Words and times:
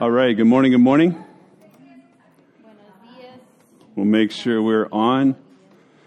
All 0.00 0.10
right, 0.10 0.36
good 0.36 0.46
morning, 0.46 0.72
good 0.72 0.80
morning. 0.80 1.12
Buenos 1.12 1.24
días. 3.16 3.40
We'll 3.96 4.06
make 4.06 4.30
sure 4.30 4.62
we're 4.62 4.88
on. 4.92 5.34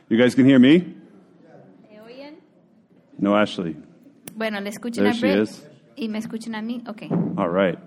You 0.10 0.17
guys 0.17 0.33
can 0.36 0.46
hear 0.46 0.60
me? 0.60 0.78
¿Me 1.90 2.00
oyen? 2.06 2.35
No, 3.19 3.35
Ashley. 3.35 3.75
Bueno, 4.35 4.59
le 4.62 4.69
escuchan 4.72 5.04
There 5.04 5.09
a 5.09 5.14
she 5.14 5.22
Brett 5.22 5.38
is. 5.40 5.62
y 5.98 6.08
me 6.08 6.19
escuchan 6.19 6.56
a 6.56 6.62
mí. 6.62 6.82
Ok. 6.88 7.04
All 7.38 7.50
right. 7.50 7.77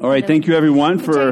All 0.00 0.08
right, 0.08 0.26
thank 0.26 0.46
you 0.46 0.54
everyone 0.56 0.98
for 0.98 1.30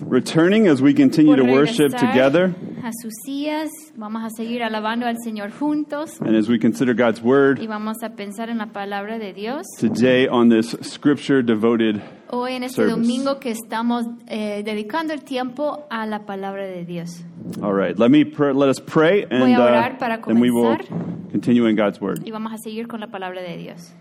returning 0.00 0.66
as 0.66 0.82
we 0.82 0.92
continue 0.92 1.36
to 1.36 1.44
worship 1.44 1.92
together 1.92 2.54
a 2.82 2.90
sus 3.02 3.12
sillas. 3.24 3.68
Vamos 3.96 4.24
a 4.24 4.30
seguir 4.30 4.62
alabando 4.62 5.06
al 5.06 5.16
Señor 5.24 5.50
juntos 5.52 6.20
and 6.20 6.34
as 6.34 6.48
we 6.48 6.58
consider 6.58 6.94
God's 6.94 7.20
y 7.20 7.24
Word 7.24 7.66
vamos 7.68 7.98
a 8.02 8.10
pensar 8.10 8.48
en 8.48 8.58
la 8.58 8.66
palabra 8.66 9.18
de 9.18 9.32
Dios. 9.32 9.66
today 9.78 10.26
on 10.26 10.48
this 10.48 10.74
scripture 10.82 11.42
devoted. 11.42 12.02
Hoy 12.30 12.54
en 12.54 12.64
este 12.64 12.76
Service. 12.76 12.96
domingo 12.96 13.38
que 13.38 13.50
estamos 13.52 14.04
eh, 14.26 14.62
dedicando 14.64 15.12
el 15.12 15.22
tiempo 15.22 15.86
a 15.90 16.06
la 16.06 16.24
palabra 16.26 16.66
de 16.66 16.84
Dios. 16.84 17.22
All 17.62 17.72
right, 17.72 17.96
let 17.98 18.10
me 18.10 18.24
pr- 18.24 18.52
let 18.54 18.68
us 18.68 18.80
pray 18.80 19.22
and, 19.30 19.42
Voy 19.42 19.52
a 19.54 19.60
uh, 19.60 19.68
orar 19.68 19.98
para 19.98 20.14
and 20.26 20.40
we 20.40 20.50
will 20.50 20.76
comenzar. 20.76 21.30
continue 21.30 21.66
in 21.66 21.76
God's 21.76 22.00
Word. 22.00 22.22
Y 22.24 22.32
vamos 22.32 22.52
a 22.52 22.58
seguir 22.58 22.88
con 22.88 22.98
la 23.00 23.08
palabra 23.08 23.42
de 23.42 23.56
Dios. 23.58 23.92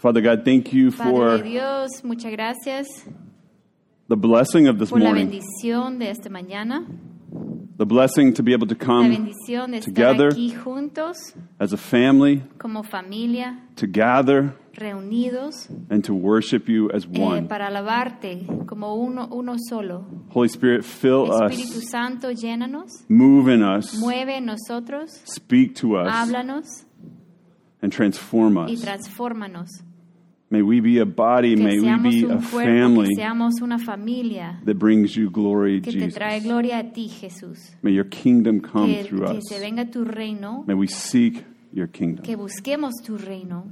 Father 0.00 0.22
God, 0.22 0.44
thank 0.46 0.72
you 0.72 0.90
for 0.90 1.36
de 1.36 1.42
Dios, 1.44 2.02
muchas 2.02 2.32
gracias 2.32 2.86
the 4.08 4.16
blessing 4.16 4.66
of 4.66 4.78
this 4.78 4.88
por 4.88 4.98
la 4.98 5.10
morning, 5.10 5.26
bendición 5.28 5.98
de 5.98 6.08
esta 6.10 6.30
mañana, 6.30 6.86
the 7.76 7.84
blessing 7.84 8.32
to 8.32 8.42
be 8.42 8.54
able 8.54 8.66
to 8.66 8.74
la 8.74 8.84
come 8.84 9.10
bendición 9.10 9.72
de 9.72 9.78
estar 9.78 9.94
together. 10.16 10.28
aquí 10.32 10.52
juntos 10.56 11.34
as 11.58 11.74
a 11.74 11.76
family, 11.76 12.42
como 12.58 12.82
familia, 12.82 13.60
to 13.76 13.86
gather 13.86 14.54
reunidos 14.74 15.68
and 15.90 16.02
to 16.02 16.14
worship 16.14 16.66
you 16.66 16.90
as 16.92 17.04
eh, 17.04 17.20
one. 17.20 17.46
para 17.46 17.66
alabarte 17.68 18.46
como 18.66 18.94
uno, 18.94 19.28
uno 19.30 19.56
solo. 19.68 20.06
Holy 20.30 20.48
Spirit, 20.48 20.82
fill 20.82 21.26
Espíritu 21.30 21.76
us, 21.76 21.90
Santo, 21.90 22.30
llénanos, 22.30 22.88
move 23.10 23.48
in 23.52 23.62
us, 23.62 23.94
mueve 24.00 24.38
en 24.38 24.46
nosotros, 24.46 25.10
speak 25.26 25.74
to 25.74 25.96
us, 25.98 26.08
háblanos 26.10 26.86
and 27.82 27.92
transform 27.92 28.56
y 28.66 28.72
us. 28.72 28.80
transfórmanos. 28.80 29.68
May 30.52 30.62
we 30.62 30.80
be 30.80 30.98
a 30.98 31.06
body, 31.06 31.54
Que 31.54 31.62
may 31.62 31.78
we 31.78 31.96
be 32.10 32.24
a 32.24 32.38
cuerpo, 32.38 32.58
family 32.58 33.14
seamos 33.16 33.60
una 33.62 33.78
familia 33.78 34.60
that 34.64 34.74
brings 34.78 35.14
you 35.14 35.30
glory, 35.30 35.80
que 35.80 35.92
te 35.92 35.98
Jesus. 36.00 36.14
trae 36.14 36.40
gloria 36.40 36.78
a 36.80 36.92
ti, 36.92 37.08
Jesús. 37.08 37.70
May 37.82 37.92
your 37.92 38.08
kingdom 38.08 38.60
come 38.60 38.92
Que, 38.92 39.04
through 39.04 39.26
que 39.30 39.38
us. 39.38 39.44
se 39.48 39.60
venga 39.60 39.84
tu 39.88 40.04
reino, 40.04 40.64
May 40.66 40.74
we 40.74 40.88
seek 40.88 41.44
your 41.72 41.86
kingdom. 41.86 42.24
que 42.24 42.34
busquemos 42.36 42.94
tu 43.04 43.16
reino 43.16 43.64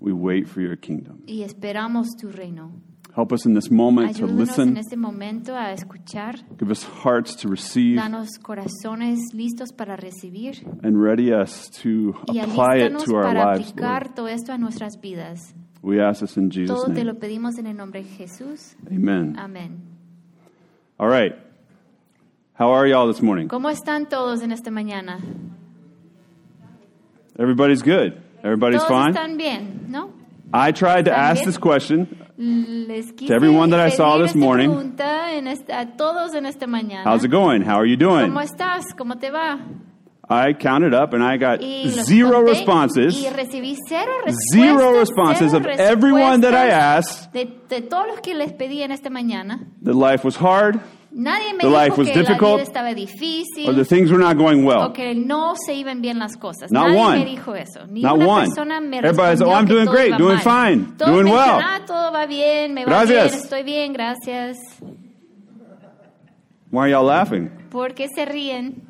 We 0.00 0.12
wait 0.12 0.48
for 0.48 0.60
your 0.62 0.76
kingdom. 0.76 1.20
y 1.28 1.42
esperamos 1.42 2.08
tu 2.20 2.28
reino. 2.32 2.72
Help 3.14 3.32
us 3.32 3.46
in 3.46 3.54
this 3.54 3.70
moment 3.70 4.16
to 4.16 4.26
en 4.26 4.36
listen. 4.36 4.76
este 4.76 4.96
momento 4.96 5.54
a 5.54 5.72
escuchar. 5.72 6.40
Give 6.58 6.70
us 6.72 6.82
hearts 7.04 7.36
to 7.36 7.48
receive 7.48 7.96
Danos 7.96 8.36
corazones 8.42 9.20
listos 9.32 9.72
para 9.72 9.96
recibir 9.96 10.56
and 10.82 11.00
ready 11.00 11.32
us 11.32 11.70
to 11.82 12.14
apply 12.28 12.78
it 12.84 12.98
to 13.04 13.14
our 13.16 13.22
para 13.32 13.52
lives, 13.54 13.70
aplicar 13.70 14.02
Lord. 14.06 14.14
todo 14.16 14.26
esto 14.28 14.52
a 14.52 14.58
nuestras 14.58 15.00
vidas. 15.00 15.54
We 15.82 16.00
ask 16.00 16.20
this 16.20 16.36
in 16.36 16.50
Jesus' 16.50 16.74
Todo 16.76 16.92
te 16.92 17.04
lo 17.04 17.12
name. 17.12 17.20
pedimos 17.20 17.58
en 17.58 17.66
el 17.66 17.76
nombre 17.76 18.02
de 18.02 18.08
Jesús. 18.08 18.74
Amen. 18.90 19.36
Amén. 19.38 19.80
All 20.98 21.08
right. 21.08 21.34
How 22.58 22.70
are 22.72 22.86
y'all 22.88 23.06
this 23.06 23.22
morning? 23.22 23.48
¿Cómo 23.48 23.68
están 23.70 24.08
todos 24.08 24.42
en 24.42 24.50
esta 24.52 24.70
mañana? 24.70 25.18
Everybody's 27.38 27.82
good. 27.82 28.14
Everybody's 28.42 28.80
Todos 28.82 28.88
fine. 28.88 29.10
están 29.14 29.36
bien, 29.36 29.86
¿no? 29.88 30.10
I 30.54 30.72
tried 30.72 31.04
to 31.04 31.10
¿Están 31.10 31.30
ask 31.30 31.40
bien? 31.42 31.46
this 31.46 31.58
question. 31.58 32.08
Les 32.38 33.12
quise 33.12 33.30
everyone 33.34 33.70
that 33.70 33.80
I 33.80 33.90
saw 33.90 34.12
pedir 34.14 34.22
this 34.26 34.30
esta 34.36 34.38
morning, 34.38 34.68
pregunta 34.70 35.32
en 35.34 35.46
esta- 35.48 35.80
a 35.80 35.96
todos 35.96 36.34
en 36.34 36.46
esta 36.46 36.66
mañana. 36.66 37.04
How's 37.04 37.24
it 37.24 37.30
going? 37.30 37.62
How 37.62 37.76
are 37.78 37.86
you 37.88 37.96
doing? 37.96 38.26
¿Cómo 38.30 38.40
estás? 38.40 38.94
¿Cómo 38.96 39.16
te 39.18 39.30
va? 39.30 39.58
I 40.28 40.54
counted 40.54 40.92
up 40.92 41.12
and 41.14 41.22
I 41.22 41.36
got 41.36 41.60
zero 42.04 42.40
responses. 42.42 43.14
Y 43.16 43.28
recibí 43.30 43.76
cero. 43.88 44.12
Zero 44.52 44.98
responses 44.98 45.52
of 45.54 45.64
everyone 45.66 46.40
that 46.40 46.52
I 46.52 46.70
asked. 46.70 47.32
De, 47.32 47.44
de 47.68 47.82
todos 47.82 48.08
los 48.08 48.20
que 48.20 48.34
les 48.34 48.52
pedí 48.52 48.82
en 48.82 48.90
esta 48.90 49.08
mañana. 49.08 49.60
that 49.82 49.94
life 49.94 50.24
was 50.24 50.36
hard 50.36 50.80
Nadie 51.18 51.52
me 51.54 51.60
The 51.60 51.68
dijo 51.68 51.72
life 51.72 51.96
was 51.96 52.08
que 52.08 52.14
la 52.16 52.20
difficult, 52.22 52.60
vida 52.60 52.62
estaba 52.64 52.92
difícil 52.94 53.68
or 53.68 53.72
the 53.74 53.84
things 53.86 54.10
were 54.10 54.18
not 54.18 54.36
going 54.36 54.64
o 54.64 54.66
well. 54.66 54.92
que 54.92 55.14
no 55.14 55.54
se 55.54 55.72
iban 55.74 56.02
bien 56.02 56.18
las 56.18 56.36
cosas. 56.36 56.70
Not 56.70 56.88
Nadie 56.88 56.98
one. 56.98 57.18
me 57.20 57.24
dijo 57.24 57.54
eso. 57.56 57.86
Ni 57.88 58.02
Not 58.02 58.18
one. 58.18 58.48
me 58.90 58.98
Everybody's, 58.98 59.40
"Oh, 59.40 59.50
I'm 59.50 59.64
doing 59.66 59.86
great, 59.86 60.18
doing 60.18 60.38
mal. 60.44 60.66
fine, 60.68 60.96
Todos 60.98 61.14
doing 61.14 61.32
well. 61.32 61.56
dijeron, 61.58 61.62
ah, 61.64 61.80
todo 61.86 62.12
va 62.12 62.26
bien, 62.26 62.74
me 62.74 62.84
va 62.84 62.90
Gracias. 62.90 63.30
bien, 63.32 63.42
estoy 63.44 63.62
bien, 63.62 63.92
gracias. 63.94 64.58
Why 66.70 66.80
are 66.82 66.88
y'all 66.90 67.04
laughing? 67.06 67.48
¿Por 67.70 67.94
qué 67.94 68.08
se 68.14 68.26
ríen? 68.26 68.82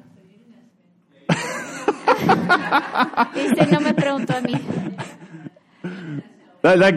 Dice, 3.35 3.67
no 3.71 3.81
me 3.81 3.93
preguntó 3.95 4.35
a 4.37 4.41
mí. 4.41 4.55
That, 6.63 6.79
that, 6.79 6.95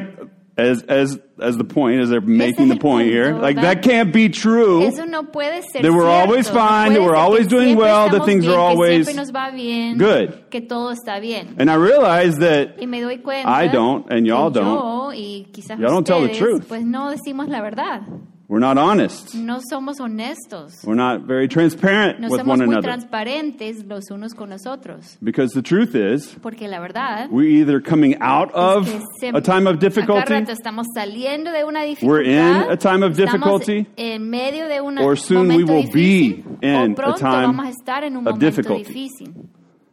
as, 0.58 0.84
as, 0.84 1.20
as 1.40 1.58
the 1.58 1.64
point, 1.64 2.02
as 2.02 2.10
they're 2.10 2.20
making 2.22 2.68
the 2.70 2.76
point 2.78 3.08
here, 3.08 3.34
like 3.34 3.56
that 3.58 3.82
can't 3.82 4.12
be 4.14 4.28
true. 4.30 4.84
Eso 4.84 5.06
no 5.06 5.24
puede 5.24 5.64
ser 5.64 5.82
That 5.82 5.94
we're 5.94 6.02
cierto. 6.02 6.10
always 6.12 6.48
No 6.50 6.54
fine, 6.54 6.94
that 6.94 7.00
puede 7.00 7.06
we're 7.08 7.16
always 7.16 7.48
doing 7.48 7.78
well, 7.78 8.10
that 8.10 8.22
estamos 8.22 8.26
things 8.26 8.46
are 8.46 8.50
bien, 8.50 8.58
que 8.58 8.62
always 8.68 9.06
siempre 9.06 9.14
nos 9.24 9.32
va 9.32 9.52
bien, 9.52 9.98
good. 9.98 10.50
que 10.50 10.62
todo 10.62 10.92
está 10.94 11.20
bien. 11.22 11.56
And 11.60 11.70
I 11.70 11.76
realize 11.76 12.36
that 12.40 12.78
Y 12.82 12.88
me 12.88 13.00
doy 13.02 13.18
cuenta 13.20 13.48
I 13.48 13.68
don't, 13.68 14.12
and 14.12 14.26
y'all 14.28 14.50
don't. 14.50 14.66
yo 14.66 15.76
Y'all 15.78 15.92
don't 15.92 16.06
tell 16.06 16.22
the 16.22 16.34
truth. 16.34 16.68
pues 16.68 16.84
no 16.84 17.10
decimos 17.10 17.48
la 17.48 17.62
verdad. 17.62 18.02
We're 18.50 18.60
not 18.60 18.78
honest. 18.80 19.36
No 19.36 19.60
somos 19.72 20.00
honestos. 20.00 20.84
We're 20.84 20.96
not 20.96 21.22
very 21.28 21.48
transparent 21.48 22.20
No 22.20 22.28
with 22.30 22.42
somos 22.42 22.48
one 22.48 22.66
muy 22.66 22.74
another. 22.76 22.90
transparentes 22.90 23.86
los 23.88 24.10
unos 24.10 24.34
con 24.34 24.50
los 24.50 24.66
otros. 24.66 25.18
Because 25.22 25.54
the 25.54 25.62
truth 25.62 25.94
is, 25.96 26.36
Porque 26.42 26.68
la 26.68 26.80
verdad 26.80 27.30
we're 27.30 27.48
either 27.48 27.80
coming 27.80 28.16
out 28.22 28.52
of 28.54 28.88
es 28.88 29.04
que 29.22 29.30
a 29.30 29.42
time 29.42 29.68
of 29.70 29.78
difficulty 29.80 30.34
rato 30.34 30.52
estamos 30.52 30.88
saliendo 30.96 31.52
de 31.52 31.64
una 31.64 31.84
dificultad, 31.84 32.10
We're 32.10 32.24
in 32.24 32.72
a 32.72 32.76
time 32.76 33.04
of 33.06 33.16
difficulty, 33.16 33.86
en 33.96 34.30
medio 34.30 34.68
de 34.68 34.82
un 34.82 34.98
or 34.98 35.16
soon 35.16 35.48
we 35.50 35.64
will 35.64 35.84
difícil, 35.84 36.44
be 36.62 36.68
in 36.68 36.96
a 37.00 37.14
time 37.16 37.46
vamos 37.46 37.68
a 37.68 37.70
estar 37.70 38.04
en 38.04 38.18
un 38.18 38.28
of 38.28 38.40
difficulty. 38.40 38.84
difícil. 38.84 39.50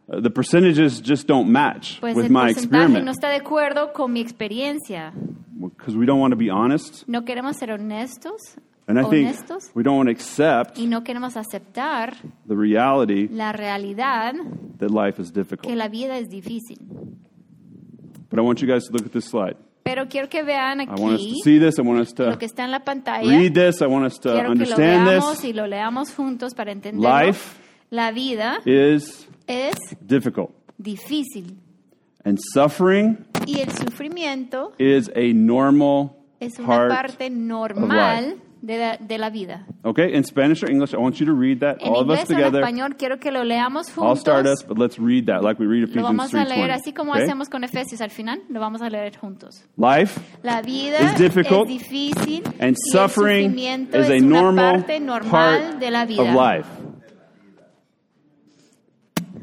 Uh, 0.08 0.20
the 0.20 0.30
percentages 0.30 1.00
just 1.00 1.26
don't 1.26 1.50
match 1.50 1.98
Pues 2.00 2.14
with 2.14 2.26
el 2.26 2.30
my 2.32 2.52
porcentaje 2.54 3.02
no 3.02 3.10
está 3.10 3.28
de 3.28 3.36
acuerdo 3.40 3.92
con 3.92 4.12
mi 4.12 4.20
experiencia. 4.20 5.12
Because 5.58 5.96
we 5.96 6.04
don't 6.06 6.20
want 6.20 6.32
to 6.32 6.36
be 6.36 6.50
honest. 6.50 7.04
No 7.08 7.24
queremos 7.24 7.56
ser 7.56 7.70
honestos, 7.70 8.56
And 8.88 8.98
I 9.00 9.04
think 9.04 9.26
honestos 9.28 9.70
we 9.74 9.82
don't 9.82 9.96
want 9.96 10.08
to 10.08 10.12
accept 10.12 10.78
y 10.78 10.86
no 10.86 11.02
queremos 11.02 11.36
aceptar 11.36 12.14
the 12.46 12.54
reality 12.54 13.26
la 13.28 13.52
realidad 13.52 14.34
that 14.78 14.90
life 14.90 15.20
is 15.20 15.30
que 15.32 15.40
difficult. 15.42 15.74
la 15.74 15.88
vida 15.88 16.18
es 16.18 16.28
difícil. 16.28 16.78
But 18.28 18.38
I 18.38 18.42
want 18.42 18.60
you 18.60 18.68
guys 18.68 18.84
to 18.84 18.92
look 18.92 19.06
at 19.06 19.12
this 19.12 19.24
slide. 19.24 19.56
Pero 19.82 20.06
quiero 20.08 20.28
que 20.28 20.42
vean 20.42 20.80
I 20.80 20.86
want 21.00 21.14
us 21.14 21.20
aquí 21.20 21.32
to 21.38 21.44
see 21.44 21.58
this. 21.58 21.78
I 21.78 21.82
want 21.82 22.00
us 22.00 22.18
lo 22.18 22.32
to 22.32 22.38
que 22.38 22.46
está 22.46 22.64
en 22.64 22.70
la 22.72 22.80
pantalla. 22.80 23.28
read 23.28 23.54
this. 23.54 23.80
I 23.80 23.86
want 23.86 24.04
us 24.04 24.18
to 24.20 24.32
Quiero 24.32 24.52
que 24.52 24.58
lo 24.58 24.64
understand 24.64 25.06
veamos 25.08 25.36
this. 25.40 25.44
y 25.44 25.52
lo 25.52 25.66
leamos 25.66 26.12
juntos 26.14 26.54
para 26.54 26.72
entenderlo. 26.72 27.08
Life 27.26 27.56
La 27.90 28.10
vida 28.12 28.58
is 28.64 29.28
es 29.46 29.74
difficult. 30.00 30.50
difícil 30.76 31.56
And 32.26 32.38
suffering 32.52 33.24
y 33.46 33.60
el 33.60 33.70
sufrimiento 33.70 34.72
is 34.78 35.08
a 35.14 35.32
normal 35.32 36.10
es 36.40 36.58
una 36.58 36.66
part. 36.66 36.90
parte 36.90 37.30
normal 37.30 38.40
de 38.60 38.78
la, 38.78 38.96
de 38.96 39.16
la 39.16 39.30
vida. 39.30 39.64
Okay, 39.84 40.12
in 40.12 40.24
Spanish 40.24 40.60
or 40.64 40.68
English, 40.68 40.92
I 40.92 40.96
want 40.96 41.20
you 41.20 41.26
to 41.26 41.32
read 41.32 41.60
that, 41.60 41.76
En 41.80 41.88
all 41.88 42.00
of 42.00 42.10
us 42.10 42.18
inglés 42.18 42.30
o 42.30 42.32
en 42.32 42.38
together. 42.38 42.60
español 42.62 42.96
quiero 42.96 43.20
que 43.20 43.30
lo 43.30 43.44
leamos 43.44 43.86
I'll 43.96 44.16
start 44.16 44.46
us, 44.46 44.64
but 44.66 44.76
let's 44.76 44.98
read 44.98 45.26
that 45.26 45.44
like 45.44 45.60
we 45.60 45.66
read 45.66 45.82
Lo 45.82 45.86
Ephesians 45.86 46.02
vamos 46.02 46.34
a 46.34 46.44
leer 46.44 46.70
3:20. 46.70 46.72
así 46.72 46.92
como 46.92 47.12
okay? 47.12 47.22
hacemos 47.22 47.48
con 47.48 47.62
Efesios 47.62 48.00
al 48.00 48.10
final. 48.10 48.42
Lo 48.48 48.58
vamos 48.58 48.82
a 48.82 48.90
leer 48.90 49.16
juntos. 49.16 49.64
Life 49.76 50.20
La 50.42 50.62
vida 50.62 50.98
is 51.00 51.16
difficult, 51.16 51.68
es 51.70 51.78
difícil 51.78 52.42
and 52.58 52.76
y 52.76 52.90
suffering 52.90 53.44
el 53.44 53.50
sufrimiento 53.52 53.98
is 54.00 54.10
a 54.10 54.14
es 54.16 54.22
una 54.22 54.40
normal 54.42 54.72
parte 54.78 55.00
normal 55.00 55.30
part 55.30 55.78
de 55.78 55.90
la 55.92 56.02
of 56.02 56.34
life. 56.34 56.68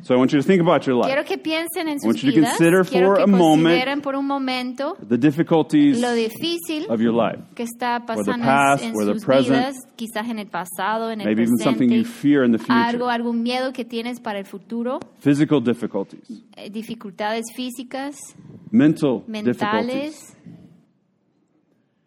So 0.03 0.13
I 0.13 0.17
want 0.17 0.33
you 0.33 0.39
to 0.41 0.45
think 0.45 0.61
about 0.61 0.85
your 0.85 0.97
life, 0.97 1.07
Quiero 1.07 1.23
que 1.23 1.38
piensen 1.38 1.88
en 1.88 1.97
I 1.97 2.05
want 2.05 2.21
you 2.21 2.31
to 2.31 2.35
vidas. 2.35 2.57
consider 2.57 2.83
Quiero 2.85 3.07
for 3.07 3.15
que 3.17 3.23
a 3.23 3.27
moment 3.27 3.63
consideren 3.63 4.01
por 4.01 4.15
un 4.17 4.25
momento 4.27 4.97
the 5.07 5.17
difficulties 5.17 6.01
lo 6.01 6.11
difícil 6.13 6.85
of 6.89 7.00
your 7.00 7.13
life. 7.13 7.39
que 7.55 7.63
está 7.63 8.00
the 8.01 8.05
pasando 8.07 8.44
past, 8.45 8.83
en 8.83 8.94
or 8.95 9.05
the 9.05 9.13
sus 9.13 9.23
present. 9.23 9.55
vidas, 9.55 9.75
quizás 9.95 10.27
en 10.29 10.39
el 10.39 10.47
pasado, 10.47 11.09
en 11.09 11.21
el 11.21 11.27
Maybe 11.27 11.44
even 11.44 11.57
something 11.57 11.89
you 11.89 12.01
presente, 12.03 12.19
fear 12.21 12.44
in 12.44 12.51
the 12.51 12.57
future. 12.57 12.73
algo, 12.77 13.07
algún 13.09 13.41
miedo 13.44 13.71
que 13.71 13.85
tienes 13.85 14.19
para 14.19 14.39
el 14.39 14.45
futuro, 14.45 15.00
Physical 15.19 15.61
difficulties, 15.63 16.21
eh, 16.57 16.69
dificultades 16.69 17.45
físicas, 17.56 18.17
mental 18.71 19.23
difficulties, 19.25 19.56
mentales, 19.61 20.38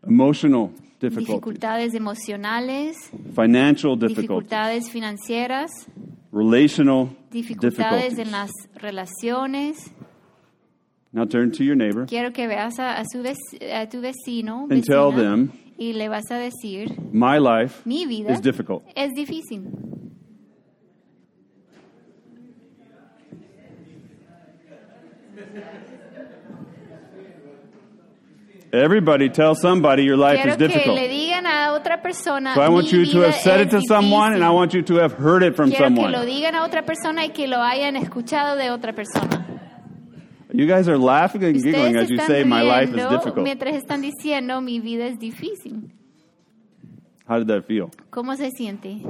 emotional 0.07 0.71
difficulties, 1.01 1.29
dificultades 1.29 1.95
emocionales, 1.95 2.97
financial 3.35 3.97
difficulties, 3.97 4.17
dificultades 4.17 4.91
financieras, 4.91 5.71
relational 6.33 7.11
dificultades 7.31 8.19
en 8.19 8.31
las 8.31 8.51
relaciones, 8.75 9.77
Now 11.13 11.25
turn 11.25 11.51
to 11.53 11.65
your 11.65 11.77
neighbor 11.77 12.07
quiero 12.07 12.33
que 12.33 12.47
veas 12.47 12.79
a, 12.79 12.99
a 13.01 13.05
su 13.11 13.23
vec- 13.23 13.63
a 13.73 13.89
tu 13.89 14.01
vecino 14.03 14.67
and 14.71 14.85
tell 14.85 15.13
vecina, 15.13 15.17
them, 15.23 15.53
y 15.79 15.93
le 15.95 16.09
vas 16.09 16.31
a 16.31 16.37
decir, 16.39 16.95
My 17.13 17.39
life 17.39 17.83
mi 17.87 18.05
vida 18.07 18.33
is 18.33 18.41
difficult. 18.43 18.83
es 18.95 19.13
difícil. 19.15 19.71
Everybody 28.73 29.29
tell 29.29 29.55
somebody 29.55 30.03
your 30.05 30.17
life 30.17 30.37
Quiero 30.37 30.51
is 30.53 30.57
difficult. 30.59 30.99
Otra 31.77 32.01
persona, 32.03 32.55
So 32.55 32.61
I 32.63 32.69
want 32.69 32.91
you 32.93 33.05
to 33.07 33.21
have 33.23 33.35
said 33.35 33.61
it 33.61 33.71
to 33.71 33.81
someone 33.87 34.33
and 34.35 34.43
I 34.43 34.51
want 34.51 34.73
you 34.75 34.83
to 34.83 34.95
have 34.97 35.13
heard 35.15 35.43
it 35.43 35.55
from 35.55 35.71
Quiero 35.71 35.89
que 35.89 35.97
lo 35.97 36.03
someone. 36.03 36.27
digan 36.27 36.55
a 36.55 36.65
otra 36.65 36.83
persona 36.85 37.25
y 37.25 37.31
que 37.31 37.47
lo 37.47 37.59
hayan 37.63 37.97
escuchado 37.97 38.57
de 38.57 38.71
otra 38.71 38.93
persona. 38.95 39.45
You 40.53 40.67
guys 40.67 40.89
are 40.89 40.97
laughing 40.97 41.45
and 41.45 41.55
giggling 41.63 41.97
as 41.97 42.09
you 42.09 42.19
say, 42.19 42.43
My 42.45 42.63
life 42.63 42.89
is 42.89 43.07
difficult. 43.09 43.45
mientras 43.45 43.75
están 43.77 44.01
diciendo 44.01 44.63
mi 44.63 44.81
vida 44.81 45.07
es 45.07 45.19
difícil. 45.19 45.91
How 47.29 47.39
did 47.39 47.49
that 47.49 47.67
feel? 47.67 47.91
¿Cómo 48.11 48.35
se 48.37 48.51
siente? 48.53 49.01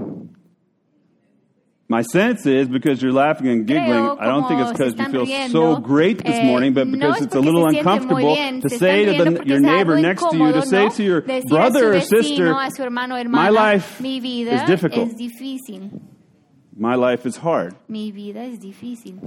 My 1.89 2.03
sense 2.03 2.47
is 2.47 2.69
because 2.69 3.01
you're 3.01 3.13
laughing 3.13 3.47
and 3.47 3.65
giggling, 3.65 3.91
Creo 3.91 4.21
I 4.21 4.27
don't 4.27 4.49
think 4.49 4.61
it's 4.61 4.73
because 4.73 4.95
you 4.95 5.05
feel 5.09 5.27
riendo, 5.27 5.53
so 5.53 5.77
great 5.77 6.19
this 6.19 6.35
eh, 6.35 6.45
morning, 6.45 6.75
but 6.75 6.91
because 6.91 7.21
it's 7.21 7.35
a 7.35 7.39
little 7.39 7.63
se 7.71 7.79
sienten 7.79 7.85
muy 7.85 7.93
uncomfortable 7.93 8.35
bien, 8.35 8.61
to 8.61 8.69
say 8.71 9.05
to 9.05 9.25
the, 9.25 9.47
your 9.47 9.61
neighbor 9.61 9.97
next 9.97 10.29
to 10.29 10.37
you, 10.37 10.53
to 10.53 10.63
say 10.63 10.89
to 10.89 11.03
your 11.05 11.21
Decir 11.21 11.49
brother 11.49 11.95
or 11.95 12.01
sister, 12.01 12.53
hermano 12.77 13.23
My 13.25 13.51
life 13.51 14.01
is 14.05 14.63
difficult. 14.65 15.13
My 16.77 16.97
life 16.97 17.25
is 17.25 17.37
hard. 17.37 17.77
Mi 17.89 18.11
vida 18.11 18.41
es 18.41 18.59
difícil. 18.59 19.21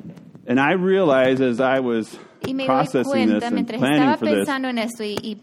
And 0.46 0.60
I 0.60 0.74
realized 0.74 1.42
as 1.42 1.62
I 1.62 1.80
was 1.80 2.20
processing 2.66 3.30
this 3.30 3.44
and 3.44 3.68
planning 3.68 4.18
for 4.18 4.26
this, 4.26 4.48
pensando 4.48 4.68
en 4.68 4.80
esto 4.80 5.04
y, 5.04 5.16
y 5.24 5.36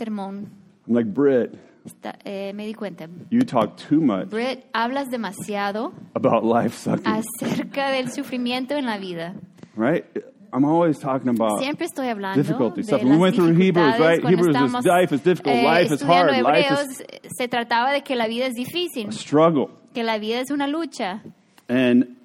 sermón, 0.00 0.48
I'm 0.86 0.94
like, 0.94 1.12
Brett, 1.12 1.54
esta- 1.84 2.16
eh, 2.24 2.52
me 2.54 2.66
di 2.66 2.74
cuenta. 2.74 3.08
you 3.30 3.40
talk 3.44 3.76
too 3.76 4.00
much 4.00 4.28
Brett, 4.30 4.64
hablas 4.72 5.10
demasiado 5.10 5.92
about 6.14 6.42
life 6.44 6.76
sucking, 6.76 7.06
acerca 7.06 7.90
del 7.90 8.10
sufrimiento 8.10 8.74
en 8.74 8.86
la 8.86 8.98
vida. 8.98 9.34
right? 9.76 10.04
I'm 10.52 10.64
always 10.64 11.00
talking 11.00 11.28
about 11.30 11.58
Siempre 11.60 11.84
estoy 11.86 12.06
hablando 12.06 12.40
difficulty, 12.40 12.82
de 12.82 12.92
las 12.92 13.02
We 13.02 13.16
went 13.16 13.34
through 13.34 13.50
Hebrews, 13.56 13.96
dificultades 13.96 13.98
right? 13.98 14.20
cuando 14.22 14.28
Hebrews 14.38 14.56
is 14.56 14.62
estamos, 14.62 14.84
life 14.84 15.14
is 15.14 15.22
difficult, 15.24 15.54
eh, 15.56 15.62
life 15.64 15.86
is 15.86 15.92
estudiando 16.00 16.32
hard, 16.32 16.42
life 16.44 16.68
Hebreos, 16.68 16.88
is 17.00 17.04
se 17.36 17.48
trataba 17.48 17.90
de 17.92 18.02
que 18.02 18.14
la 18.14 18.28
vida 18.28 18.46
es 18.46 18.54
difícil, 18.54 19.08
a 19.08 19.12
struggle. 19.12 19.66
que 19.92 20.04
la 20.04 20.18
vida 20.18 20.38
es 20.40 20.50
una 20.52 20.68
lucha. 20.68 21.22
And 21.68 22.16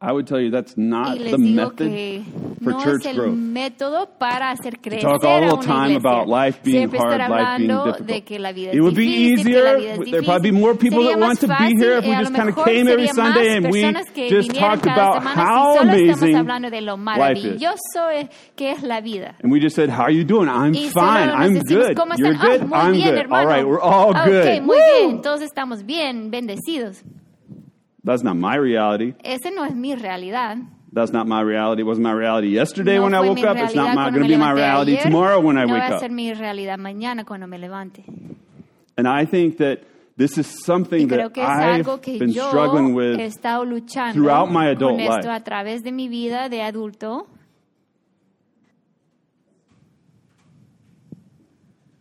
I 0.00 0.12
would 0.12 0.28
tell 0.28 0.38
you 0.40 0.50
that's 0.52 0.76
not 0.76 1.18
the 1.18 1.36
method 1.38 2.24
for 2.62 2.70
no 2.70 2.78
church 2.84 3.00
es 3.04 3.06
el 3.06 3.14
growth. 3.16 3.34
método 3.34 4.08
para 4.16 4.52
hacer 4.52 4.78
crecer 4.80 5.00
talk 5.00 5.24
all 5.24 5.56
the 5.56 5.66
time 5.66 5.96
about 5.96 6.28
life 6.28 6.62
being 6.62 6.88
Siempre 6.88 7.00
hard, 7.00 7.18
life 7.28 7.58
being 7.58 7.68
difficult. 7.68 8.06
de 8.06 8.20
que 8.22 8.38
la 8.38 8.52
vida 8.52 8.70
es 8.70 8.76
It 8.76 8.80
would 8.80 8.94
be 8.94 9.06
easier. 9.06 9.76
There'd 10.04 10.24
probably 10.24 10.52
be 10.52 10.56
more 10.56 10.76
people 10.76 11.02
that 11.02 11.18
want 11.18 11.40
to 11.40 11.48
be 11.48 11.74
here 11.76 11.98
if 11.98 12.04
we 12.04 12.14
just 12.14 12.32
kind 12.32 12.48
of 12.48 12.64
came 12.64 12.86
every 12.86 13.08
Sunday 13.08 13.56
and 13.56 13.72
we 13.72 13.82
just 14.30 14.54
talked 14.54 14.86
about 14.86 15.24
how 15.24 15.72
si 15.72 15.78
solo 15.78 15.92
estamos 15.92 16.22
amazing 16.22 16.36
hablando 16.36 16.70
de 16.70 16.80
lo 16.80 16.96
life 16.96 17.36
is. 17.38 17.60
maravilloso 17.60 18.08
es- 18.12 18.28
que 18.54 18.70
es 18.70 18.82
la 18.84 19.00
vida. 19.00 19.34
And 19.42 19.50
we 19.50 19.58
just 19.58 19.74
said, 19.74 19.90
"How 19.90 20.04
are 20.04 20.12
you 20.14 20.22
doing? 20.24 20.48
I'm 20.48 20.74
fine. 20.92 21.28
I'm 21.28 21.58
good. 21.58 21.96
¿cómo 21.96 22.14
You're? 22.16 22.36
Ah, 22.36 22.46
good. 22.46 22.72
I'm 22.72 22.94
good. 22.94 23.26
All 23.32 23.46
right, 23.46 23.66
we're 23.66 23.80
all 23.80 24.12
Ah, 24.14 24.24
good. 24.26 24.46
ok, 24.46 24.62
muy 24.62 24.78
bien, 24.78 25.22
todos 25.22 25.42
estamos 25.42 25.84
bien, 25.84 26.30
bendecidos. 26.30 27.02
That's 28.04 28.22
not 28.22 28.36
my 28.36 28.56
reality. 28.56 29.14
Ese 29.24 29.50
no 29.54 29.64
es 29.64 29.74
mi 29.74 29.94
realidad. 29.94 30.58
That's 30.92 31.12
not 31.12 31.26
my 31.26 31.42
reality. 31.42 31.82
It 31.82 31.84
wasn't 31.84 32.04
my 32.04 32.12
reality 32.12 32.48
yesterday 32.48 32.96
no 32.96 33.04
when 33.04 33.14
I 33.14 33.20
woke 33.20 33.38
up. 33.44 33.56
It's 33.58 33.74
not 33.74 33.94
going 33.94 34.22
to 34.22 34.28
be 34.28 34.36
my 34.36 34.52
reality 34.52 34.92
ayer, 34.92 35.02
tomorrow 35.02 35.40
when 35.40 35.58
I 35.58 35.64
no 35.64 35.74
wake 35.74 35.88
va 35.88 35.98
a 36.00 36.04
up. 36.04 36.10
mi 36.10 36.32
realidad 36.32 36.78
mañana 36.78 37.24
cuando 37.26 37.46
me 37.46 37.58
levante. 37.58 38.04
And 38.96 39.06
I 39.06 39.26
think 39.26 39.58
that 39.58 39.82
this 40.16 40.38
is 40.38 40.46
something 40.64 41.08
that 41.08 41.32
que 41.32 41.42
es 41.42 41.48
algo 41.48 42.00
I've 42.04 42.18
been 42.18 42.32
struggling 42.32 42.94
with 42.94 43.20
throughout 44.12 44.50
my 44.50 44.70
adult 44.70 44.98
life. 44.98 45.26
a 45.26 45.40
través 45.44 45.82
de 45.82 45.92
mi 45.92 46.08
vida 46.08 46.48
de 46.48 46.62
adulto. 46.62 47.26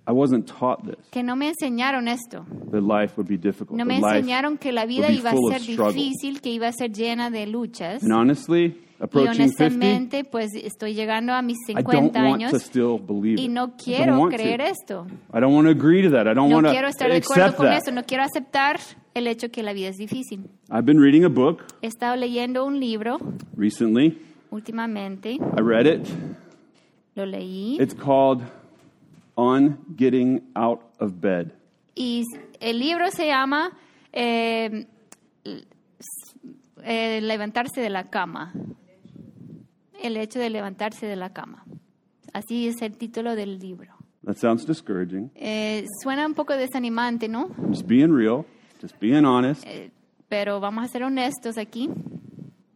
I 0.07 0.11
wasn't 0.13 0.47
taught 0.47 0.85
this. 0.85 0.95
Que 1.11 1.21
no 1.21 1.35
me 1.35 1.49
enseñaron 1.49 2.07
esto. 2.07 2.45
That 2.71 2.81
life 2.81 3.15
would 3.17 3.27
be 3.27 3.37
difficult. 3.37 3.77
No 3.77 3.83
me 3.83 3.97
enseñaron 3.97 4.57
que 4.57 4.71
la 4.71 4.85
vida 4.85 5.11
iba 5.11 5.31
a 5.31 5.35
ser 5.51 5.61
difícil, 5.61 6.39
que 6.41 6.49
iba 6.49 6.67
a 6.67 6.71
ser 6.71 6.91
llena 6.93 7.29
de 7.29 7.45
luchas. 7.45 8.01
And 8.03 8.13
honestly, 8.13 8.77
Y 8.99 9.03
approaching 9.03 9.49
50, 9.49 9.63
honestamente, 9.65 10.23
pues 10.23 10.53
estoy 10.55 10.93
llegando 10.95 11.33
a 11.33 11.41
mis 11.43 11.57
I 11.69 11.73
don't 11.73 11.85
50 11.91 12.19
want 12.23 12.41
años 12.41 12.51
to 12.51 12.59
still 12.59 12.97
believe 12.99 13.39
y 13.39 13.47
no 13.49 13.65
I 13.65 13.67
don't 13.67 13.83
quiero 13.83 14.17
want 14.19 14.33
creer 14.33 14.57
to. 14.59 14.63
esto. 14.65 15.07
I 15.33 15.39
don't 15.39 15.53
want 15.53 15.65
to 15.67 15.71
agree 15.71 16.01
to 16.03 16.09
that. 16.11 16.25
I 16.25 16.33
don't 16.33 16.49
No 16.49 16.61
quiero 16.71 16.87
estar 16.87 17.11
de 17.11 17.17
acuerdo 17.17 17.55
con 17.57 17.65
that. 17.67 17.77
eso, 17.83 17.91
no 17.91 18.03
quiero 18.03 18.23
aceptar 18.23 18.79
el 19.13 19.27
hecho 19.27 19.49
que 19.51 19.61
la 19.61 19.73
vida 19.73 19.89
es 19.89 19.97
difícil. 19.97 20.49
I've 20.71 20.85
been 20.85 20.99
reading 20.99 21.25
a 21.25 21.29
book 21.29 21.63
He 21.83 21.87
estado 21.87 22.15
leyendo 22.15 22.65
un 22.65 22.79
libro 22.79 23.17
recently. 23.55 24.17
últimamente, 24.51 25.33
I 25.33 25.61
read 25.61 25.85
it. 25.85 26.07
lo 27.13 27.25
leí 27.25 27.77
It's 27.79 27.93
called 27.93 28.41
On 29.39 29.77
Getting 29.95 30.41
Out 30.55 30.81
of 30.99 31.13
Bed. 31.19 31.51
y 31.93 32.23
el 32.59 32.79
libro 32.79 33.11
se 33.11 33.27
llama 33.27 33.71
eh, 34.11 34.87
eh, 36.83 37.21
Levantarse 37.21 37.81
de 37.81 37.89
la 37.89 38.05
cama. 38.05 38.51
El 40.01 40.17
hecho 40.17 40.39
de 40.39 40.49
levantarse 40.49 41.05
de 41.05 41.15
la 41.15 41.33
cama. 41.33 41.65
Así 42.33 42.67
es 42.67 42.81
el 42.81 42.97
título 42.97 43.35
del 43.35 43.59
libro. 43.59 43.93
That 44.25 44.37
sounds 44.37 44.65
discouraging. 44.65 45.31
Eh, 45.35 45.85
suena 46.03 46.25
un 46.25 46.33
poco 46.33 46.53
desanimante, 46.53 47.27
¿no? 47.27 47.49
Just 47.69 47.87
being 47.87 48.11
real, 48.15 48.45
just 48.81 48.99
being 48.99 49.25
honest. 49.25 49.63
Eh, 49.65 49.91
pero 50.27 50.59
vamos 50.59 50.83
a 50.83 50.87
ser 50.87 51.03
honestos 51.03 51.57
aquí. 51.57 51.89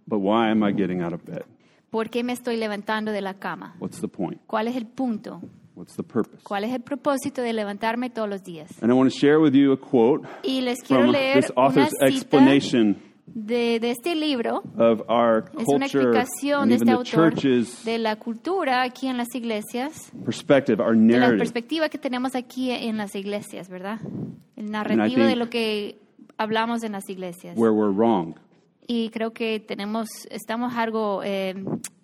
But 0.06 0.20
why 0.20 0.50
am 0.50 0.64
I 0.64 0.74
getting 0.74 1.02
out 1.02 1.14
of 1.14 1.24
bed? 1.24 1.42
¿Por 1.90 2.10
qué 2.10 2.24
me 2.24 2.34
estoy 2.34 2.58
levantando 2.58 3.12
de 3.12 3.22
la 3.22 3.34
cama? 3.36 3.76
What's 3.80 4.00
the 4.00 4.08
point? 4.08 4.42
¿Cuál 4.48 4.68
es 4.68 4.76
el 4.76 4.86
punto? 4.86 5.42
What's 5.76 5.96
the 5.96 6.04
purpose? 6.04 6.44
¿Cuál 6.44 6.64
es 6.66 6.74
el 6.74 6.82
propósito 6.82 7.42
de 7.42 7.54
levantarme 7.54 8.10
todos 8.10 8.28
los 8.30 8.44
días? 8.44 8.70
And 8.82 8.92
I 8.92 8.96
want 8.96 9.12
to 9.12 9.18
share 9.18 9.40
with 9.40 9.54
you 9.54 9.72
a 9.72 9.78
quote 9.80 10.28
Y 10.44 10.62
les 10.62 10.80
quiero 10.82 11.04
from 11.04 11.12
leer 11.14 11.42
this 11.42 11.52
una 11.56 11.68
author's 11.68 11.90
cita 11.92 12.08
explanation 12.08 12.98
de, 13.26 13.80
de 13.80 13.92
este 13.92 14.14
libro. 14.16 14.62
of 14.78 15.02
our 15.08 15.46
Es 15.58 15.68
una 15.68 15.88
culture 15.88 16.04
explicación 16.04 16.70
de 16.70 16.76
este 16.76 16.86
the 16.86 16.92
autor 16.92 17.34
de 17.86 17.98
la 17.98 18.18
cultura 18.18 18.82
aquí 18.84 19.08
en 19.08 19.16
las 19.16 19.34
iglesias, 19.34 20.12
perspective, 20.26 20.82
our 20.82 20.94
de 20.96 21.02
la 21.14 21.20
narrative. 21.20 21.38
perspectiva 21.38 21.88
que 21.90 21.98
tenemos 21.98 22.36
aquí 22.36 22.72
en 22.72 22.98
las 22.98 23.16
iglesias, 23.16 23.70
¿verdad? 23.70 24.00
El 24.58 24.70
narrativo 24.72 25.24
de 25.24 25.36
lo 25.38 25.50
que 25.50 26.00
hablamos 26.38 26.84
en 26.84 26.92
las 26.92 27.10
iglesias. 27.10 27.58
where 27.58 27.72
we're 27.72 27.94
wrong. 27.94 28.36
Y 28.88 29.10
creo 29.12 29.32
que 29.32 29.62
tenemos, 29.62 30.10
estamos 30.30 30.74
algo, 30.76 31.22
eh, 31.24 31.56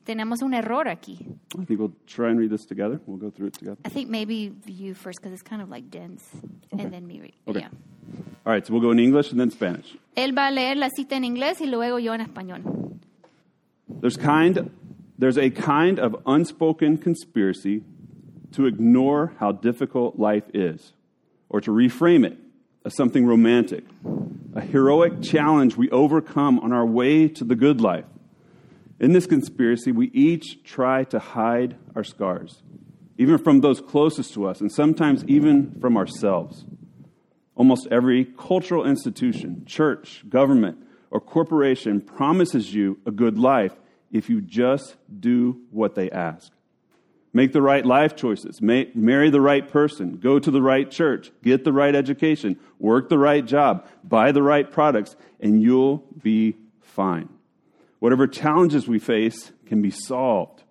tenemos 0.08 0.42
un 0.42 0.54
error 0.54 0.86
aquí. 0.88 1.20
I 1.60 1.66
think 1.66 1.80
we'll 1.80 1.94
try 2.08 2.30
and 2.30 2.40
read 2.40 2.50
this 2.50 2.66
together. 2.66 3.00
We'll 3.06 3.18
go 3.18 3.30
through 3.30 3.48
it 3.48 3.54
together. 3.56 3.78
I 3.84 3.90
think 3.90 4.10
maybe 4.10 4.54
you 4.66 4.94
first 4.94 5.20
because 5.20 5.34
it's 5.34 5.44
kind 5.44 5.62
of 5.62 5.70
like 5.70 5.92
dense, 5.92 6.24
and 6.72 6.92
then 6.92 7.06
me 7.06 7.20
read. 7.20 7.34
Okay. 7.48 7.60
Yeah. 7.60 7.70
All 8.46 8.54
right, 8.54 8.66
so 8.66 8.72
we'll 8.72 8.82
go 8.82 8.92
in 8.92 9.00
English 9.00 9.32
and 9.32 9.40
then 9.40 9.52
Spanish. 9.52 9.98
Él 10.16 10.34
va 10.34 10.48
a 10.48 10.52
leer 10.52 10.76
la 10.76 10.88
cita 10.96 11.16
en 11.16 11.24
inglés 11.24 11.60
y 11.60 11.66
luego 11.66 11.98
yo 11.98 12.14
en 12.14 12.22
español. 12.26 13.00
There's 13.90 14.16
kind 14.16 14.72
there's 15.18 15.38
a 15.38 15.50
kind 15.50 16.00
of 16.00 16.16
unspoken 16.26 16.98
conspiracy 16.98 17.84
to 18.54 18.66
ignore 18.66 19.34
how 19.40 19.52
difficult 19.52 20.18
life 20.18 20.46
is 20.54 20.94
or 21.50 21.60
to 21.60 21.72
reframe 21.72 22.26
it 22.26 22.38
as 22.86 22.96
something 22.96 23.26
romantic, 23.26 23.84
a 24.56 24.62
heroic 24.62 25.22
challenge 25.22 25.76
we 25.76 25.90
overcome 25.90 26.60
on 26.60 26.72
our 26.72 26.86
way 26.86 27.28
to 27.28 27.44
the 27.44 27.56
good 27.56 27.82
life. 27.82 28.06
In 29.00 29.14
this 29.14 29.28
conspiracy, 29.28 29.92
we 29.92 30.08
each 30.08 30.64
try 30.64 31.04
to 31.06 31.20
hide 31.20 31.78
our 31.96 32.04
scars, 32.04 32.64
even 33.18 33.38
from 33.38 33.62
those 33.62 33.80
closest 33.80 34.34
to 34.34 34.48
us, 34.48 34.60
and 34.60 34.72
sometimes 34.72 35.24
even 35.26 35.80
from 35.80 35.98
ourselves. 35.98 36.66
Almost 37.56 37.88
every 37.92 38.26
cultural 38.26 38.86
institution, 38.86 39.64
church, 39.66 40.24
government, 40.30 40.78
or 41.12 41.20
corporation 41.20 42.02
promises 42.02 42.74
you 42.74 43.00
a 43.06 43.12
good 43.12 43.38
life 43.38 43.74
if 44.12 44.30
you 44.30 44.42
just 44.42 44.96
do 45.20 45.62
what 45.72 45.96
they 45.96 46.10
ask. 46.10 46.52
Make 47.34 47.54
the 47.54 47.62
right 47.62 47.86
life 47.86 48.16
choices, 48.16 48.62
ma- 48.62 48.86
marry 48.96 49.30
the 49.30 49.42
right 49.42 49.68
person, 49.68 50.18
go 50.18 50.40
to 50.40 50.50
the 50.50 50.62
right 50.62 50.90
church, 50.90 51.32
get 51.44 51.64
the 51.64 51.74
right 51.74 51.94
education, 51.94 52.60
work 52.80 53.10
the 53.10 53.20
right 53.20 53.46
job, 53.46 53.86
buy 54.04 54.32
the 54.32 54.42
right 54.42 54.70
products, 54.70 55.16
and 55.40 55.62
you'll 55.62 56.04
be 56.22 56.56
fine. 56.82 57.30
Whatever 58.00 58.28
challenges 58.28 58.88
we 58.88 59.00
face 59.00 59.52
can 59.66 59.82
be 59.82 59.92
solved. 59.92 60.64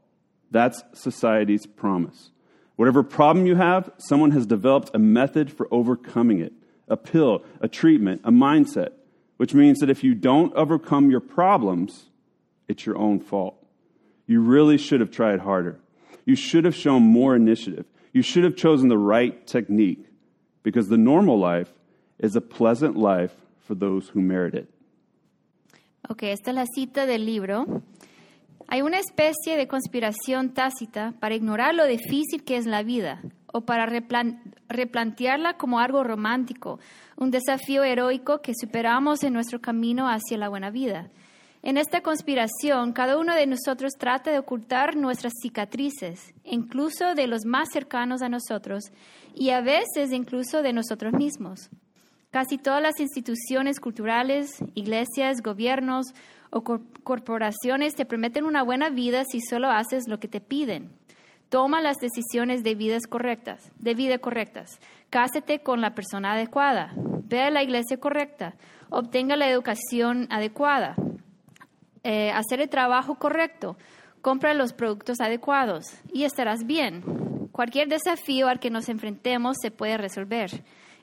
That's 0.51 0.83
society's 0.93 1.67
promise. 1.67 2.31
Whatever 2.77 3.03
problem 3.03 3.47
you 3.47 3.57
have, 3.57 3.91
someone 3.99 4.31
has 4.33 4.47
developed 4.47 4.91
a 4.95 4.99
method 4.99 5.53
for 5.53 5.69
overcoming 5.71 6.41
it 6.41 6.53
a 6.89 6.97
pill, 6.97 7.45
a 7.61 7.67
treatment, 7.67 8.21
a 8.23 8.31
mindset, 8.31 8.91
which 9.39 9.55
means 9.55 9.81
that 9.81 9.91
if 9.91 10.05
you 10.05 10.15
don't 10.15 10.55
overcome 10.55 11.11
your 11.11 11.21
problems, 11.21 12.07
it's 12.69 12.87
your 12.87 12.97
own 12.97 13.19
fault. 13.19 13.57
You 14.27 14.41
really 14.41 14.79
should 14.79 15.01
have 15.01 15.11
tried 15.11 15.41
harder. 15.41 15.81
You 16.25 16.37
should 16.37 16.65
have 16.65 16.77
shown 16.77 17.03
more 17.03 17.35
initiative. 17.35 17.87
You 18.13 18.23
should 18.23 18.45
have 18.45 18.55
chosen 18.55 18.89
the 18.89 18.99
right 18.99 19.45
technique 19.47 20.07
because 20.63 20.89
the 20.89 20.97
normal 20.97 21.39
life 21.39 21.73
is 22.19 22.37
a 22.37 22.41
pleasant 22.41 22.97
life 22.97 23.35
for 23.59 23.75
those 23.75 24.09
who 24.11 24.21
merit 24.21 24.55
it. 24.55 24.71
Ok, 26.09 26.23
esta 26.25 26.51
es 26.51 26.55
la 26.55 26.67
cita 26.67 27.07
del 27.07 27.27
libro. 27.27 27.67
Hay 28.69 28.83
una 28.83 28.99
especie 28.99 29.57
de 29.57 29.69
conspiración 29.69 30.55
tácita 30.55 31.15
para 31.21 31.35
ignorar 31.35 31.75
lo 31.75 31.87
difícil 31.87 32.45
que 32.45 32.57
es 32.57 32.67
la 32.67 32.83
vida 32.83 33.23
o 33.53 33.63
para 33.63 33.87
replan- 33.87 34.41
replantearla 34.69 35.57
como 35.57 35.81
algo 35.81 36.05
romántico, 36.05 36.79
un 37.17 37.31
desafío 37.31 37.83
heroico 37.85 38.41
que 38.41 38.53
superamos 38.59 39.23
en 39.23 39.33
nuestro 39.33 39.61
camino 39.61 40.09
hacia 40.09 40.39
la 40.39 40.49
buena 40.49 40.71
vida. 40.71 41.11
En 41.63 41.77
esta 41.77 42.01
conspiración, 42.03 42.93
cada 42.93 43.19
uno 43.19 43.35
de 43.35 43.47
nosotros 43.47 43.93
trata 43.99 44.31
de 44.31 44.39
ocultar 44.39 44.95
nuestras 44.95 45.33
cicatrices, 45.43 46.33
incluso 46.45 47.15
de 47.15 47.27
los 47.27 47.45
más 47.45 47.69
cercanos 47.73 48.23
a 48.23 48.29
nosotros 48.29 48.85
y 49.35 49.51
a 49.51 49.61
veces 49.61 50.13
incluso 50.13 50.63
de 50.63 50.73
nosotros 50.73 51.13
mismos. 51.15 51.71
Casi 52.37 52.59
todas 52.59 52.83
las 52.83 53.01
instituciones 53.01 53.81
culturales, 53.81 54.63
iglesias, 54.75 55.41
gobiernos 55.43 56.09
o 56.51 56.63
cor- 56.65 56.83
corporaciones 57.03 57.95
te 57.95 58.05
prometen 58.05 58.45
una 58.45 58.63
buena 58.63 58.91
vida 58.91 59.25
si 59.25 59.41
solo 59.41 59.71
haces 59.71 60.05
lo 60.07 60.21
que 60.21 60.29
te 60.29 60.43
piden. 60.43 60.91
Toma 61.49 61.81
las 61.81 61.97
decisiones 61.97 62.63
de 62.63 62.75
vidas 62.75 63.07
correctas, 63.09 63.73
de 63.79 63.95
vida 63.95 64.19
correctas. 64.19 64.79
Cásate 65.09 65.61
con 65.61 65.81
la 65.81 65.95
persona 65.95 66.35
adecuada. 66.35 66.93
Ve 67.25 67.41
a 67.41 67.51
la 67.51 67.63
iglesia 67.63 67.97
correcta. 67.97 68.55
Obtenga 68.91 69.35
la 69.37 69.49
educación 69.49 70.27
adecuada. 70.29 70.95
Eh, 72.03 72.33
hacer 72.33 72.61
el 72.61 72.69
trabajo 72.69 73.15
correcto. 73.15 73.79
Compra 74.21 74.53
los 74.53 74.75
productos 74.75 75.23
adecuados 75.23 75.87
y 76.13 76.25
estarás 76.25 76.67
bien. 76.67 77.01
Cualquier 77.51 77.89
desafío 77.89 78.49
al 78.49 78.61
que 78.61 78.69
nos 78.69 78.91
enfrentemos 78.91 79.57
se 79.63 79.71
puede 79.71 79.97
resolver. 79.97 80.51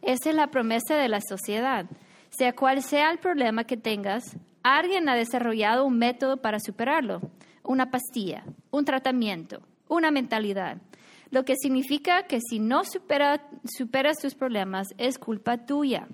Esa 0.04 0.30
es 0.30 0.36
la 0.36 0.48
promesa 0.48 0.96
de 0.96 1.08
la 1.08 1.22
sociedad. 1.22 1.86
Sea 2.30 2.54
cual 2.54 2.82
sea 2.84 3.12
el 3.12 3.20
problema 3.20 3.64
que 3.64 3.78
tengas, 3.78 4.36
alguien 4.64 5.08
ha 5.10 5.16
desarrollado 5.16 5.86
un 5.86 5.98
método 5.98 6.38
para 6.38 6.60
superarlo. 6.60 7.22
Una 7.64 7.90
pastilla, 7.90 8.44
un 8.72 8.86
tratamiento, 8.86 9.62
una 9.88 10.12
mentalidad. 10.12 10.78
Lo 11.32 11.46
que 11.46 11.56
significa 11.56 12.24
que 12.24 12.40
si 12.42 12.60
no 12.60 12.84
supera- 12.84 13.48
superas 13.66 14.18
tus 14.18 14.36
problemas 14.36 14.88
es 14.98 15.18
culpa 15.18 15.66
tuya. 15.66 16.08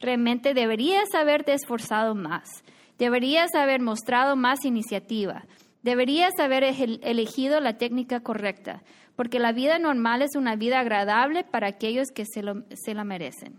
Realmente 0.00 0.52
deberías 0.52 1.14
haberte 1.14 1.52
esforzado 1.54 2.14
más. 2.14 2.64
Deberías 2.98 3.54
haber 3.54 3.80
mostrado 3.80 4.36
más 4.36 4.64
iniciativa. 4.64 5.44
Deberías 5.82 6.32
haber 6.40 6.64
elegido 6.64 7.60
la 7.60 7.78
técnica 7.78 8.20
correcta, 8.20 8.82
porque 9.16 9.38
la 9.40 9.52
vida 9.52 9.78
normal 9.78 10.22
es 10.22 10.36
una 10.36 10.54
vida 10.56 10.80
agradable 10.80 11.42
para 11.44 11.66
aquellos 11.68 12.10
que 12.10 12.24
se, 12.26 12.42
lo- 12.42 12.64
se 12.74 12.94
la 12.94 13.04
merecen. 13.04 13.54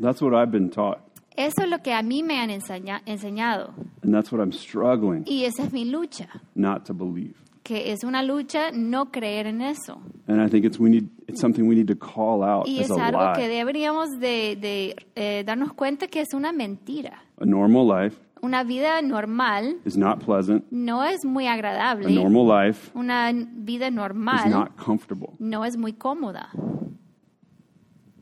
That's 0.00 0.22
what 0.22 0.32
I've 0.34 0.52
been 0.52 0.70
taught, 0.70 0.98
Eso 1.36 1.62
es 1.62 1.68
lo 1.68 1.78
que 1.82 1.92
a 1.92 2.02
mí 2.02 2.22
me 2.22 2.38
han 2.40 2.50
enseña- 2.50 3.02
enseñado 3.06 3.74
and 4.02 4.12
that's 4.14 4.30
what 4.32 4.40
I'm 4.40 4.52
struggling 4.52 5.24
y 5.26 5.44
esa 5.44 5.64
es 5.64 5.72
mi 5.72 5.84
lucha, 5.84 6.28
not 6.54 6.84
to 6.86 6.94
believe. 6.94 7.34
que 7.64 7.92
es 7.92 8.02
una 8.04 8.22
lucha 8.22 8.70
no 8.72 9.10
creer 9.10 9.46
en 9.46 9.60
eso. 9.60 10.00
And 10.26 10.40
I 10.40 10.48
think 10.48 10.64
it's 10.64 10.78
we 10.78 10.88
need 10.88 11.08
it's 11.26 11.40
something 11.40 11.64
we 11.68 11.74
need 11.74 11.88
to 11.88 11.96
call 11.96 12.42
out 12.42 12.66
Y 12.66 12.78
as 12.80 12.90
es 12.90 12.96
a 12.96 13.06
algo 13.08 13.32
que 13.34 13.42
lie. 13.48 13.48
deberíamos 13.56 14.18
de, 14.20 14.56
de, 14.56 14.96
eh, 15.16 15.42
darnos 15.44 15.72
cuenta 15.74 16.06
que 16.06 16.20
es 16.20 16.32
una 16.32 16.52
mentira. 16.52 17.22
A 17.40 17.44
normal 17.44 17.86
life 17.88 18.16
Una 18.42 18.62
vida 18.64 19.02
normal 19.02 19.76
is 19.84 19.96
not 19.96 20.24
pleasant. 20.24 20.64
no 20.70 21.02
es 21.04 21.24
muy 21.24 21.46
A 21.46 21.54
agradable. 21.54 22.10
normal 22.14 22.66
life 22.66 22.90
Una 22.94 23.32
vida 23.32 23.88
is 23.88 23.94
normal 23.94 24.48
not 24.50 24.76
comfortable. 24.76 25.30
no 25.38 25.64
es 25.64 25.76
muy 25.76 25.92
cómoda. 25.92 26.50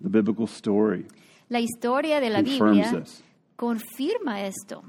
The 0.02 0.08
biblical 0.08 0.46
story 0.46 1.06
La 1.48 1.60
historia 1.60 2.20
de 2.20 2.30
la 2.30 2.42
Biblia 2.42 2.90
this, 3.00 3.22
confirma 3.56 4.42
esto 4.42 4.82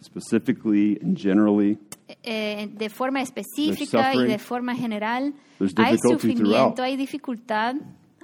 specifically 0.00 0.98
and 1.02 1.16
generally. 1.16 1.78
eh, 2.22 2.68
de 2.72 2.88
forma 2.88 3.20
específica 3.20 4.14
y 4.14 4.24
de 4.26 4.38
forma 4.38 4.74
general. 4.74 5.34
Hay 5.76 5.98
sufrimiento, 5.98 6.44
throughout. 6.44 6.80
hay 6.80 6.96
dificultad 6.96 7.74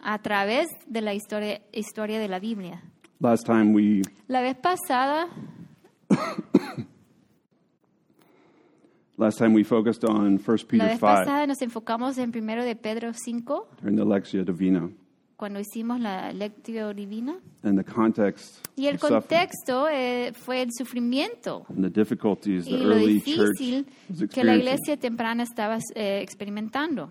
a 0.03 0.19
través 0.21 0.67
de 0.87 1.01
la 1.01 1.15
historia, 1.15 1.61
historia 1.73 2.19
de 2.21 2.29
la 2.29 2.39
Biblia. 2.39 2.83
Last 3.21 3.45
time 3.47 3.73
we 3.75 4.03
La 4.29 4.41
vez 4.43 4.57
pasada 4.57 5.29
last 9.17 9.39
time 9.39 9.55
we 9.55 9.65
focused 9.65 10.05
on 10.05 10.39
1 10.39 10.47
La 10.47 10.57
Peter 10.69 10.87
vez 10.89 10.99
5 10.99 11.01
pasada 11.01 11.47
nos 11.47 11.61
enfocamos 11.63 12.19
en 12.19 12.33
primero 12.33 12.65
de 12.65 12.75
Pedro 12.77 13.13
5, 13.13 13.69
during 13.81 13.97
the 13.97 14.05
Lectio 14.05 14.45
Divina 14.45 14.91
cuando 15.37 15.59
hicimos 15.61 16.01
la 16.01 16.33
lectio 16.33 16.95
divina. 16.95 17.37
and 17.65 17.77
the 17.77 17.85
context 17.85 18.67
Y 18.77 18.87
el 18.87 18.95
of 18.95 19.01
suffering 19.01 19.21
contexto 19.21 19.89
eh, 19.89 20.33
fue 20.33 20.63
el 20.63 20.71
sufrimiento 20.73 21.67
and 21.69 21.83
the 21.85 21.91
difficulties 21.91 22.65
the 22.65 22.71
lo 22.79 22.95
early 22.95 23.21
church 23.21 23.59
difícil 23.59 23.87
was 24.09 24.29
que 24.31 24.45
la 24.45 24.55
experiencing. 24.55 24.61
iglesia 24.61 24.97
temprana 24.97 25.43
estaba 25.43 25.79
eh, 25.95 26.21
experimentando. 26.23 27.09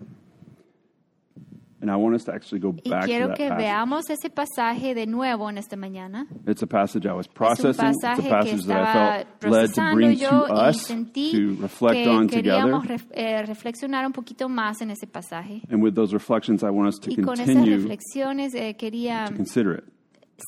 And 1.84 1.90
I 1.90 1.96
want 1.96 2.14
us 2.14 2.24
to 2.24 2.32
actually 2.32 2.60
go 2.60 2.70
Y 2.82 2.88
back 2.90 3.04
to 3.04 3.12
that 3.28 3.36
que 3.36 3.46
passage. 3.46 3.62
veamos 3.62 4.08
ese 4.08 4.30
pasaje 4.30 4.94
de 4.94 5.04
nuevo 5.06 5.50
en 5.50 5.58
esta 5.58 5.76
mañana. 5.76 6.26
It's 6.46 6.62
a 6.62 6.66
passage 6.66 7.04
I 7.04 7.12
was 7.12 7.28
processing. 7.28 7.88
It's 7.90 8.02
a 8.02 8.14
que 8.16 8.30
passage 8.30 8.64
that 8.68 8.80
I 8.80 9.26
felt 9.42 9.52
led 9.52 9.74
to 9.74 9.92
bring 9.92 10.18
to 10.20 10.44
us 10.50 10.86
to 10.88 11.56
reflect 11.60 12.06
on 12.08 12.26
together. 12.28 12.72
ref- 12.88 13.10
eh, 13.12 13.42
reflexionar 13.44 14.06
un 14.06 14.12
poquito 14.12 14.48
más 14.48 14.80
en 14.80 14.92
ese 14.92 15.06
pasaje. 15.06 15.60
And 15.70 15.82
with 15.82 15.92
those 15.94 16.14
reflections, 16.14 16.62
I 16.62 16.70
want 16.70 16.88
us 16.88 16.98
to 17.00 17.10
Y 17.10 17.16
con 17.16 17.34
esas 17.34 17.48
continue 17.54 17.76
reflexiones 17.76 18.54
eh, 18.54 18.74
quería 18.78 19.26
to 19.28 19.34
consider 19.36 19.74
it, 19.80 19.84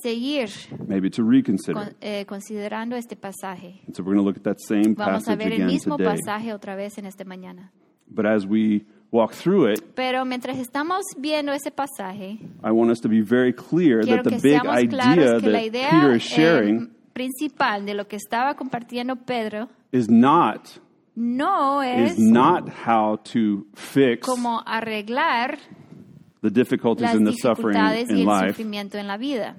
seguir 0.02 0.48
maybe 0.88 1.10
to 1.10 1.22
reconsider 1.22 1.74
con- 1.74 1.88
it. 1.88 1.96
eh, 2.00 2.24
considerando 2.26 2.96
este 2.96 3.14
pasaje. 3.16 3.82
And 3.86 3.94
so 3.94 4.02
we're 4.02 4.14
going 4.14 4.24
to 4.24 4.24
look 4.24 4.38
at 4.38 4.44
that 4.44 4.58
same 4.60 4.94
Vamos 4.94 5.28
a 5.28 5.36
passage 5.36 5.36
ver 5.36 5.46
el 5.48 5.52
again 5.52 5.66
mismo 5.66 5.98
today. 5.98 6.16
pasaje 6.16 6.54
otra 6.54 6.76
vez 6.76 6.96
en 6.96 7.04
esta 7.04 7.24
mañana. 7.26 7.72
But 8.08 8.24
as 8.24 8.46
we 8.46 8.86
walk 9.16 9.32
through 9.32 9.72
it, 9.72 9.80
Pero 9.94 10.24
mientras 10.24 10.58
estamos 10.58 11.02
viendo 11.18 11.52
ese 11.52 11.70
pasaje, 11.70 12.38
I 12.62 12.70
want 12.70 12.90
us 12.90 13.00
to 13.00 13.08
be 13.08 13.20
very 13.20 13.52
clear 13.52 14.02
quiero 14.02 14.22
that 14.22 14.30
que 14.30 14.36
the 14.38 14.42
big 14.42 14.60
seamos 14.60 14.76
idea 14.76 14.88
claros 14.88 15.42
que 15.42 15.48
la 15.48 15.58
that 15.58 15.66
idea 15.66 15.90
Peter 15.90 16.16
is 16.16 16.32
eh, 16.32 16.36
sharing 16.36 16.90
principal 17.12 17.86
de 17.86 17.94
lo 17.94 18.06
que 18.06 18.16
estaba 18.16 18.54
compartiendo 18.54 19.16
Pedro 19.16 19.68
is 19.90 20.08
not 20.08 20.78
no 21.14 21.82
es 21.82 22.12
is 22.12 22.18
not 22.18 22.68
how 22.86 23.16
to 23.16 23.66
fix 23.74 24.26
como 24.26 24.62
arreglar 24.66 25.58
the 26.42 26.50
difficulties 26.50 27.06
las 27.06 27.14
and 27.14 27.26
the 27.26 27.32
suffering 27.32 27.74
dificultades 27.74 28.10
y 28.10 28.12
in 28.12 28.18
el 28.20 28.26
life, 28.26 28.48
sufrimiento 28.48 28.98
en 28.98 29.06
la 29.06 29.16
vida, 29.16 29.56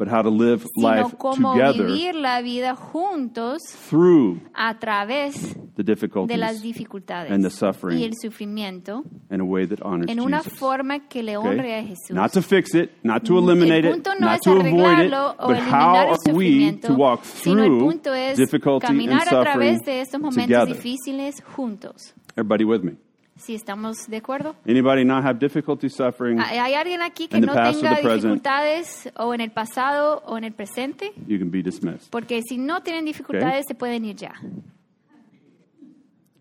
but 0.00 0.08
how 0.08 0.22
to 0.22 0.30
live 0.30 0.64
life 0.76 1.14
together 1.14 1.84
vivir 1.86 2.14
la 2.14 2.40
vida 2.40 2.74
juntos 2.74 3.60
through 3.90 4.40
a 4.54 4.78
través 4.78 5.34
the 5.76 5.82
de 5.82 5.94
difficulties 5.94 6.38
las 6.38 6.62
dificultades 6.62 7.30
and 7.30 7.44
the 7.44 7.50
suffering 7.50 7.98
y 7.98 8.04
el 8.04 8.14
sufrimiento 8.14 9.04
in 9.30 9.42
a 9.42 9.44
way 9.44 9.66
that 9.66 9.78
honors 9.82 10.10
en 10.10 10.18
una 10.20 10.38
Jesus. 10.38 10.58
forma 10.58 11.00
que 11.06 11.22
le 11.22 11.36
Okay? 11.36 11.74
a 11.74 11.82
Jesús. 11.82 12.10
Not 12.12 12.32
to 12.32 12.40
fix 12.40 12.74
it, 12.74 12.92
not 13.02 13.24
to 13.24 13.36
eliminate 13.36 13.84
el 13.86 13.96
it, 13.98 14.06
no 14.06 14.14
not 14.18 14.40
to 14.42 14.52
avoid 14.52 15.00
it, 15.00 15.10
but 15.10 15.58
how 15.58 16.08
are 16.12 16.32
we 16.32 16.72
to 16.80 16.94
walk 16.94 17.22
through 17.22 17.80
punto 17.80 18.14
es 18.14 18.38
difficulty 18.38 18.86
and 18.86 18.96
caminar 18.96 19.22
a 19.28 19.42
través 19.42 19.78
suffering 19.80 19.84
de 19.84 20.00
estos 20.00 20.18
momentos 20.20 20.46
together? 20.46 20.74
difíciles 20.74 21.42
juntos. 21.42 22.14
Everybody 22.36 22.64
with 22.64 22.82
me? 22.84 22.96
Si 23.40 23.54
estamos 23.54 24.06
de 24.08 24.18
acuerdo. 24.18 24.54
Anybody 24.68 25.04
not 25.04 25.24
have 25.24 25.38
difficulty 25.38 25.88
suffering? 25.88 26.38
¿Hay 26.40 26.74
alguien 26.74 27.00
aquí 27.00 27.26
que 27.26 27.38
In 27.38 27.40
the 27.40 27.46
no 27.46 27.54
past 27.54 27.76
or 27.78 27.82
tenga 27.82 27.96
the 27.96 28.02
present. 28.02 28.22
dificultades 28.34 29.12
o 29.16 29.32
en 29.34 29.40
el 29.40 29.50
pasado 29.50 30.22
o 30.26 30.36
en 30.36 30.44
el 30.44 30.52
presente? 30.52 31.12
You 31.26 31.38
can 31.38 31.50
be 31.50 31.62
dismissed. 31.62 32.10
Porque 32.10 32.42
si 32.42 32.58
no 32.58 32.82
tienen 32.82 33.04
dificultades, 33.06 33.64
se 33.66 33.74
pueden 33.74 34.04
ir 34.04 34.16
ya. 34.16 34.32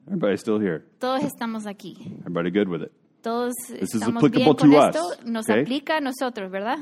Everybody 0.07 0.37
still 0.37 0.59
here? 0.59 0.83
Todos 0.99 1.23
estamos 1.23 1.65
aquí. 1.67 1.95
Everybody 2.21 2.49
good 2.51 2.67
with 2.67 2.81
it? 2.81 2.91
Todos 3.21 3.53
This 3.67 3.81
is 3.93 4.01
estamos 4.01 4.21
bien 4.31 4.43
applicable 4.47 4.55
con 4.57 4.71
to 4.71 4.87
esto. 4.87 5.07
us, 5.09 5.25
Nos 5.25 5.49
okay? 5.49 5.61
aplica 5.61 5.97
a 5.97 6.01
nosotros, 6.01 6.49
¿verdad? 6.51 6.77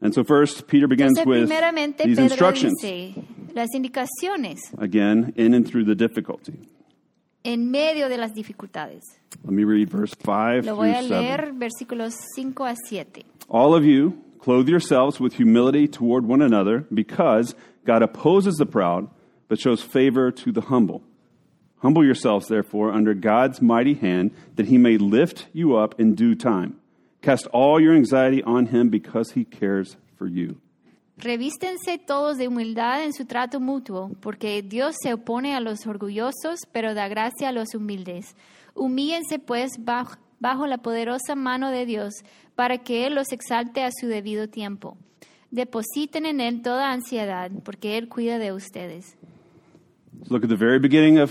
And 0.00 0.12
so 0.12 0.24
first, 0.24 0.66
Peter 0.66 0.86
begins 0.88 1.16
Entonces, 1.18 1.26
with 1.26 1.48
primeramente, 1.48 2.04
these 2.04 2.16
Pedro 2.16 2.24
instructions. 2.24 2.74
dice 2.82 3.14
las 3.54 3.68
indicaciones 3.74 4.60
Again, 4.78 5.32
in 5.36 5.54
and 5.54 5.66
through 5.66 5.84
the 5.86 5.94
difficulty. 5.94 6.52
En 7.44 7.70
medio 7.70 8.08
de 8.08 8.16
las 8.16 8.32
dificultades. 8.32 9.02
Let 9.44 9.52
me 9.52 9.64
read 9.64 9.90
verse 9.90 10.14
5 10.14 10.64
Lo 10.64 10.76
voy 10.76 10.90
a 10.90 10.94
through 10.94 11.08
7. 11.08 11.20
leer 11.20 11.52
versículos 11.52 12.14
5 12.34 12.60
a 12.66 12.74
7. 12.88 13.24
All 13.48 13.74
of 13.74 13.84
you, 13.84 14.18
clothe 14.38 14.68
yourselves 14.68 15.20
with 15.20 15.34
humility 15.34 15.86
toward 15.86 16.26
one 16.26 16.42
another, 16.42 16.86
because 16.92 17.54
God 17.84 18.02
opposes 18.02 18.56
the 18.56 18.66
proud, 18.66 19.08
but 19.48 19.60
shows 19.60 19.82
favor 19.82 20.30
to 20.30 20.50
the 20.52 20.62
humble. 20.62 21.02
Humble 21.82 22.04
yourselves, 22.04 22.48
therefore, 22.48 22.90
under 22.92 23.12
God's 23.12 23.60
mighty 23.60 23.92
hand, 23.94 24.30
that 24.56 24.66
he 24.66 24.78
may 24.78 24.96
lift 24.96 25.48
you 25.52 25.76
up 25.76 26.00
in 26.00 26.14
due 26.14 26.34
time. 26.34 26.80
Cast 27.20 27.46
all 27.48 27.78
your 27.78 27.94
anxiety 27.94 28.42
on 28.42 28.66
him 28.66 28.88
because 28.88 29.32
he 29.32 29.44
cares 29.44 29.96
for 30.16 30.26
you. 30.26 30.56
Revístense 31.16 31.98
todos 31.98 32.38
de 32.38 32.48
humildad 32.48 33.04
en 33.04 33.12
su 33.12 33.24
trato 33.24 33.60
mutuo, 33.60 34.10
porque 34.20 34.62
Dios 34.62 34.96
se 35.00 35.14
opone 35.14 35.54
a 35.54 35.60
los 35.60 35.86
orgullosos, 35.86 36.60
pero 36.72 36.94
da 36.94 37.06
gracia 37.06 37.48
a 37.48 37.52
los 37.52 37.74
humildes. 37.74 38.34
Humíllense 38.74 39.38
pues 39.38 39.70
bajo, 39.78 40.16
bajo 40.40 40.66
la 40.66 40.78
poderosa 40.78 41.36
mano 41.36 41.70
de 41.70 41.86
Dios, 41.86 42.14
para 42.56 42.78
que 42.78 43.06
Él 43.06 43.14
los 43.14 43.30
exalte 43.30 43.84
a 43.84 43.90
su 43.92 44.08
debido 44.08 44.48
tiempo. 44.48 44.96
Depositen 45.52 46.26
en 46.26 46.40
Él 46.40 46.62
toda 46.62 46.90
ansiedad, 46.90 47.50
porque 47.64 47.96
Él 47.96 48.08
cuida 48.08 48.38
de 48.38 48.52
ustedes. 48.52 49.16
Look 50.28 50.44
at 50.44 50.48
the 50.48 50.56
very 50.56 50.80
beginning 50.80 51.18
of 51.18 51.30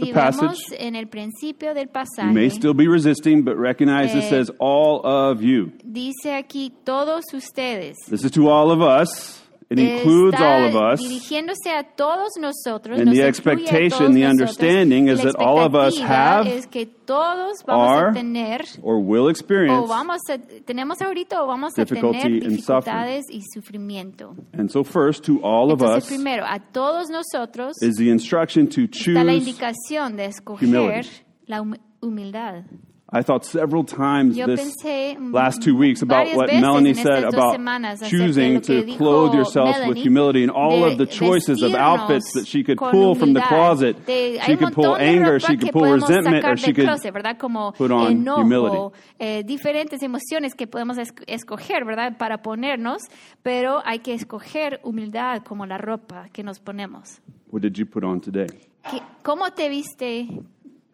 Si 0.00 0.12
vemos 0.12 0.36
passage. 0.36 0.76
en 0.86 0.96
el 0.96 1.06
principio 1.08 1.74
del 1.74 1.88
You 1.88 2.32
may 2.32 2.48
still 2.50 2.74
be 2.74 2.88
resisting, 2.88 3.42
but 3.44 3.56
recognize 3.56 4.14
it 4.14 4.24
Eh, 4.24 4.28
says 4.30 4.50
all 4.58 5.00
of 5.04 5.42
you. 5.42 5.72
dice 5.84 6.32
aquí 6.34 6.72
todos 6.84 7.24
ustedes. 7.32 7.96
This 8.08 8.24
is 8.24 8.30
to 8.32 8.48
all 8.48 8.70
of 8.70 8.80
us. 8.80 9.39
It 9.70 9.78
includes 9.78 10.36
all 10.40 10.64
of 10.66 10.74
us. 10.74 11.00
dirigiéndose 11.00 11.70
a 11.70 11.84
todos 11.84 12.32
nosotros. 12.40 12.98
And 12.98 13.06
nos 13.06 13.14
the 13.14 13.22
expectation, 13.22 14.14
the 14.14 14.24
understanding 14.24 15.08
is 15.08 15.22
that 15.22 15.36
all 15.36 15.60
of 15.60 15.76
us 15.76 15.96
have, 16.00 16.48
es 16.48 16.66
que 16.66 16.86
todos 16.86 17.62
vamos 17.64 17.88
are, 17.88 18.08
a 18.08 18.12
tener 18.14 18.62
or 18.82 18.98
will 18.98 19.26
o 19.26 19.30
experience. 19.30 19.86
vamos 19.88 20.22
a, 20.28 20.38
tenemos 20.38 21.00
ahorita 21.00 21.40
o 21.44 21.46
vamos 21.46 21.72
a 21.78 21.84
Difficulty 21.84 22.18
tener 22.18 22.44
and 22.46 22.56
dificultades 22.56 23.26
y 23.30 23.42
sufrimiento. 23.54 24.34
And 24.52 24.68
so, 24.72 24.82
first, 24.82 25.24
to 25.26 25.40
all 25.44 25.70
of 25.70 25.80
Entonces, 25.80 26.02
us 26.02 26.08
primero, 26.08 26.44
a 26.44 26.58
todos 26.58 27.08
nosotros 27.08 27.80
is 27.80 27.94
the 27.96 28.10
instruction 28.10 28.66
to 28.70 28.88
está 28.88 29.22
la 29.22 29.32
choose. 29.32 29.38
indicación 29.38 30.16
de 30.16 30.24
escoger 30.24 30.66
humility. 30.68 31.08
la 31.46 31.62
humildad. 32.00 32.64
I 33.12 33.22
thought 33.22 33.44
several 33.44 33.82
times 33.82 34.36
Yo 34.36 34.46
this 34.46 34.76
mm, 34.84 35.34
last 35.34 35.62
two 35.62 35.74
weeks 35.76 36.00
about 36.00 36.28
what 36.36 36.46
Melanie 36.52 36.94
said 36.94 37.24
about 37.24 37.56
semanas 37.56 38.00
acerca 38.02 38.04
de 38.04 38.08
choosing 38.10 38.60
to 38.60 38.96
clothe 38.96 39.34
yourself 39.34 39.76
with 39.88 39.96
humility 39.96 40.42
and 40.44 40.50
all 40.52 40.84
of 40.84 40.96
the 40.96 41.06
choices 41.06 41.60
of 41.62 41.74
outfits 41.74 42.32
that 42.34 42.46
she 42.46 42.62
could 42.62 42.78
pull 42.78 43.16
from 43.16 43.32
the 43.32 43.40
closet. 43.42 43.96
She 44.06 44.56
could 44.56 44.72
pull 44.74 44.94
anger, 44.96 45.40
she 45.40 45.56
could 45.56 45.72
pull 45.72 45.90
resentment, 45.92 46.44
or 46.44 46.56
she 46.56 46.72
could 46.72 46.86
closet, 46.86 47.12
¿verdad? 47.12 47.36
Como 47.36 47.72
put 47.72 47.90
on 47.90 48.24
humility. 48.24 48.94
eh, 49.18 49.42
diferentes 49.44 50.02
emociones 50.04 50.54
que 50.54 50.68
podemos 50.68 50.96
es- 50.96 51.12
escoger, 51.26 51.84
¿verdad? 51.84 52.16
Para 52.16 52.42
ponernos, 52.42 53.02
pero 53.42 53.82
hay 53.84 53.98
que 53.98 54.14
escoger 54.14 54.78
humildad 54.84 55.42
como 55.42 55.66
la 55.66 55.78
ropa 55.78 56.28
que 56.32 56.44
nos 56.44 56.60
ponemos. 56.60 57.20
What 57.50 57.62
did 57.62 57.72
you 57.76 57.86
put 57.86 58.04
on 58.04 58.20
today? 58.20 58.46
¿Qué- 58.88 59.02
¿Cómo 59.24 59.50
te 59.50 59.68
viste 59.68 60.28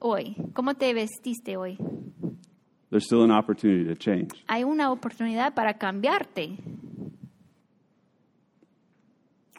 hoy? 0.07 0.37
¿Cómo 0.55 0.75
te 0.75 0.95
vestiste 0.95 1.57
hoy? 1.57 1.77
There's 2.91 3.05
still 3.05 3.25
an 3.25 3.33
opportunity 3.33 3.85
to 3.85 3.97
change. 3.97 4.45
Hay 4.47 4.65
una 4.65 4.93
oportunidad 4.93 5.55
para 5.55 5.75
cambiarte. 5.75 6.57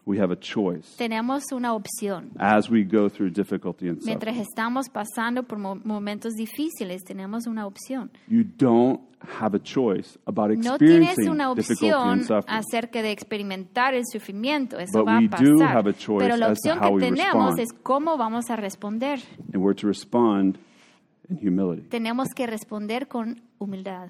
We 0.08 0.18
have 0.22 0.32
a 0.32 0.40
choice 0.40 0.96
Tenemos 0.98 1.52
una 1.52 1.74
opción. 1.74 2.32
as 2.40 2.70
we 2.70 2.86
go 2.86 3.10
through 3.10 3.32
difficulty 3.32 3.90
and 3.90 3.98
suffering. 3.98 4.06
Mientras 4.20 4.38
estamos 4.38 4.88
pasando 4.90 5.44
por 5.44 5.60
mo- 5.60 5.76
momentos 5.84 6.34
difíciles, 6.36 7.04
tenemos 7.04 7.46
una 7.46 7.68
opción. 7.68 8.10
You 8.30 8.46
don't 8.58 9.02
have 9.42 9.54
a 9.58 9.60
choice 9.62 10.18
about 10.26 10.52
No 10.52 10.78
tienes 10.78 11.10
experiencing 11.10 11.30
una 11.30 11.54
difficulty 11.54 11.92
opción 11.92 12.10
and 12.10 12.22
suffering. 12.24 12.58
acerca 12.58 13.02
de 13.02 13.12
experimentar 13.12 13.94
el 13.96 14.04
sufrimiento. 14.10 14.80
Eso 14.80 15.00
But 15.00 15.08
va 15.10 15.18
we 15.20 15.26
a 15.26 15.44
do 15.44 15.58
pasar. 15.60 15.76
have 15.78 15.90
a 15.90 15.94
choice 15.94 16.24
Pero 16.24 16.38
la 16.38 16.52
opción 16.54 16.80
que 16.80 17.00
tenemos 17.00 17.56
respond. 17.56 17.60
es 17.60 17.74
cómo 17.84 18.18
vamos 18.18 18.50
a 18.50 18.56
responder. 18.56 19.20
And 19.54 19.62
we're 19.62 19.76
to 19.76 19.88
respond 19.88 20.58
in 21.30 21.38
humility. 21.46 21.82
Tenemos 21.90 22.30
que 22.34 22.48
responder 22.48 23.10
con 23.10 23.42
humildad. 23.60 24.08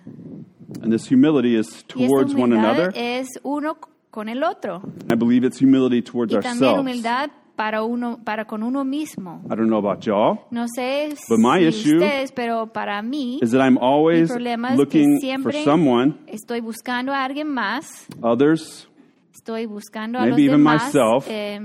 And 0.83 0.91
this 0.91 1.09
humility 1.11 1.55
is 1.57 1.67
Y 1.71 2.03
esta 2.03 2.07
towards 2.07 2.35
one 2.35 2.43
humildad 2.53 2.75
another. 2.75 2.91
es 2.95 3.27
uno 3.41 3.77
con 4.17 4.29
el 4.29 4.43
otro. 4.43 4.81
I 5.11 5.15
believe 5.15 5.45
it's 5.45 5.61
humility 5.61 6.01
towards 6.01 6.33
Y 6.33 6.39
también 6.39 6.71
ourselves. 6.71 6.79
humildad 6.81 7.29
para 7.55 7.83
uno 7.83 8.17
para 8.23 8.45
con 8.45 8.63
uno 8.63 8.83
mismo. 8.83 9.41
I 9.45 9.49
don't 9.49 9.67
know 9.67 9.77
about 9.77 10.01
y'all, 10.05 10.39
No 10.49 10.65
sé 10.75 11.09
But 11.29 11.37
my 11.37 11.59
si 11.59 11.67
issue 11.67 11.97
ustedes, 11.97 12.31
pero 12.31 12.65
para 12.73 13.01
mí 13.03 13.37
is 13.43 13.51
that 13.51 13.61
I'm 13.61 13.75
mi 13.75 13.79
always 13.81 14.27
problema 14.31 14.69
es 14.69 14.75
que 14.75 14.77
looking 14.79 15.11
for 15.13 15.19
siempre 15.21 15.63
someone, 15.63 16.15
estoy 16.25 16.61
buscando 16.61 17.11
a 17.13 17.23
alguien 17.23 17.47
más, 17.53 18.07
others, 18.23 18.87
estoy 19.33 19.67
buscando 19.67 20.17
a 20.17 20.21
Maybe 20.21 20.31
los 20.31 20.39
even 20.39 20.57
demás. 20.63 20.85
myself. 20.93 21.27
eh, 21.29 21.59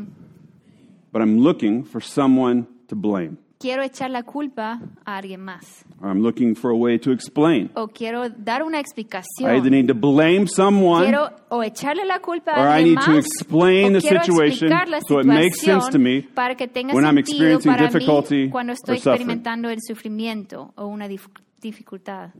but 1.10 1.22
I'm 1.22 1.38
looking 1.42 1.84
for 1.84 2.02
someone 2.02 2.66
to 2.88 2.94
blame. 2.96 3.38
Quiero 3.62 3.82
echar 3.82 4.10
la 4.10 4.24
culpa 4.24 4.80
a 5.04 5.16
alguien 5.16 5.40
más 5.40 5.84
Or 6.00 6.08
I'm 6.08 6.20
looking 6.20 6.56
for 6.56 6.72
a 6.72 6.74
way 6.76 6.98
to 6.98 7.12
explain. 7.12 7.70
o 7.74 7.86
quiero 7.86 8.28
dar 8.28 8.62
una 8.64 8.78
I 8.78 8.80
explicación. 8.80 9.48
either 9.54 9.70
need 9.70 9.86
to 9.86 9.94
blame 9.94 10.46
someone 10.48 11.04
Quiero 11.04 11.30
o 11.48 11.62
echarle 11.62 12.04
la 12.04 12.18
culpa 12.18 12.52
or 12.52 12.66
a 12.66 12.80
I 12.80 12.82
alguien 12.82 12.94
need 12.96 13.04
to 13.04 13.10
más 13.12 13.24
explain 13.24 13.94
o 13.96 14.00
the 14.00 14.08
situation 14.08 14.68
so 15.06 15.20
it 15.20 15.26
makes 15.26 15.60
sense 15.60 15.88
to 15.92 15.98
me 15.98 16.22
para 16.22 16.56
que 16.56 16.66
tenga 16.66 16.92
when 16.92 17.04
I'm 17.04 17.18
experiencing 17.18 17.70
para 17.72 17.86
difficulty 17.88 18.46
mí 18.46 18.50
cuando 18.50 18.72
estoy 18.72 18.96
or 18.96 18.98
suffering. 18.98 19.14
experimentando 19.22 19.70
el 19.70 19.78
sufrimiento 19.80 20.72
o 20.76 20.86
una 20.86 21.06
dif- 21.08 21.30
dificultad. 21.60 22.30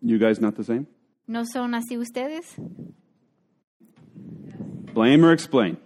You 0.00 0.18
guys 0.18 0.40
not 0.40 0.56
the 0.56 0.64
same? 0.64 0.86
¿No 1.26 1.44
son 1.46 1.74
así 1.74 1.96
ustedes? 1.96 2.56
Blame 4.92 5.24
or 5.24 5.32
explain. 5.32 5.78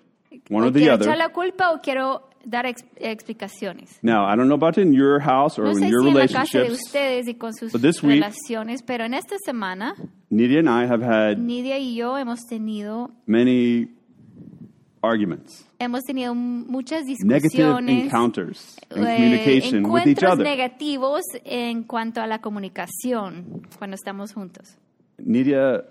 One 0.50 0.64
o 0.64 0.68
or 0.68 0.72
the 0.72 0.80
quiero 0.80 0.94
other. 0.94 1.06
echar 1.08 1.18
la 1.18 1.28
culpa 1.30 1.72
o 1.72 1.80
quiero 1.80 2.27
dar 2.48 2.66
ex- 2.66 2.84
explicaciones. 2.96 3.98
Now, 4.02 4.26
I 4.26 4.36
don't 4.36 4.46
know 4.48 4.54
about 4.56 4.78
in 4.78 4.92
your 4.92 5.20
house 5.20 5.58
or 5.58 5.64
No 5.66 5.70
in 5.72 5.78
sé 5.78 5.88
your 5.90 6.02
si 6.02 6.08
en 6.08 6.14
la 6.14 6.20
casa 6.26 6.58
de 6.58 6.64
relationships. 6.64 6.86
ustedes 6.86 7.28
y 7.28 7.34
con 7.34 7.52
sus 7.54 7.72
But 7.72 7.82
this 7.82 8.02
week- 8.02 8.22
relaciones, 8.22 8.82
pero 8.82 9.04
en 9.04 9.14
esta 9.14 9.36
semana 9.44 9.94
Nidia 10.30 10.60
and 10.60 10.68
I 10.68 10.86
have 10.86 11.02
had 11.02 11.38
Nidia 11.38 11.78
y 11.78 11.94
yo 11.94 12.16
hemos 12.18 12.40
tenido 12.48 13.10
many 13.26 13.88
arguments, 15.02 15.64
hemos 15.78 16.02
tenido 16.02 16.34
muchas 16.34 17.04
negative 17.22 17.40
discusiones, 17.50 18.04
encounters 18.04 18.76
in 18.94 19.04
eh, 19.06 19.16
communication 19.16 19.84
with 19.90 20.06
each 20.06 20.18
encuentros 20.18 20.32
other. 20.32 20.44
negativos 20.44 21.22
en 21.44 21.84
cuanto 21.84 22.20
a 22.20 22.26
la 22.26 22.40
comunicación 22.40 23.62
cuando 23.78 23.94
estamos 23.94 24.32
juntos. 24.32 24.76
Nidia 25.18 25.84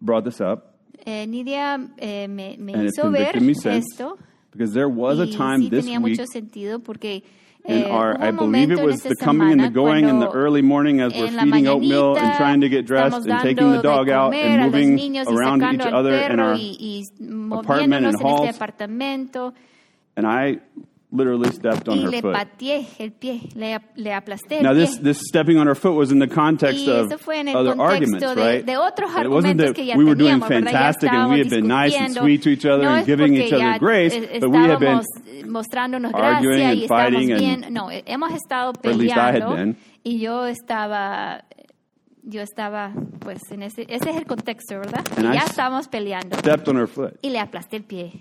brought 0.00 0.24
this 0.24 0.40
up 0.40 0.64
Eh, 1.04 1.26
Nidia 1.26 1.80
eh, 1.98 2.28
me, 2.28 2.56
me 2.58 2.74
and 2.74 2.84
hizo 2.88 3.10
ver 3.10 3.40
me 3.40 3.54
since 3.54 3.78
esto 3.78 4.18
because 4.52 4.72
there 4.72 4.88
was 4.88 5.18
a 5.18 5.26
time 5.26 5.62
sí 5.62 5.70
this 5.70 5.86
week 5.86 6.20
in 7.64 7.84
eh, 7.84 7.88
our, 7.88 8.20
I 8.20 8.32
believe 8.32 8.72
it 8.72 8.80
was 8.80 9.02
the 9.02 9.14
coming 9.14 9.52
and 9.52 9.60
the 9.62 9.70
going 9.70 10.08
in 10.08 10.18
the 10.18 10.30
early 10.30 10.62
morning 10.62 11.00
as 11.00 11.14
we're 11.14 11.30
feeding 11.30 11.68
oatmeal 11.68 12.16
and 12.18 12.36
trying 12.36 12.60
to 12.62 12.68
get 12.68 12.86
dressed 12.86 13.26
and 13.26 13.40
taking 13.40 13.70
the 13.70 13.82
dog 13.82 14.08
out 14.08 14.34
and 14.34 14.72
moving 14.72 15.16
around 15.18 15.62
each 15.74 15.80
other 15.80 16.12
in 16.14 16.40
our 16.40 16.54
apartment 17.60 18.06
and 18.06 18.16
moviéndonos 18.16 18.40
en 18.40 18.48
este 18.48 19.36
halls. 19.36 19.54
and 20.16 20.26
I 20.26 20.58
literally 21.12 21.50
stepped 21.52 21.88
on 21.88 21.98
y 21.98 22.04
her 22.04 22.10
le 22.10 22.20
foot. 22.22 22.32
pateé 22.32 22.86
el 22.98 23.12
pie, 23.12 23.40
le, 23.54 23.78
le 23.96 24.12
aplasté 24.14 24.56
el 24.58 24.62
Now 24.62 24.72
pie. 24.72 24.80
this 24.86 24.98
this 25.02 25.18
stepping 25.28 25.58
on 25.58 25.66
her 25.66 25.74
foot 25.74 25.94
was 25.94 26.10
in 26.10 26.18
the 26.18 26.26
context 26.26 26.86
Y 26.86 26.90
of 26.90 27.06
eso 27.06 27.18
fue 27.18 27.38
en 27.40 27.48
el 27.48 27.56
other 27.56 27.80
arguments, 27.80 28.24
de, 28.26 28.34
right? 28.34 28.64
de 28.64 28.76
otros 28.78 29.10
It 29.22 29.28
wasn't 29.28 29.58
that 29.60 29.74
que 29.74 29.84
ya 29.84 29.96
we 29.96 30.04
were 30.04 30.14
doing 30.14 30.40
teníamos, 30.40 30.48
fantastic 30.48 31.12
and 31.12 31.30
we 31.30 31.38
had 31.40 31.50
been 31.50 31.66
nice 31.68 31.94
and 31.94 32.14
sweet 32.14 32.42
to 32.42 32.48
each 32.50 32.64
other 32.64 32.84
no 32.84 32.94
and 32.94 33.06
giving 33.06 33.34
each 33.36 33.52
other 33.52 33.78
grace, 33.78 34.14
but 34.40 34.48
we 34.50 34.58
had 34.58 34.78
been 34.78 35.02
mostrándonos 35.46 36.12
arguing 36.14 36.58
gracia 36.58 36.70
and 36.70 36.80
y 36.80 36.86
fighting 36.88 37.32
and- 37.32 37.70
No, 37.72 37.88
hemos 37.90 38.32
estado 38.32 38.70
at 38.82 38.96
least 38.96 39.14
I 39.16 39.20
had 39.20 39.34
peleando 39.42 39.54
been. 39.56 39.76
y 40.04 40.18
yo 40.18 40.46
estaba 40.46 41.44
yo 42.24 42.40
estaba 42.40 42.92
pues 43.18 43.40
en 43.50 43.62
ese 43.64 43.82
ese 43.88 44.10
es 44.10 44.16
el 44.16 44.26
contexto, 44.26 44.76
¿verdad? 44.78 45.04
And 45.16 45.26
Y 45.26 45.30
I 45.30 45.34
ya 45.34 45.44
estábamos 45.44 45.88
peleando 45.88 46.38
stepped 46.38 46.68
on 46.68 46.76
her 46.78 46.86
foot. 46.86 47.14
y 47.20 47.30
le 47.30 47.38
aplasté 47.40 47.76
el 47.76 47.82
pie. 47.84 48.12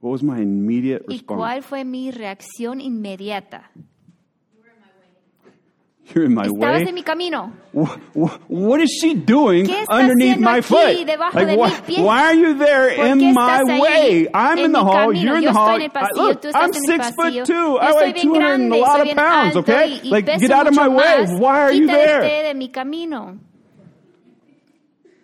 What 0.00 0.12
was 0.12 0.22
my 0.22 0.40
immediate 0.40 1.04
¿Y 1.08 1.18
response? 1.18 1.38
cuál 1.38 1.62
fue 1.62 1.84
mi 1.84 2.10
reacción 2.10 2.80
inmediata? 2.80 3.70
You're 6.12 6.24
in 6.26 6.34
my 6.34 6.42
Estabas 6.46 6.80
way. 6.80 6.88
en 6.88 6.94
mi 6.96 7.02
camino. 7.04 7.52
Wha- 7.72 7.96
wha- 8.14 8.40
What 8.48 8.80
is 8.80 8.90
she 9.00 9.14
doing 9.14 9.64
¿Qué 9.66 9.82
está 9.82 9.94
underneath 10.00 10.38
haciendo 10.38 10.50
my 10.50 10.58
aquí, 10.58 10.62
foot? 10.66 11.06
debajo 11.06 11.38
Like, 11.38 11.50
de 11.52 11.56
why, 11.56 11.70
mi 11.70 11.80
pie? 11.86 12.02
why 12.02 12.20
are 12.24 12.34
you 12.34 12.54
there 12.58 12.96
¿Por 12.96 13.06
in 13.06 13.18
qué 13.20 13.24
my 13.26 13.30
estás 13.30 13.68
ahí 13.68 13.80
way? 13.80 14.28
I'm 14.34 14.58
en 14.58 14.64
in 14.64 14.72
the 14.72 14.78
mi 14.78 14.84
hall. 14.84 15.06
camino? 15.06 15.20
You're 15.22 15.36
in 15.36 15.42
Yo 15.44 15.52
the 15.52 15.58
hall. 15.58 15.74
en 15.76 15.82
el 15.82 15.86
I- 15.86 15.88
pasillo, 15.90 16.22
look, 16.28 16.40
tú 16.40 16.48
estás 16.48 16.62
I'm 16.62 16.70
en 16.70 16.74
el 16.74 16.80
six 16.82 16.98
pasillo. 17.14 17.14
foot 17.14 17.46
two. 17.46 17.54
Yo 17.54 17.78
I 17.78 17.92
weigh 17.94 18.12
bien 18.12 18.26
200 18.26 18.54
and 18.54 18.72
a 18.72 18.76
lot 18.76 18.98
of 18.98 19.04
bien 19.04 19.16
pounds. 19.16 19.56
alto 19.56 19.58
Okay, 19.60 19.86
y- 19.92 20.00
y 20.02 20.10
like 20.10 20.26
peso 20.26 20.40
get 20.40 20.50
out 20.50 20.66
of 20.66 20.74
my 20.74 20.88
way. 20.88 21.18
más. 21.26 21.38
Why 21.38 21.60
are 21.60 21.72
you 21.72 21.86
Quítate 21.86 22.04
there? 22.06 22.42
de 22.48 22.54
mi 22.54 22.68
camino. 22.70 23.38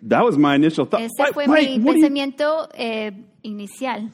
That 0.07 0.23
was 0.23 0.37
my 0.37 0.55
initial 0.55 0.85
thought. 0.85 1.01
Ese 1.01 1.11
Wait, 1.19 1.33
fue 1.33 1.47
wait, 1.47 1.69
mi 1.69 1.83
what 1.83 1.95
do 1.95 1.99
you, 1.99 2.03
pensamiento 2.07 2.69
eh, 2.75 3.11
inicial. 3.43 4.09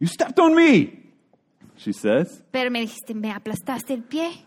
You 0.00 0.06
stepped 0.06 0.38
on 0.38 0.54
me. 0.54 1.00
She 1.76 1.92
says. 1.92 2.42
Pero 2.52 2.70
me 2.70 2.80
dijiste, 2.80 3.14
me 3.14 3.30
aplastaste 3.32 3.94
el 3.94 4.02
pie. 4.02 4.44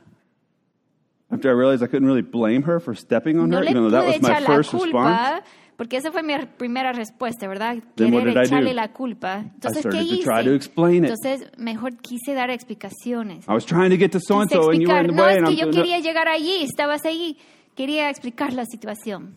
After 1.29 1.49
I 1.49 1.53
realized 1.53 1.83
I 1.83 1.87
couldn't 1.87 2.07
really 2.07 2.21
blame 2.21 2.63
her 2.63 2.79
for 2.79 2.95
stepping 2.95 3.37
on 3.37 3.49
No 3.49 3.57
her, 3.57 3.63
le 3.65 3.71
even 3.71 3.83
though 3.83 3.91
that 3.91 4.05
pude 4.05 4.13
was 4.13 4.21
my 4.21 4.29
echar 4.29 4.41
la 4.41 4.47
first 4.47 4.73
response. 4.73 4.91
culpa, 4.93 5.43
porque 5.75 5.97
esa 5.97 6.09
fue 6.11 6.23
mi 6.23 6.33
primera 6.57 6.93
respuesta, 6.93 7.47
¿verdad? 7.49 7.83
Then 7.95 8.13
what 8.13 8.21
Querer 8.23 8.33
did 8.33 8.37
I 8.37 8.43
echarle 8.45 8.69
do? 8.69 8.75
la 8.75 8.87
culpa. 8.93 9.39
Entonces, 9.53 9.79
started 9.81 9.99
¿qué 9.99 10.07
to 10.07 10.15
hice? 10.15 10.23
try 10.23 10.43
to 10.45 10.53
explain 10.53 11.03
it. 11.03 11.11
Entonces, 11.11 11.51
mejor 11.57 11.97
quise 11.97 12.33
dar 12.33 12.49
explicaciones. 12.49 13.45
I 13.49 13.53
was 13.53 13.65
trying 13.65 13.89
to 13.89 13.97
get 13.97 14.11
to 14.13 14.19
so 14.21 14.39
and 14.39 14.49
Quise 14.49 14.55
so, 14.63 14.71
and 14.71 14.81
you 14.81 14.87
were 14.87 15.01
explicar, 15.01 15.01
in 15.01 15.07
the 15.07 15.13
no, 15.15 15.23
way. 15.23 15.31
es 15.33 15.37
and 15.39 15.47
que 15.47 15.51
I'm 15.53 15.59
yo 15.59 15.65
no- 15.65 15.71
quería 15.73 15.99
llegar 15.99 16.27
allí, 16.29 16.63
estabas 16.63 17.03
allí. 17.05 17.37
Quería 17.75 18.09
explicar 18.09 18.53
la 18.53 18.63
situación. 18.65 19.35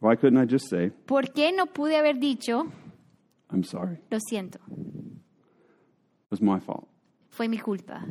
Why 0.00 0.14
couldn't 0.16 0.38
I 0.38 0.46
just 0.46 0.68
say, 0.70 0.90
¿Por 1.06 1.32
qué 1.32 1.52
no 1.52 1.66
pude 1.66 1.96
haber 1.96 2.18
dicho, 2.18 2.66
I'm 3.52 3.64
sorry? 3.64 3.98
lo 4.10 4.18
siento, 4.20 4.58
It 4.68 6.30
was 6.30 6.40
my 6.40 6.58
fault. 6.60 6.88
fue 7.30 7.48
mi 7.48 7.58
culpa? 7.58 8.04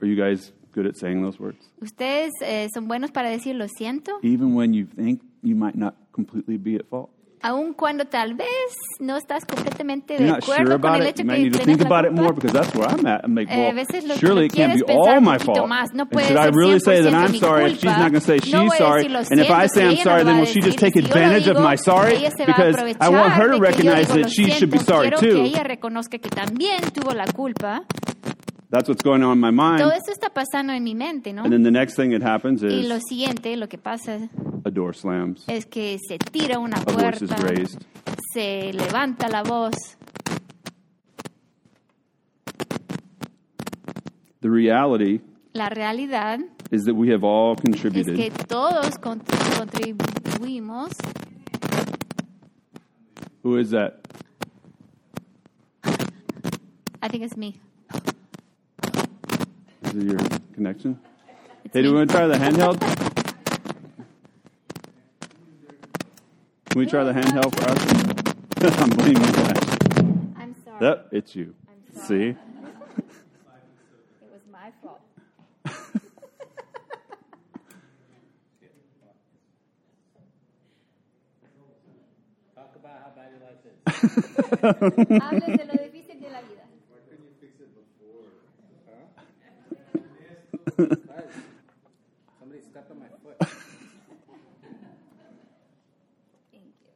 Are 0.00 0.06
you 0.08 0.16
guys 0.16 0.52
good 0.72 0.86
at 0.86 0.96
saying 0.96 1.22
those 1.22 1.38
words? 1.38 1.70
¿Ustedes 1.80 2.32
eh, 2.42 2.68
son 2.74 2.88
buenos 2.88 3.10
para 3.12 3.28
decir 3.30 3.54
lo 3.54 3.66
siento? 3.68 4.18
Even 4.22 4.54
when 4.54 4.72
you 4.74 4.86
think 4.86 5.22
you 5.42 5.54
might 5.54 5.76
not 5.76 5.94
completely 6.12 6.56
be 6.56 6.76
at 6.76 6.86
fault? 6.88 7.10
Aun 7.44 7.74
cuando 7.74 8.04
tal 8.04 8.34
vez 8.34 8.46
no 9.00 9.16
estás 9.16 9.44
completamente 9.44 10.16
de 10.16 10.30
acuerdo 10.30 10.80
con 10.80 10.94
el 10.94 11.02
hecho 11.08 11.24
que 11.24 11.34
tienes 11.34 11.58
think 11.64 11.80
la 11.80 11.86
about 11.86 12.04
it 12.04 12.10
culpa. 12.14 12.22
more 12.22 12.32
because 12.34 12.52
that's 12.52 12.72
where 12.74 12.86
I'm 12.88 13.04
at. 13.04 13.24
I'm 13.24 13.34
like, 13.34 13.50
eh, 13.50 13.56
well, 13.58 13.70
a 13.70 13.74
veces 13.74 14.04
lo- 14.06 14.14
surely 14.16 14.46
it 14.46 14.52
can't 14.52 14.74
be 14.74 14.82
all 14.92 15.20
my 15.20 15.38
fault. 15.38 15.66
más. 15.68 15.92
No 15.92 16.02
And 16.04 16.10
puede 16.12 16.28
should 16.28 16.36
I 16.36 16.50
really 16.54 16.78
say 16.78 17.02
that 17.02 17.12
I'm 17.12 17.34
sorry 17.36 17.72
if 17.72 17.80
she's 17.80 17.84
not 17.90 18.12
going 18.12 18.14
to 18.14 18.20
say 18.20 18.38
she's 18.38 18.54
a 18.54 18.68
sorry? 18.78 19.06
And 19.06 19.40
if 19.40 19.50
I 19.50 19.66
say 19.66 19.88
I'm 19.88 19.96
sorry, 19.96 20.22
then 20.24 20.38
will 20.38 20.46
she 20.46 20.60
just 20.60 20.78
take 20.78 20.92
Si 20.94 21.00
yo 21.00 21.06
lo 21.08 21.08
advantage 21.10 21.48
of 21.48 21.56
my 21.60 21.74
sorry? 21.76 22.14
ella 22.14 22.30
se 22.30 22.44
va 22.46 22.52
a 22.52 22.54
Because 22.54 22.96
I 23.00 23.08
want 23.08 23.32
her 23.32 23.48
to 23.48 23.56
aprovechar 23.56 23.72
de 23.72 23.76
que 23.76 23.84
yo 23.84 23.92
recognize 23.92 24.08
that 24.08 24.30
she 24.30 24.50
should 24.52 24.70
be 24.70 24.78
sorry 24.78 25.10
too. 25.10 25.18
que 25.18 25.42
ella 25.46 25.64
reconozca 25.64 26.18
que 26.18 26.28
también 26.30 26.80
tuvo 26.92 27.12
la 27.12 27.24
culpa. 27.26 27.82
That's 28.72 28.88
what's 28.88 29.02
going 29.02 29.22
on 29.22 29.32
in 29.32 29.38
my 29.38 29.50
mind. 29.50 29.82
Todo 29.82 29.92
esto 29.92 30.12
está 30.12 30.30
pasando 30.30 30.72
en 30.72 30.82
mi 30.82 30.94
mente, 30.94 31.34
¿no? 31.34 31.42
And 31.42 31.52
then 31.52 31.62
the 31.62 31.70
next 31.70 31.94
thing 31.94 32.10
that 32.12 32.22
happens 32.22 32.62
Y 32.62 32.84
lo 32.88 32.96
is 32.96 33.02
siguiente, 33.06 33.54
lo 33.58 33.68
que 33.68 33.76
pasa 33.76 34.30
a 34.64 34.70
door 34.70 34.94
slams, 34.94 35.44
es 35.46 35.66
que 35.66 35.98
se 36.08 36.16
tira 36.16 36.58
una 36.58 36.78
a 36.78 36.80
voice 36.90 37.22
is 37.22 37.30
raised. 37.42 37.82
se 38.32 38.72
levanta 38.72 39.28
la 39.28 39.42
voz. 39.42 39.74
The 44.40 44.48
reality 44.48 45.20
La 45.52 45.68
realidad 45.68 46.40
is 46.70 46.84
that 46.84 46.94
we 46.94 47.12
have 47.12 47.22
all 47.24 47.52
es 47.52 47.60
contributed 47.60 48.16
que 48.16 48.30
todos 48.30 48.96
con- 48.98 49.20
contribuimos. 49.58 50.92
Who 53.42 53.58
is 53.58 53.70
that? 53.72 54.00
I 57.02 57.08
think 57.08 57.24
it's 57.24 57.36
me. 57.36 57.60
Is 59.92 59.98
it 59.98 60.04
your 60.04 60.20
connection? 60.54 60.98
It's 61.66 61.74
Hey, 61.74 61.82
do 61.82 61.90
we 61.92 61.98
want 61.98 62.08
to 62.10 62.16
try 62.16 62.26
the 62.26 62.36
handheld? 62.36 62.80
Can 66.70 66.78
we 66.78 66.86
try 66.86 67.04
the 67.04 67.12
handheld 67.12 67.54
for 67.54 67.68
us? 67.68 68.78
I'm 68.80 68.88
blaming 68.88 69.22
you. 69.22 69.42
Ash. 69.42 69.58
I'm 70.38 70.54
sorry. 70.64 70.86
Yep, 70.86 71.08
it's 71.12 71.36
you. 71.36 71.54
See? 71.94 72.34
It 74.22 74.30
was 74.32 74.40
my 74.50 74.72
fault. 74.82 75.02
Hables 84.62 85.56
de 85.58 85.64
lo 85.66 85.82
difícil 85.84 86.18
de 86.18 86.30
la 86.30 86.40
vida. 86.40 86.62
Somebody 92.38 92.60
stepped 92.62 92.90
on 92.90 92.98
my 92.98 93.06
foot. 93.22 93.38
Thank 96.50 96.64
you. 96.64 96.90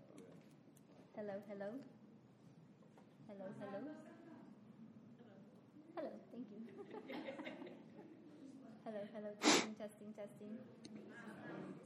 Hello, 1.15 1.35
hello. 1.49 1.71
Hello, 3.29 3.47
hello. 3.61 3.81
Hello, 5.95 6.11
thank 6.33 6.47
you. 6.51 6.59
hello, 8.85 9.01
hello, 9.15 9.31
testing, 9.41 9.75
testing, 9.79 10.13
testing. 10.17 10.57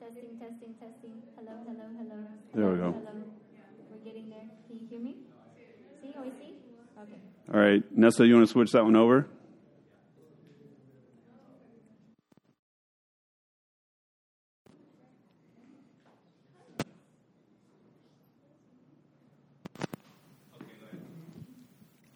Testing, 0.00 0.38
testing, 0.38 0.74
testing. 0.80 1.22
Hello, 1.36 1.52
hello, 1.66 1.86
hello. 1.98 2.18
There 2.54 2.66
we 2.70 2.78
Hello, 2.78 2.92
go. 2.92 2.98
Hello. 2.98 3.12
We're 3.90 4.04
getting 4.04 4.29
there. 4.29 4.29
Can 4.68 4.78
you 4.80 4.86
hear 4.88 5.00
me? 5.00 5.14
See? 6.02 6.14
Oh, 6.18 6.24
see? 6.24 6.54
Okay. 7.02 7.20
All 7.52 7.60
right, 7.60 7.82
Nessa, 7.96 8.26
you 8.26 8.34
want 8.34 8.46
to 8.46 8.52
switch 8.52 8.72
that 8.72 8.84
one 8.84 8.96
over? 8.96 9.26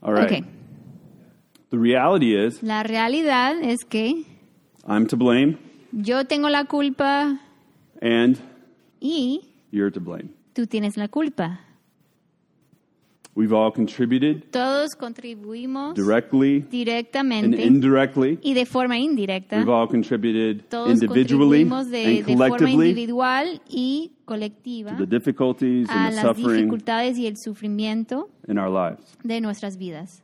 All 0.02 0.12
right. 0.12 0.24
Okay. 0.26 0.44
The 1.70 1.78
reality 1.78 2.37
is, 2.37 2.62
La 2.62 2.82
realidad 2.82 3.56
es 3.62 3.84
que 3.84 4.24
I'm 4.87 5.06
to 5.08 5.16
blame 5.16 5.58
yo 5.92 6.24
tengo 6.24 6.48
la 6.48 6.64
culpa 6.64 7.38
and 8.00 8.38
y 9.00 9.40
you're 9.70 9.90
to 9.90 10.00
blame. 10.00 10.30
tú 10.54 10.66
tienes 10.66 10.96
la 10.96 11.08
culpa. 11.08 11.60
We've 13.37 13.53
all 13.53 13.73
contributed 13.73 14.44
Todos 14.53 14.94
contribuimos 14.94 15.94
directly 15.94 16.59
and 16.61 16.70
directamente 16.70 17.64
indirectly. 17.64 18.38
y 18.42 18.55
de 18.55 18.64
forma 18.64 18.97
indirecta. 18.97 19.57
We've 19.59 19.68
all 19.68 19.88
contributed 19.88 20.62
Todos 20.68 20.90
individually 21.03 21.64
contribuimos 21.64 21.90
de, 21.90 22.05
and 22.05 22.16
de 22.18 22.23
forma 22.37 22.49
collectively 22.49 22.88
individual 22.90 23.61
y 23.68 24.12
colectiva 24.25 24.90
to 24.97 25.05
the 25.05 25.07
difficulties 25.07 25.88
a 25.90 25.92
and 25.92 26.11
the 26.11 26.14
las 26.14 26.23
suffering 26.37 26.68
dificultades 26.70 27.18
y 27.18 27.27
el 27.27 27.37
sufrimiento 27.37 28.29
in 28.47 28.57
our 28.57 28.70
lives. 28.70 29.16
de 29.25 29.40
nuestras 29.40 29.77
vidas. 29.79 30.23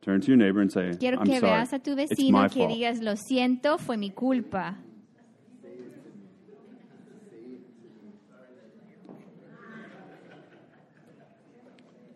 Turn 0.00 0.20
to 0.20 0.26
your 0.28 0.36
neighbor 0.36 0.60
and 0.62 0.70
say, 0.72 0.90
Quiero 0.98 1.18
I'm 1.18 1.26
que 1.26 1.40
sorry. 1.40 1.52
veas 1.52 1.72
a 1.72 1.78
tu 1.80 1.94
vecino 1.96 2.42
que 2.48 2.60
fault. 2.62 2.72
digas, 2.72 3.00
lo 3.00 3.16
siento, 3.16 3.76
fue 3.78 3.96
mi 3.96 4.10
culpa. 4.10 4.76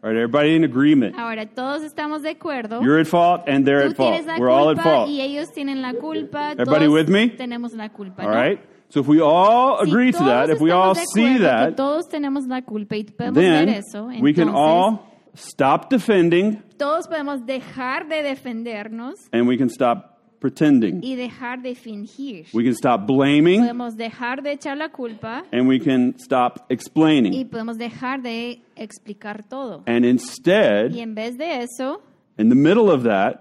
All 0.03 0.09
right, 0.09 0.17
everybody 0.17 0.57
in 0.57 0.65
agreement. 0.65 1.15
Ahora, 1.19 1.45
todos 1.45 1.83
estamos 1.83 2.23
de 2.23 2.31
acuerdo. 2.31 2.83
You're 2.83 3.01
at 3.01 3.07
fault 3.07 3.43
and 3.47 3.67
they're 3.67 3.87
Tú 3.89 3.91
at 3.91 3.97
fault. 3.97 4.39
We're 4.39 4.49
all 4.49 4.71
at 4.71 4.83
fault. 4.83 5.11
y 5.11 5.21
ellos 5.21 5.49
tienen 5.53 5.83
la 5.83 5.93
culpa. 5.93 6.53
Everybody 6.53 6.87
todos 6.87 6.95
with 6.95 7.09
me? 7.09 7.29
Tenemos 7.29 7.75
la 7.75 7.91
culpa. 7.91 8.23
All 8.23 8.31
¿no? 8.31 8.35
right? 8.35 8.61
So 8.89 9.01
if 9.01 9.07
we 9.07 9.21
all 9.21 9.85
Si 9.85 9.91
agree 9.91 10.11
to 10.11 10.25
that, 10.25 10.49
if 10.49 10.59
we 10.61 10.71
all 10.73 10.95
see 10.95 11.39
that, 11.39 11.77
todos 11.77 12.09
tenemos 12.09 12.47
la 12.49 12.63
culpa 12.63 12.97
y 12.97 13.05
podemos 13.05 13.35
ver 13.35 13.67
then 13.67 13.69
eso, 13.69 14.07
we 14.21 14.33
can 14.33 14.49
all 14.49 15.07
stop 15.35 15.91
defending 15.91 16.61
todos 16.77 17.07
podemos 17.07 17.47
dejar 17.47 18.09
de 18.09 18.23
defendernos 18.23 19.15
and 19.33 19.47
we 19.47 19.57
can 19.57 19.69
stop 19.69 20.10
pretending. 20.41 21.01
y 21.05 21.15
dejar 21.15 21.63
de 21.63 21.75
fingir. 21.75 22.47
We 22.53 22.65
can 22.65 22.73
stop 22.73 23.07
blaming 23.07 23.61
Podemos 23.61 23.97
dejar 23.97 24.43
de 24.43 24.53
echar 24.53 24.77
la 24.77 24.89
culpa 24.89 25.45
and 25.53 25.69
we 25.69 25.79
can 25.79 26.15
stop 26.19 26.65
y 26.69 26.75
explaining. 26.75 27.49
podemos 27.49 27.79
dejar 27.79 28.23
de 28.23 28.63
explicar 28.75 29.45
todo. 29.49 29.85
And 29.87 30.05
instead, 30.05 30.91
Y 30.93 31.01
en 31.01 31.15
vez 31.15 31.37
de 31.37 31.63
eso, 31.63 32.03
in 32.39 32.49
the 32.49 32.55
middle 32.55 32.91
of 32.91 33.05
that, 33.05 33.41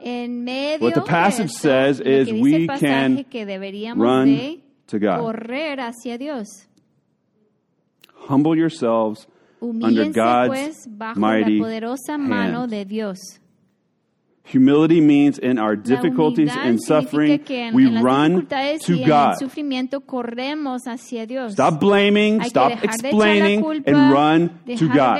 What 0.82 0.94
the 0.94 1.02
passage 1.02 1.46
eso, 1.52 1.60
says 1.60 2.02
is 2.02 2.32
we 2.32 2.68
can 2.68 3.26
run 3.96 4.62
to 4.88 5.00
God. 5.00 5.20
correr 5.20 5.80
hacia 5.80 6.18
Dios. 6.18 6.68
Humble 8.28 8.56
yourselves 8.58 9.28
under 9.62 10.12
God's 10.12 10.50
pues 10.50 10.88
mighty 11.16 11.58
la 11.58 11.66
poderosa 11.66 12.18
mano 12.18 12.62
hand. 12.62 12.74
Humility 14.50 15.00
means 15.00 15.38
in 15.38 15.60
our 15.60 15.76
difficulties 15.76 16.52
and 16.56 16.82
suffering, 16.82 17.40
we 17.72 17.86
run 18.02 18.48
to 18.48 19.06
God. 19.06 19.34
el 19.34 19.38
sufrimiento 19.38 20.02
corremos 20.02 20.88
hacia 20.88 21.28
Dios. 21.28 21.54
Stop 21.54 21.80
blaming, 21.80 22.42
stop 22.46 22.70
que 22.70 22.76
dejar 22.78 22.82
de 22.82 22.88
echar 22.88 23.04
la 23.04 23.10
explaining, 23.10 23.62
culpa, 23.62 23.92
and 23.92 24.12
run 24.12 24.50
to 24.76 24.88
God. 24.88 25.20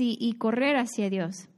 y, 0.00 0.16
y 0.18 0.32
correr 0.38 0.76
hacia 0.76 1.10
Dios. 1.10 1.48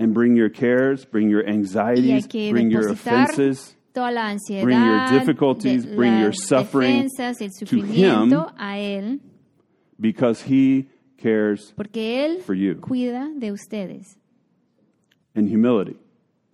And 0.00 0.12
bring 0.12 0.34
your 0.34 0.50
cares, 0.50 1.06
bring 1.06 1.30
your 1.30 1.48
anxieties, 1.48 2.26
bring 2.50 2.72
your 2.72 2.90
offenses 2.90 3.76
toda 3.92 4.10
la 4.10 4.30
ansiedad, 4.30 4.64
bring 4.64 4.84
your 4.84 5.08
difficulties, 5.10 5.84
de- 5.86 5.94
bring 5.94 6.18
your 6.18 6.32
suffering 6.32 7.08
defensas, 7.08 7.36
to 7.64 7.82
Him. 7.82 8.32
a 8.58 8.78
Él, 8.80 9.20
because 10.00 10.42
He 10.42 10.88
cares 11.16 11.72
for 12.44 12.54
you. 12.54 12.80
Cuida 15.34 15.40
in 15.40 15.48
humility 15.48 15.96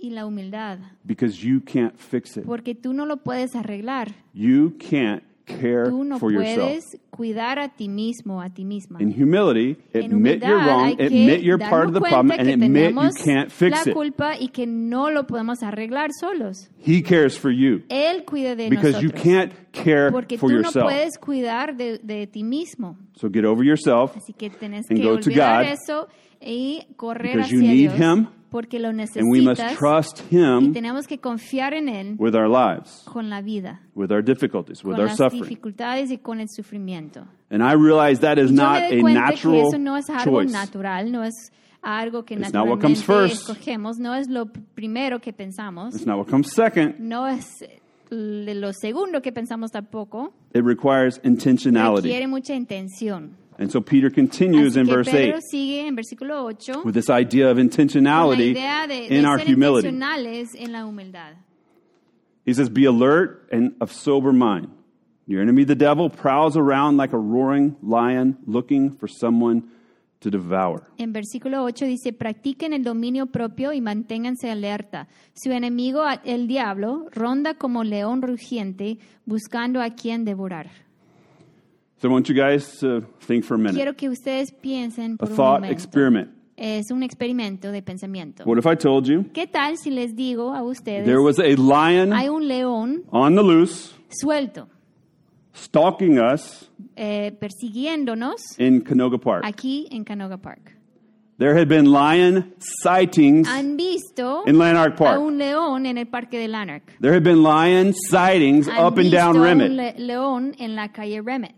Y 0.03 0.11
la 0.11 0.25
humildad, 0.25 0.79
because 1.05 1.43
you 1.47 1.61
can't 1.61 1.95
fix 1.99 2.37
it. 2.39 2.45
porque 2.47 2.75
tú 2.75 2.95
no 2.95 3.05
lo 3.05 3.19
puedes 3.19 3.55
arreglar. 3.55 4.15
You 4.33 4.73
can't 4.79 5.23
care 5.45 5.91
Tú 5.91 6.05
no 6.05 6.19
for 6.19 6.33
yourself. 6.33 6.85
cuidar 7.11 7.59
a 7.59 7.69
ti 7.69 7.87
mismo, 7.89 8.41
a 8.41 8.49
ti 8.49 8.65
misma. 8.65 8.99
In 9.03 9.11
humility, 9.13 9.77
En 9.93 10.05
admit 10.05 10.43
you're 10.43 10.65
wrong, 10.65 10.93
admit 10.99 11.43
you're 11.43 11.59
part 11.59 11.87
of 11.89 11.93
the 11.93 12.01
problem, 12.01 12.31
and 12.39 12.49
admit 12.49 12.95
you 12.95 13.11
can't 13.23 13.51
fix 13.53 13.77
la 13.85 13.91
it. 13.91 13.95
y 14.41 14.49
que 14.49 14.65
no 14.67 15.11
lo 15.11 15.27
podemos 15.27 15.63
arreglar 15.63 16.09
solos. 16.19 16.71
He 16.79 17.03
cares 17.03 17.37
for 17.37 17.51
you 17.51 17.83
Él 17.91 18.25
cuide 18.25 18.57
de 18.57 18.71
because 18.71 19.03
you 19.03 19.11
can't 19.11 19.53
care 19.73 20.11
porque 20.11 20.39
for 20.39 20.49
tú 20.49 20.55
no 20.55 20.63
yourself. 20.63 20.85
puedes 20.87 21.19
cuidar 21.19 21.77
de, 21.77 21.99
de 21.99 22.27
ti 22.27 22.43
mismo. 22.43 22.97
So 23.17 23.29
get 23.29 23.45
over 23.45 23.63
yourself 23.65 24.17
Así 24.17 24.33
que 24.33 24.49
tienes 24.49 24.89
And 24.89 24.99
que 24.99 25.05
go 25.05 25.19
to 25.19 25.29
God 25.31 25.65
eso 25.67 26.09
y 26.41 26.87
correr 26.97 27.37
because 27.37 27.47
hacia 27.55 27.57
you 27.57 27.63
need 27.63 27.93
Dios 27.93 28.01
Him, 28.01 28.27
porque 28.51 28.79
lo 28.81 28.89
and 28.89 29.01
we 29.31 29.41
must 29.43 29.63
trust 29.79 30.23
y 30.33 30.37
Him 30.39 30.73
tenemos 30.73 31.07
que 31.07 31.19
confiar 31.19 31.73
en 31.75 31.89
Él 31.89 32.17
with 32.19 32.35
our 32.35 32.49
lives, 32.49 33.03
con 33.05 33.29
la 33.31 33.41
vida, 33.43 33.81
with 33.95 34.11
our 34.11 34.23
difficulties, 34.25 34.83
with 34.83 34.93
con 34.93 35.01
our 35.03 35.09
las 35.09 35.17
suffering. 35.19 35.43
dificultades 35.45 36.11
y 36.11 36.19
con 36.19 36.41
el 36.41 36.49
sufrimiento. 36.49 37.27
And 37.51 37.63
I 37.63 37.75
realize 37.75 38.21
that 38.21 38.39
is 38.39 38.51
yo 38.51 38.57
not 38.57 38.81
me 38.81 38.89
doy 38.89 38.99
a 38.99 39.01
cuenta 39.03 39.21
que 39.21 39.31
natural 39.37 39.67
eso 39.69 39.79
no 39.79 39.97
es 39.97 40.09
algo 40.11 40.41
choice. 40.43 40.53
natural, 40.53 41.13
no 41.13 41.23
es 41.25 41.35
algo 41.83 42.25
que 42.25 42.35
It's 42.35 42.53
not 42.53 42.67
what 42.69 42.81
comes 42.81 43.03
first. 43.05 43.35
escogemos, 43.49 43.99
no 43.99 44.15
es 44.15 44.29
lo 44.29 44.47
primero 44.75 45.21
que 45.21 45.33
pensamos, 45.33 45.95
It's 45.95 46.07
not 46.07 46.19
what 46.19 46.27
comes 46.29 46.53
second. 46.53 46.97
no 46.99 47.27
es 47.29 47.63
l- 48.11 48.55
lo 48.55 48.73
segundo 48.73 49.23
que 49.23 49.33
pensamos 49.33 49.71
tampoco, 49.71 50.33
It 50.55 50.63
requires 50.65 51.21
intentionality. 51.25 52.03
requiere 52.09 52.27
mucha 52.27 52.55
intención. 52.55 53.37
And 53.59 53.71
so 53.71 53.81
Peter 53.81 54.11
continues 54.11 54.77
in 54.77 54.87
verse 54.87 55.11
Pedro 55.11 55.37
8 55.37 55.43
sigue 55.51 55.87
en 55.87 55.97
versículo 55.97 56.49
8 56.49 56.85
with 56.85 56.95
this 56.95 57.11
idea 57.11 57.51
of 57.51 57.59
intentionality 57.59 58.55
de, 58.55 58.87
de 58.89 59.15
in 59.15 59.27
our 59.27 59.39
humility. 59.39 59.91
He 62.45 62.55
says, 62.55 62.71
Be 62.71 62.87
alert 62.87 63.49
and 63.53 63.75
of 63.81 63.93
sober 63.93 64.33
mind. 64.33 64.69
Your 65.27 65.43
enemy, 65.43 65.65
the 65.65 65.77
devil, 65.77 66.11
prowls 66.11 66.57
around 66.57 66.97
like 66.97 67.13
a 67.13 67.19
roaring 67.19 67.77
lion 67.83 68.39
looking 68.47 68.91
for 68.91 69.07
someone 69.07 69.71
to 70.21 70.31
devour. 70.31 70.89
En 70.99 71.13
versículo 71.13 71.63
8 71.63 71.87
dice, 71.87 72.13
practiquen 72.13 72.73
el 72.73 72.83
dominio 72.83 73.27
propio 73.27 73.73
y 73.73 73.81
manténganse 73.81 74.51
alerta. 74.51 75.09
Su 75.35 75.53
enemigo, 75.53 76.03
el 76.25 76.47
diablo, 76.47 77.07
ronda 77.13 77.55
como 77.55 77.85
león 77.85 78.23
rugiente 78.23 78.99
buscando 79.25 79.81
a 79.81 79.91
quien 79.91 80.25
devorar. 80.25 80.71
So 82.01 82.09
I 82.09 82.13
want 82.13 82.29
you 82.29 82.35
guys 82.35 82.79
to 82.81 83.03
think 83.27 83.45
for 83.45 83.55
a 83.55 83.59
minute. 83.59 83.75
Quiero 83.75 83.95
que 83.95 84.09
ustedes 84.09 84.53
piensen 84.53 85.17
A 85.21 85.27
un 85.27 85.37
thought 85.37 85.61
momento. 85.61 85.73
experiment. 85.73 86.29
Es 86.57 86.91
un 86.91 87.03
experimento 87.03 87.71
de 87.73 87.83
pensamiento. 87.83 88.45
What 88.45 88.59
if 88.59 88.67
I 88.67 88.75
told 88.75 89.07
you 89.07 89.25
¿Qué 89.33 89.47
tal 89.47 89.77
si 89.79 89.91
les 89.91 90.15
digo 90.15 90.55
a 90.55 90.63
ustedes, 90.63 91.05
there 91.07 91.21
was 91.21 91.39
a 91.39 91.57
lion 91.57 92.13
hay 92.13 92.29
un 92.29 92.47
león 92.49 93.05
on 93.11 93.35
the 93.35 93.43
loose 93.43 93.95
suelto, 94.09 94.69
stalking 95.55 96.19
us 96.19 96.71
eh, 96.97 97.33
persiguiéndonos 97.41 98.41
in 98.59 98.83
Canoga 98.83 99.19
Park? 99.19 99.45
aquí 99.45 99.87
en 99.91 100.05
Canoga 100.05 100.37
Park? 100.39 100.77
There 101.39 101.55
had 101.59 101.69
been 101.69 101.87
lion 101.91 102.53
sightings 102.83 103.49
Han 103.49 103.79
visto 103.79 104.43
in 104.47 104.59
Lanark 104.59 104.93
a 104.95 104.97
Park. 105.05 105.21
un 105.21 105.39
león 105.39 105.87
en 105.87 105.97
el 105.97 106.07
parque 106.07 106.39
de 106.39 106.49
Lanark. 106.49 106.83
There 107.01 107.15
had 107.15 107.23
been 107.25 107.43
lion 107.43 107.95
sightings 107.95 108.69
Han 108.69 108.85
up 108.85 108.99
and 108.99 109.11
down 109.11 109.33
visto 109.33 109.45
a 109.49 109.53
un 109.53 109.77
le- 109.77 109.95
león 109.99 110.55
en 110.59 110.77
la 110.77 110.89
calle 110.89 111.23
Remmet. 111.23 111.55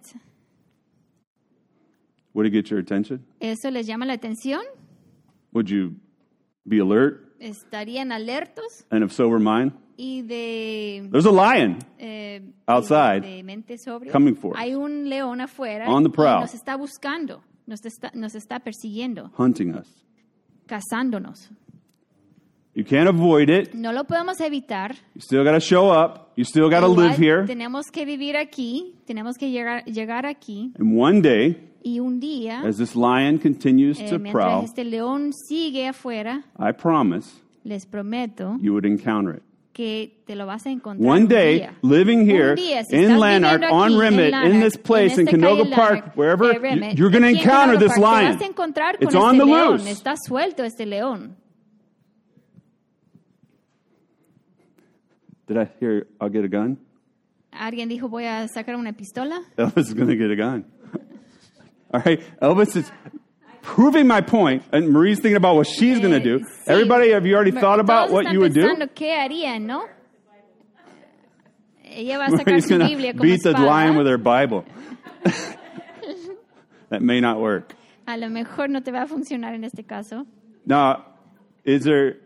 Would 2.35 2.47
it 2.47 2.51
get 2.53 2.71
your 2.71 2.81
attention? 2.81 3.25
¿Eso 3.41 3.71
les 3.71 3.87
llama 3.87 4.07
la 4.07 4.15
atención? 4.15 4.63
Would 5.53 5.67
you 5.69 5.97
be 6.65 6.79
alert 6.81 7.21
¿Estarían 7.41 8.13
alertos 8.13 8.87
and 8.91 9.03
of 9.03 9.13
sober 9.13 9.39
mind? 9.39 9.73
y 9.99 10.23
de, 10.23 11.09
There's 11.11 11.27
a 11.27 11.31
lion 11.33 11.79
eh, 11.99 12.41
Outside, 12.67 13.21
de, 13.21 13.43
mente 13.43 13.77
sobria? 13.79 14.11
coming 14.13 14.35
for 14.35 14.53
us. 14.55 14.59
Hay 14.61 14.75
un 14.75 15.09
león 15.09 15.41
afuera 15.41 15.89
On 15.91 16.03
the 16.03 16.09
y 16.09 16.13
prowl. 16.13 16.41
nos 16.41 16.55
está 16.55 16.77
buscando, 16.77 17.43
nos 17.67 17.85
está, 17.85 18.11
nos 18.15 18.35
está 18.35 18.61
persiguiendo, 18.61 19.31
hunting 19.37 19.75
us. 19.75 19.89
cazándonos. 20.67 21.51
You 22.75 22.85
can't 22.85 23.07
avoid 23.09 23.51
it. 23.51 23.75
No 23.75 23.93
lo 23.93 24.05
podemos 24.05 24.41
evitar. 24.41 24.95
You 25.15 25.21
still 25.21 25.45
got 25.45 25.53
to 25.53 25.61
show 25.61 25.91
up. 25.91 26.33
You 26.37 26.45
still 26.45 26.71
got 26.71 26.81
to 26.81 26.89
live 26.89 27.17
here. 27.19 27.45
Tenemos 27.45 27.91
que 27.93 28.07
vivir 28.07 28.35
aquí, 28.39 28.95
tenemos 29.05 29.37
que 29.37 29.51
llegar, 29.51 29.85
llegar 29.85 30.25
aquí 30.25 30.73
And 30.79 30.97
one 30.99 31.21
day, 31.21 31.69
y 31.85 31.99
un 32.01 32.21
día, 32.21 32.63
as 32.65 32.77
this 32.79 32.95
lion 32.95 33.39
continues 33.39 33.99
eh, 34.01 34.09
to 34.09 34.19
mientras 34.19 34.33
prowl, 34.33 34.65
este 34.65 34.85
león 34.85 35.33
sigue 35.33 35.87
afuera, 35.89 36.45
I 36.59 36.73
promise 36.73 37.41
les 37.65 37.87
prometo 37.87 38.57
you 38.61 38.73
would 38.73 38.85
encounter 38.87 39.35
it. 39.37 39.43
que 39.73 40.23
te 40.27 40.35
lo 40.37 40.45
vas 40.47 40.67
a 40.67 40.71
encontrar 40.71 41.09
One 41.09 41.23
un 41.23 41.29
day, 41.29 41.61
día. 41.61 41.75
living 41.83 42.27
here 42.29 42.55
día, 42.55 42.85
si 42.85 42.95
in 42.97 43.19
Lanark, 43.19 43.63
on 43.71 43.93
Remmet, 43.97 44.35
in 44.45 44.61
this 44.61 44.77
place, 44.77 45.17
in 45.19 45.27
Canoga 45.27 45.65
Park, 45.75 45.91
Lanark, 45.95 46.17
wherever, 46.17 46.53
Remmet, 46.53 46.99
you're 46.99 47.11
going 47.11 47.23
to 47.23 47.31
encounter 47.31 47.79
this 47.79 47.93
Park, 47.99 48.01
lion. 48.03 48.39
Te 48.39 48.39
vas 48.39 48.43
a 48.43 48.53
encontrar 48.53 48.99
con 48.99 49.03
It's 49.09 49.15
este 49.15 49.25
on 49.25 49.39
the 49.39 49.45
león. 49.47 49.71
loose. 49.79 49.91
Está 49.91 50.15
suelto 50.17 50.63
este 50.63 50.85
león. 50.87 51.37
Did 55.47 55.57
I 55.59 55.69
hear 55.81 56.07
I'll 56.21 56.29
get 56.31 56.45
a 56.45 56.49
gun? 56.49 56.79
Alguien 57.53 57.89
dijo, 57.89 58.09
voy 58.09 58.25
a 58.25 58.47
sacar 58.49 58.77
una 58.77 58.93
pistola. 58.93 59.41
Elvis 59.57 59.89
is 59.89 59.95
going 59.95 60.09
to 60.09 60.17
get 60.17 60.31
a 60.31 60.37
gun. 60.37 60.65
All 61.93 62.01
right, 62.05 62.21
Elvis 62.41 62.77
is 62.77 62.91
proving 63.61 64.07
my 64.07 64.21
point, 64.21 64.63
and 64.73 64.91
Marie's 64.91 65.21
thinking 65.21 65.37
about 65.37 65.57
what 65.57 65.67
she's 65.67 65.99
going 65.99 66.13
to 66.13 66.21
do. 66.21 66.39
Sí. 66.41 66.47
Everybody, 66.69 67.11
have 67.11 67.27
you 67.27 67.35
already 67.35 67.51
thought 67.51 67.81
about 67.81 68.11
what 68.11 68.33
you 68.33 68.41
would 68.41 68.55
do? 68.55 68.67
qué 68.95 69.17
harían, 69.17 69.67
¿no? 69.67 69.87
Ella 71.85 72.19
va 72.19 72.27
a 72.27 72.31
sacar 72.31 72.47
Marie's 72.47 72.65
su 72.65 72.79
going 72.79 72.89
Biblia 72.89 73.13
to 73.13 73.19
como 73.19 73.31
beat 73.31 73.43
the 73.43 73.51
espada. 73.51 73.67
lion 73.67 73.97
with 73.97 74.07
her 74.07 74.17
Bible. 74.17 74.65
that 76.89 77.03
may 77.03 77.21
not 77.21 77.39
work. 77.39 77.75
A 78.07 78.17
lo 78.17 78.29
mejor 78.29 78.69
no 78.69 78.81
te 78.81 78.91
va 78.91 79.03
a 79.03 79.07
funcionar 79.07 79.55
en 79.55 79.65
este 79.65 79.87
caso. 79.87 80.27
Now, 80.65 81.05
is 81.65 81.85
there 81.85 82.17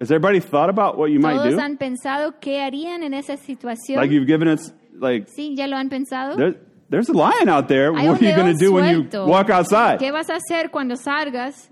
has 0.00 0.10
everybody 0.10 0.40
thought 0.40 0.68
about 0.68 0.98
what 0.98 1.10
you 1.10 1.18
might 1.18 1.36
Todos 1.36 1.54
do? 1.54 1.60
han 1.60 1.78
pensado 1.78 2.34
qué 2.40 2.60
harían 2.60 3.02
en 3.02 3.14
esa 3.14 3.36
situación. 3.36 3.96
Like 3.96 4.10
you've 4.10 4.26
given 4.26 4.48
us 4.48 4.72
like 4.94 5.26
sí, 5.28 5.56
ya 5.56 5.66
lo 5.66 5.76
han 5.76 5.88
pensado. 5.88 6.36
there, 6.36 6.56
there's 6.88 7.08
a 7.08 7.12
lion 7.12 7.48
out 7.48 7.68
there. 7.68 7.92
Hay 7.94 8.08
what 8.08 8.20
are 8.20 8.24
you 8.24 8.34
going 8.34 8.52
to 8.52 8.58
do 8.58 8.72
when 8.72 9.08
you 9.12 9.26
walk 9.26 9.50
outside? 9.50 9.98
¿Qué 9.98 10.12
vas 10.12 10.28
a 10.30 10.36
hacer 10.36 10.70
cuando 10.70 10.96
salgas 10.96 11.68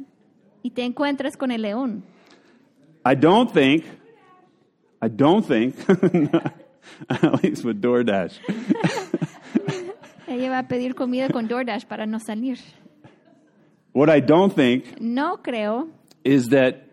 y 0.62 0.70
te 0.70 0.84
encuentras 0.84 1.36
con 1.36 1.50
el 1.50 1.62
león? 1.62 2.02
I 3.04 3.14
don't 3.14 3.52
think. 3.52 3.84
I 5.00 5.08
don't 5.08 5.44
think. 5.44 5.74
at 7.08 7.42
least 7.42 7.64
with 7.64 7.80
DoorDash. 7.80 8.38
Ella 10.28 10.50
va 10.50 10.58
a 10.60 10.68
pedir 10.68 10.94
comida 10.94 11.28
con 11.28 11.48
DoorDash 11.48 11.86
para 11.86 12.06
no 12.06 12.18
salir. 12.18 12.58
What 13.92 14.08
I 14.08 14.20
don't 14.20 14.54
think 14.54 14.98
No 15.00 15.42
creo, 15.42 15.88
is 16.24 16.48
that 16.48 16.86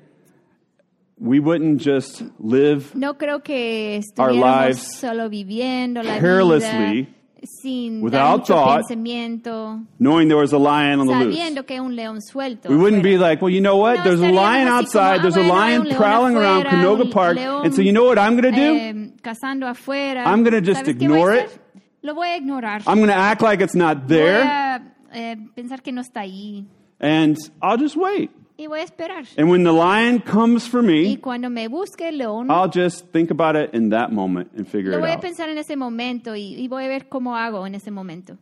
we 1.17 1.39
wouldn't 1.39 1.81
just 1.81 2.23
live 2.39 2.93
no 2.93 3.17
creo 3.17 3.41
que 3.43 4.01
Our 4.17 4.33
lives 4.33 4.99
solo 4.99 5.29
viviendo 5.29 6.03
la 6.03 6.19
carelessly, 6.19 7.03
vida 7.03 7.18
sin 7.43 8.01
without 8.01 8.47
thought, 8.47 8.81
pensamiento, 8.81 9.85
knowing 9.99 10.27
there 10.27 10.37
was 10.37 10.53
a 10.53 10.57
lion 10.57 10.99
on 10.99 11.07
the 11.07 11.13
loose. 11.13 11.65
que 11.65 11.79
un 11.79 11.95
león 11.95 12.19
suelto. 12.21 12.69
We 12.69 12.75
wouldn't 12.75 13.03
be 13.03 13.17
like, 13.17 13.41
well, 13.41 13.49
you 13.49 13.61
know 13.61 13.77
what? 13.77 13.97
No, 13.97 14.03
There's 14.03 14.21
a 14.21 14.31
lion 14.31 14.67
outside. 14.67 15.21
como, 15.21 15.31
There's 15.31 15.37
ah, 15.37 15.41
a 15.41 15.47
bueno, 15.47 15.63
hay 15.63 15.77
lion 15.79 15.97
prowling 15.97 16.35
around 16.37 16.65
Canoga 16.65 17.11
Park. 17.11 17.37
león, 17.37 17.65
And 17.65 17.75
so, 17.75 17.81
you 17.81 17.91
know 17.91 18.05
what 18.05 18.17
I'm 18.17 18.39
going 18.39 18.53
to 18.53 18.59
do? 18.59 18.75
eh, 18.75 19.67
afuera. 19.67 20.25
I'm 20.25 20.43
just 20.43 20.81
¿Sabes 20.81 20.95
qué 20.97 21.07
voy 21.07 21.17
a 21.19 21.19
ignore 21.19 21.33
it. 21.33 21.59
Lo 22.01 22.13
voy 22.13 22.27
a 22.29 22.37
ignorar. 22.37 22.81
I'm 22.87 22.97
going 22.97 23.09
to 23.09 23.15
act 23.15 23.41
like 23.41 23.61
it's 23.61 23.75
not 23.75 24.07
there, 24.07 24.41
a 24.41 24.81
eh, 25.13 25.35
pensar 25.55 25.81
que 25.81 25.91
no 25.91 26.01
está 26.01 26.21
ahí 26.21 26.65
and 26.99 27.37
I'll 27.61 27.77
just 27.77 27.95
wait. 27.95 28.31
Y 28.59 28.67
voy 28.67 28.81
a 28.81 28.83
esperar. 28.83 29.25
And 29.37 29.49
when 29.49 29.63
the 29.63 29.71
lion 29.71 30.19
comes 30.19 30.67
for 30.67 30.81
Y 30.83 30.85
me, 31.15 31.17
cuando 31.19 31.49
me 31.49 31.67
busque 31.69 32.09
el 32.09 32.17
león, 32.17 32.47
I'll 32.51 32.69
just 32.69 33.07
think 33.13 33.31
about 33.31 33.55
it 33.55 33.73
in 33.73 33.89
that 33.91 34.11
moment 34.11 34.51
and 34.57 34.67
figure 34.67 34.91
lo 34.91 34.97
it 34.97 35.01
voy 35.01 35.09
a 35.11 35.13
out. 35.15 35.21
pensar 35.21 35.47
en 35.49 35.57
ese 35.57 35.75
momento 35.77 36.35
y, 36.35 36.55
y 36.55 36.67
voy 36.67 36.83
a 36.83 36.87
ver 36.89 37.07
cómo 37.07 37.35
hago 37.37 37.65
en 37.65 37.75
ese 37.75 37.89
momento. 37.89 38.37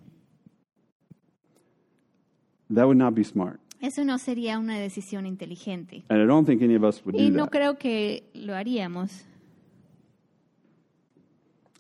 That 2.73 2.86
would 2.86 2.97
not 2.97 3.13
be 3.13 3.23
smart. 3.23 3.60
Eso 3.80 4.03
no 4.03 4.17
sería 4.17 4.58
una 4.58 4.80
decisión 4.80 5.27
inteligente. 5.27 6.03
And 6.10 6.19
I 6.21 6.25
don't 6.25 6.45
think 6.47 6.62
any 6.63 6.75
of 6.75 6.84
us 6.84 7.06
would 7.06 7.15
Y 7.15 7.30
do 7.30 7.38
no 7.38 7.43
that. 7.45 7.51
creo 7.51 7.77
que 7.77 8.23
lo 8.34 8.56
haríamos. 8.56 9.23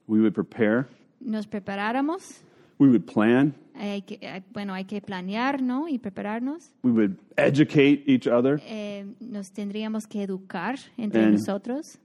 We 0.07 0.19
would 0.21 0.33
prepare, 0.33 0.85
Nos 1.19 1.47
preparáramos. 1.47 2.41
we 2.77 2.87
would 2.87 3.05
plan, 3.07 3.55
Hay 3.77 4.01
que, 4.01 4.17
eh, 4.21 4.41
bueno, 4.53 4.73
hay 4.73 4.85
que 4.85 5.01
planear, 5.01 5.61
¿no? 5.61 5.87
Y 5.87 5.99
prepararnos. 5.99 6.71
we 6.83 6.91
would 6.91 7.17
educate 7.37 8.03
each 8.07 8.27
other, 8.27 8.59
Eh, 8.65 9.05
nos 9.19 9.51
tendríamos 9.51 10.07
que 10.07 10.23
educar 10.23 10.75
entre 10.97 11.23
And 11.23 11.33
nosotros 11.33 11.99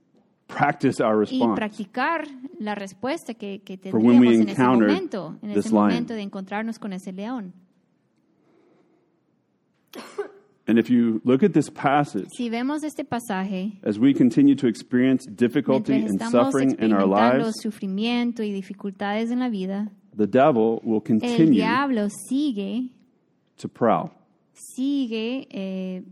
practice 0.47 1.01
our 1.01 1.15
y 1.23 1.29
response. 1.39 1.55
practicar 1.55 2.27
la 2.59 2.75
respuesta 2.75 3.33
que, 3.33 3.61
que 3.63 3.77
tendríamos 3.77 4.25
en 4.35 4.49
ese 4.49 4.63
momento, 4.63 5.37
en 5.41 5.51
ese 5.51 5.69
lion. 5.69 5.81
momento 5.81 6.13
de 6.13 6.21
encontrarnos 6.21 6.77
con 6.77 6.93
ese 6.93 7.11
león. 7.11 7.53
And 10.65 10.79
if 10.79 10.89
you 10.89 11.19
look 11.25 11.43
at 11.43 11.51
this 11.51 11.69
passage, 11.69 12.27
Si 12.37 12.49
vemos 12.49 12.83
este 12.83 13.03
pasaje, 13.03 13.73
as 13.83 13.99
we 13.99 14.13
continue 14.13 14.55
to 14.55 14.67
experience 14.67 15.25
difficulty 15.29 15.93
and 15.93 16.21
suffering 16.31 16.73
in 16.79 16.93
our 16.93 17.05
lives, 17.05 17.55
sufrimiento 17.61 18.43
y 18.43 18.53
dificultades 18.53 19.29
en 19.29 19.39
la 19.39 19.49
vida, 19.49 19.91
the 20.17 20.27
devil 20.27 20.79
will 20.83 20.95
el 20.97 21.01
continue 21.01 21.51
diablo 21.53 22.07
sigue, 22.09 22.89
to 23.57 23.67
prowl. 23.67 24.11
sigue 24.53 25.47
eh, 25.49 26.03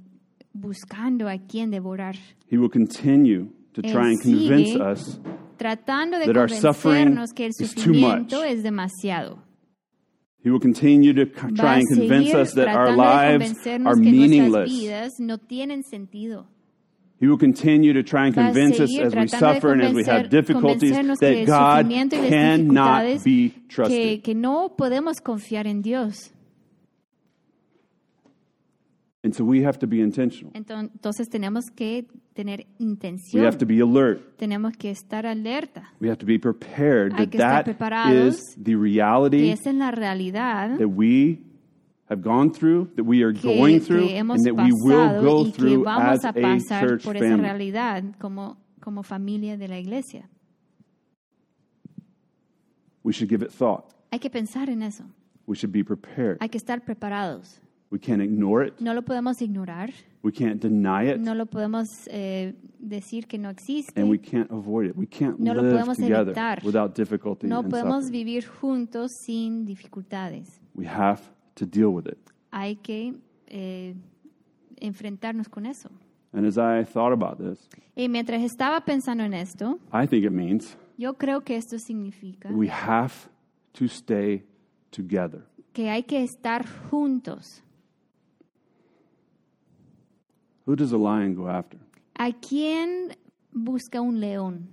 buscando 0.54 1.28
a 1.28 1.38
quien 1.38 1.72
devorar, 1.72 2.16
He 2.50 2.58
will 2.58 2.70
continue 2.70 3.50
to 3.74 3.82
try 3.82 4.10
and 4.12 4.22
convince 4.22 4.72
sigue 4.74 4.82
us 4.82 5.20
tratando 5.58 6.18
de 6.20 6.26
That 6.26 6.38
our 6.38 6.50
suffering 6.50 7.16
convencernos 7.16 7.34
que 7.34 7.46
el 7.46 7.52
is 7.60 7.74
too 7.76 7.94
much. 7.94 8.34
es 8.34 8.64
demasiado. 8.64 9.40
He 10.44 10.50
will 10.50 10.60
continue 10.60 11.14
to 11.14 11.26
c- 11.26 11.48
Va 11.52 11.56
try 11.56 11.74
a 11.76 11.78
and 11.78 11.88
convince 11.88 12.26
seguir 12.32 12.42
us 12.42 12.54
that 12.56 12.68
our 12.68 12.88
tratando 12.88 12.92
de 12.92 12.98
lives 12.98 13.48
convencernos 13.54 13.94
are 13.94 14.02
que 14.02 14.12
nuestras 14.12 14.30
meaningless. 14.30 14.70
vidas 14.72 15.12
no 15.20 15.38
tienen 15.38 15.84
sentido. 15.84 16.48
He 17.22 17.28
will 17.28 17.38
continue 17.38 17.94
to 17.94 18.02
try 18.02 18.26
and 18.26 18.34
convince 18.34 18.80
us 18.80 18.90
as 18.98 19.14
we 19.14 19.28
suffer 19.28 19.74
and 19.74 19.84
as 19.84 19.94
we 19.94 20.04
have 20.06 20.32
difficulties 20.32 20.92
that 20.92 21.46
God 21.46 21.88
y 21.88 22.08
cannot 22.10 23.24
be 23.24 23.54
trusted. 23.70 24.24
que 24.24 24.34
no 24.34 24.76
podemos 24.76 25.22
confiar 25.22 25.68
en 25.68 25.84
Dios. 25.84 26.32
And 29.24 29.36
so 29.36 29.44
we 29.44 29.62
have 29.64 29.78
to 29.78 29.88
be 29.88 30.02
intentional. 30.02 30.52
Enton- 30.56 30.90
Entonces 30.96 31.30
tenemos 31.30 31.66
que 31.70 32.08
tener 32.34 32.66
intención. 32.80 33.40
We 33.40 33.46
have 33.46 33.60
to 33.60 33.68
be 33.68 33.80
alert. 33.80 34.38
tenemos 34.38 34.76
que 34.76 34.90
estar 34.90 35.28
alerta, 35.28 35.94
We 36.00 36.10
have 36.10 36.18
to 36.18 36.26
be 36.26 36.40
prepared 36.40 37.16
that 37.18 37.30
que 37.30 37.38
that 37.38 37.68
is 38.12 38.42
the 38.58 38.76
reality 38.76 39.44
que 39.44 39.54
es 39.54 39.68
en 39.68 39.78
la 39.78 39.92
realidad 39.92 40.80
that 40.80 40.88
we 40.88 41.38
have 42.12 42.22
gone 42.22 42.52
through, 42.52 42.90
that 42.98 43.06
we 43.06 43.24
are 43.24 43.32
going 43.32 43.80
through, 43.80 44.10
and 44.10 44.30
that 44.30 44.54
we 44.54 44.72
will 44.84 45.22
go 45.22 45.46
through 45.50 45.88
as 45.88 46.24
a 46.26 46.34
church 46.34 47.04
family. 47.04 47.42
realidad 47.42 48.04
como, 48.20 48.58
como 48.82 49.02
familia 49.02 49.58
de 49.58 49.68
la 49.70 49.78
iglesia. 49.78 50.28
We 53.04 53.14
should 53.14 53.30
give 53.30 53.42
it 53.42 53.52
thought. 53.52 53.86
Hay 54.12 54.20
que 54.20 54.30
pensar 54.30 54.70
en 54.70 54.84
eso, 54.84 55.06
We 55.48 55.56
should 55.56 55.72
be 55.72 55.84
prepared. 55.84 56.38
hay 56.42 56.50
que 56.50 56.58
estar 56.60 56.82
preparados. 56.84 57.60
We 57.90 58.00
can't 58.00 58.22
ignore 58.22 58.64
it. 58.68 58.80
No 58.80 58.94
lo 58.94 59.02
podemos 59.02 59.42
ignorar, 59.42 59.90
We 60.22 60.32
can't 60.32 60.62
deny 60.62 61.10
it. 61.10 61.18
no 61.20 61.34
lo 61.34 61.46
podemos 61.46 61.88
eh, 62.10 62.54
decir 62.80 63.28
que 63.28 63.38
no 63.38 63.50
existe. 63.50 64.00
And 64.00 64.10
we 64.10 64.18
can't 64.18 64.50
avoid 64.52 64.88
it. 64.90 64.96
We 64.98 65.08
can't 65.08 65.40
No 65.40 65.54
lo 65.54 65.62
live 65.62 65.74
podemos 65.74 65.98
together 65.98 66.32
evitar. 66.32 66.62
without 66.64 66.94
difficulty 66.96 67.48
No 67.48 67.60
and 67.60 67.70
podemos 67.72 68.04
suffering. 68.06 68.12
vivir 68.26 68.46
juntos 68.48 69.12
sin 69.26 69.66
dificultades. 69.66 70.60
We 70.76 70.86
have 70.86 71.22
to 71.62 71.66
deal 71.68 71.90
with 71.94 72.08
it. 72.08 72.18
Hay 72.52 72.76
que 72.78 73.14
eh, 73.48 73.94
enfrentarnos 74.78 75.48
con 75.48 75.66
eso. 75.68 75.90
And 76.34 76.46
as 76.46 76.58
I 76.58 76.84
thought 76.84 77.12
about 77.14 77.38
this, 77.38 77.60
Y 77.96 78.08
mientras 78.08 78.42
estaba 78.42 78.82
pensando 78.82 79.24
en 79.24 79.34
esto, 79.34 79.80
I 79.94 80.08
think 80.08 80.26
it 80.26 80.32
means 80.32 80.76
yo 80.98 81.14
creo 81.14 81.42
que 81.44 81.56
esto 81.56 81.78
significa 81.78 82.50
we 82.50 82.68
have 82.70 83.14
to 83.74 83.86
stay 83.86 84.44
together. 84.92 85.44
que 85.74 85.90
hay 85.90 86.04
que 86.04 86.24
estar 86.24 86.66
juntos. 86.90 87.62
Who 90.66 90.76
does 90.76 90.94
a 90.94 90.98
lion 90.98 91.36
go 91.36 91.48
after? 91.48 91.80
¿A 92.16 92.32
quién 92.32 93.16
busca 93.52 94.00
un 94.02 94.20
león? 94.20 94.70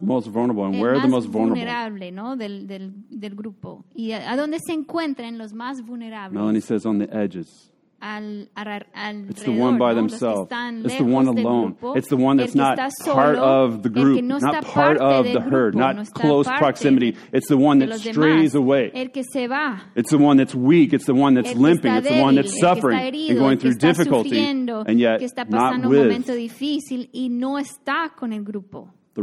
The 0.00 0.06
most 0.06 0.28
vulnerable. 0.28 0.64
And 0.64 0.74
El 0.74 0.82
where 0.82 0.94
are 0.94 1.00
the 1.00 1.08
most 1.08 1.28
vulnerable? 1.28 1.64
vulnerable 1.64 2.10
¿no? 2.10 2.36
del, 2.36 2.66
del, 2.66 2.92
del 3.10 3.34
grupo. 3.34 3.84
¿Y 3.94 4.12
a, 4.12 4.32
a 4.32 4.36
dónde 4.36 4.58
se 4.58 4.72
encuentran 4.72 5.38
los 5.38 5.52
más 5.52 5.82
vulnerables? 5.82 6.32
Melanie 6.32 6.60
says 6.60 6.84
on 6.84 6.98
the 6.98 7.08
edges. 7.12 7.70
Al, 8.00 8.48
al, 8.54 9.30
It's 9.30 9.44
the 9.44 9.50
one 9.50 9.78
by 9.78 9.94
¿no? 9.94 10.02
Themselves. 10.02 10.52
It's 10.84 10.98
the 10.98 11.04
one 11.04 11.26
alone. 11.26 11.74
grupo, 11.74 11.96
It's 11.96 12.08
the 12.08 12.18
one 12.18 12.36
that's 12.36 12.54
not 12.54 12.76
está 12.76 13.14
part 13.14 13.38
of 13.38 13.82
the 13.82 13.88
group, 13.88 14.22
no 14.22 14.36
not 14.36 14.62
part 14.62 14.98
of 14.98 15.24
the 15.24 15.40
herd, 15.40 15.72
grupo, 15.72 15.78
not 15.78 15.96
no 15.96 16.04
close 16.04 16.46
proximity. 16.46 17.16
It's 17.32 17.48
the 17.48 17.56
one 17.56 17.78
that 17.78 17.98
strays 17.98 18.52
demás, 18.52 18.54
away. 18.56 18.90
El 18.92 19.08
que 19.08 19.22
se 19.22 19.46
va. 19.46 19.80
It's 19.94 20.10
the 20.10 20.18
one 20.18 20.36
that's 20.36 20.54
weak. 20.54 20.92
It's 20.92 21.06
the 21.06 21.14
one 21.14 21.32
that's 21.32 21.54
limping. 21.54 21.92
está 21.92 21.98
It's 22.00 22.08
the 22.08 22.20
one 22.20 22.34
that's 22.34 22.60
suffering 22.60 22.98
está 22.98 23.06
and 23.06 23.14
herido, 23.14 23.38
going 23.38 23.58
through 23.58 23.74
difficulty, 23.76 24.38
and 24.38 25.00
yet 25.00 25.22
not 25.48 25.80
with 25.86 26.12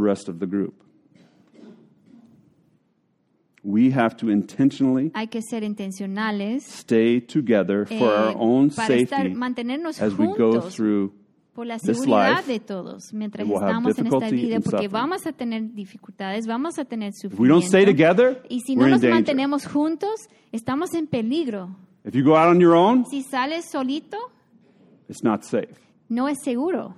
rest 0.00 0.28
of 0.28 0.38
the 0.38 0.46
group. 0.46 0.74
We 3.64 3.90
have 3.92 4.16
to 4.16 4.28
intentionally 4.28 5.12
Hay 5.14 5.28
que 5.28 5.40
ser 5.40 5.62
intencionales 5.62 6.64
stay 6.66 7.20
together 7.20 7.86
for 7.86 7.94
eh, 7.94 8.28
our 8.28 8.36
own 8.36 8.70
estar, 8.70 8.88
safety 8.88 9.34
mantenernos 9.34 10.00
as 10.02 10.18
we 10.18 10.26
go 10.36 10.60
through 10.60 11.12
por 11.54 11.66
la 11.66 11.76
this 11.78 11.98
seguridad 11.98 12.38
life, 12.38 12.46
de 12.48 12.58
todos 12.58 13.12
mientras 13.12 13.46
we'll 13.46 13.60
have 13.60 13.70
estamos 13.70 13.98
en 13.98 14.06
esta 14.06 14.30
vida, 14.30 14.60
porque 14.60 14.88
vamos 14.88 15.26
a 15.26 15.32
tener 15.32 15.74
dificultades, 15.74 16.46
vamos 16.46 16.78
a 16.78 16.84
tener 16.84 17.12
If 17.22 17.38
we 17.38 17.46
don't 17.46 17.62
stay 17.62 17.84
together, 17.84 18.42
Y 18.48 18.60
si 18.66 18.74
we're 18.74 18.90
no 18.90 18.96
nos 18.96 19.02
mantenemos 19.02 19.66
juntos, 19.66 20.28
estamos 20.50 20.92
en 20.94 21.06
peligro. 21.06 21.76
If 22.04 22.14
you 22.16 22.24
go 22.24 22.34
out 22.36 22.48
on 22.48 22.58
your 22.58 22.74
own, 22.74 23.04
Si 23.04 23.22
sales 23.22 23.66
solito, 23.70 24.16
it's 25.08 25.22
not 25.22 25.44
safe. 25.44 25.78
no 26.08 26.26
es 26.26 26.38
seguro. 26.42 26.96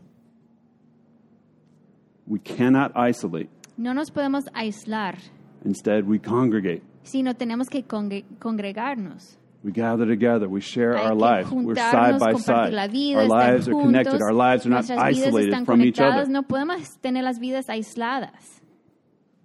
We 2.26 2.38
cannot 2.38 2.92
isolate. 2.96 3.48
No 3.76 3.92
nos 3.92 4.10
podemos 4.10 4.44
aislar, 4.54 5.18
Instead, 5.64 6.04
we 6.06 6.18
congregate. 6.18 6.82
sino 7.02 7.34
tenemos 7.34 7.68
que 7.68 7.84
congre- 7.84 8.24
congregarnos. 8.38 9.38
We 9.64 9.72
gather 9.72 10.06
together. 10.06 10.46
We 10.46 10.60
share 10.60 10.94
our 10.94 11.14
lives. 11.14 11.50
We're 11.50 11.74
side 11.74 12.18
by 12.18 12.34
side. 12.38 12.74
la 12.74 12.86
vida, 12.86 13.20
Our 13.20 13.28
lives 13.28 13.66
are 13.66 13.72
connected. 13.72 14.20
Our 14.20 14.34
lives 14.34 14.66
are 14.66 14.70
not 14.70 14.86
Nuestras 14.86 14.98
isolated 14.98 15.64
from 15.64 15.82
each 15.82 15.98
other. 16.00 16.28
No 16.28 16.42
podemos 16.42 16.98
tener 17.00 17.22
las 17.22 17.38
vidas 17.38 17.70
aisladas. 17.70 18.60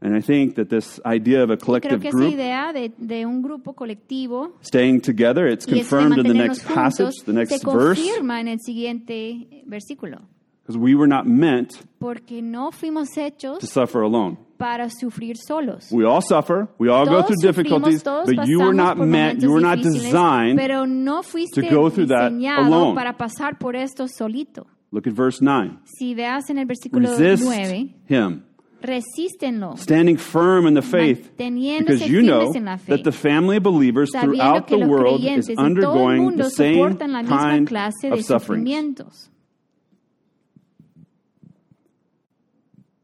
And 0.01 0.15
I 0.15 0.21
think 0.21 0.55
that 0.55 0.69
this 0.69 0.99
idea 1.05 1.43
of 1.43 1.51
a 1.51 1.57
collective 1.57 2.01
group 2.09 2.33
idea 2.33 2.71
de, 2.73 2.89
de 2.97 3.25
un 3.25 3.41
grupo 3.41 3.73
colectivo 3.73 4.53
staying 4.61 5.01
together, 5.01 5.47
it's 5.47 5.65
y 5.67 5.79
eso 5.79 5.97
de 5.97 6.03
confirmed 6.03 6.25
in 6.25 6.27
the 6.27 6.33
next 6.33 6.65
passage, 6.65 7.23
the 7.25 7.33
next 7.33 7.51
se 7.51 7.59
verse, 7.65 7.99
confirma 10.69 10.77
en 10.77 10.77
el 10.77 10.77
siguiente 10.77 10.77
versículo. 10.77 10.77
because 10.77 10.77
we 10.77 10.95
were 10.95 11.07
not 11.07 11.25
meant 11.25 11.81
Porque 11.99 12.41
no 12.41 12.71
fuimos 12.71 13.07
to 13.59 13.65
suffer 13.65 14.01
alone. 14.01 14.37
para 14.57 14.89
sufrir 14.89 15.35
solos. 15.37 15.89
We 15.91 16.05
all 16.05 16.21
suffer. 16.21 16.67
We 16.77 16.89
all 16.89 17.05
go 17.05 17.23
through 17.23 17.37
difficulties, 17.41 18.03
but 18.03 18.47
you 18.47 18.59
were 18.59 18.73
not 18.73 18.97
meant, 18.97 19.41
you 19.41 19.51
were 19.51 19.61
not 19.61 19.81
designed. 19.81 20.57
pero 20.57 20.85
no 20.85 21.23
fuiste 21.23 21.61
to 21.61 21.69
go 21.69 21.89
through 21.89 22.07
that 22.07 22.31
alone. 22.31 22.95
para 22.95 23.17
pasar 23.17 23.57
por 23.57 23.75
esto 23.75 24.07
solito. 24.07 24.67
Look 24.91 25.07
at 25.07 25.13
verse 25.13 25.41
9. 25.41 25.79
Si 25.85 26.15
veas 26.15 26.49
en 26.49 26.57
el 26.57 26.65
versículo 26.65 27.09
Resist 27.09 27.43
9, 27.43 27.95
him, 28.07 28.43
resístenlo, 28.81 29.77
standing 29.77 30.17
firm 30.17 30.65
in 30.65 30.73
the 30.73 30.81
faith, 30.81 31.31
because 31.37 32.07
you 32.07 32.21
know 32.21 32.51
firmes 32.51 32.55
en 32.55 32.65
la 32.65 32.77
fe. 32.77 32.95
that 32.95 33.03
the 33.03 33.11
family 33.11 33.57
of 33.57 33.63
believers 33.63 34.09
throughout 34.11 34.67
the 34.67 34.77
world 34.77 35.23
is 35.23 35.47
creyentes 35.47 35.49
en 35.49 35.55
todo 35.55 35.65
el 35.65 35.65
undergoing 35.65 36.37
the 36.37 36.49
same 36.49 36.97
kind 36.97 37.69
of 37.71 38.17
de 38.17 38.23
suffering. 38.23 38.65
sufrimientos. 38.65 39.29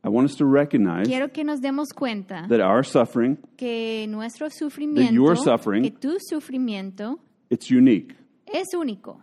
I 0.05 0.09
want 0.09 0.29
us 0.29 0.35
to 0.37 0.45
recognize 0.45 1.07
Quiero 1.07 1.29
que 1.29 1.43
nos 1.43 1.61
demos 1.61 1.87
cuenta 1.91 2.45
that 2.47 2.61
our 2.61 2.83
suffering, 2.83 3.37
que 3.57 4.05
nuestro 4.07 4.49
sufrimiento, 4.49 5.11
your 5.11 5.35
suffering- 5.35 5.81
que 5.83 5.89
tu 5.91 6.17
sufrimiento 6.19 7.17
it's 7.49 7.71
unique, 7.71 8.15
es 8.53 8.67
único, 8.75 9.17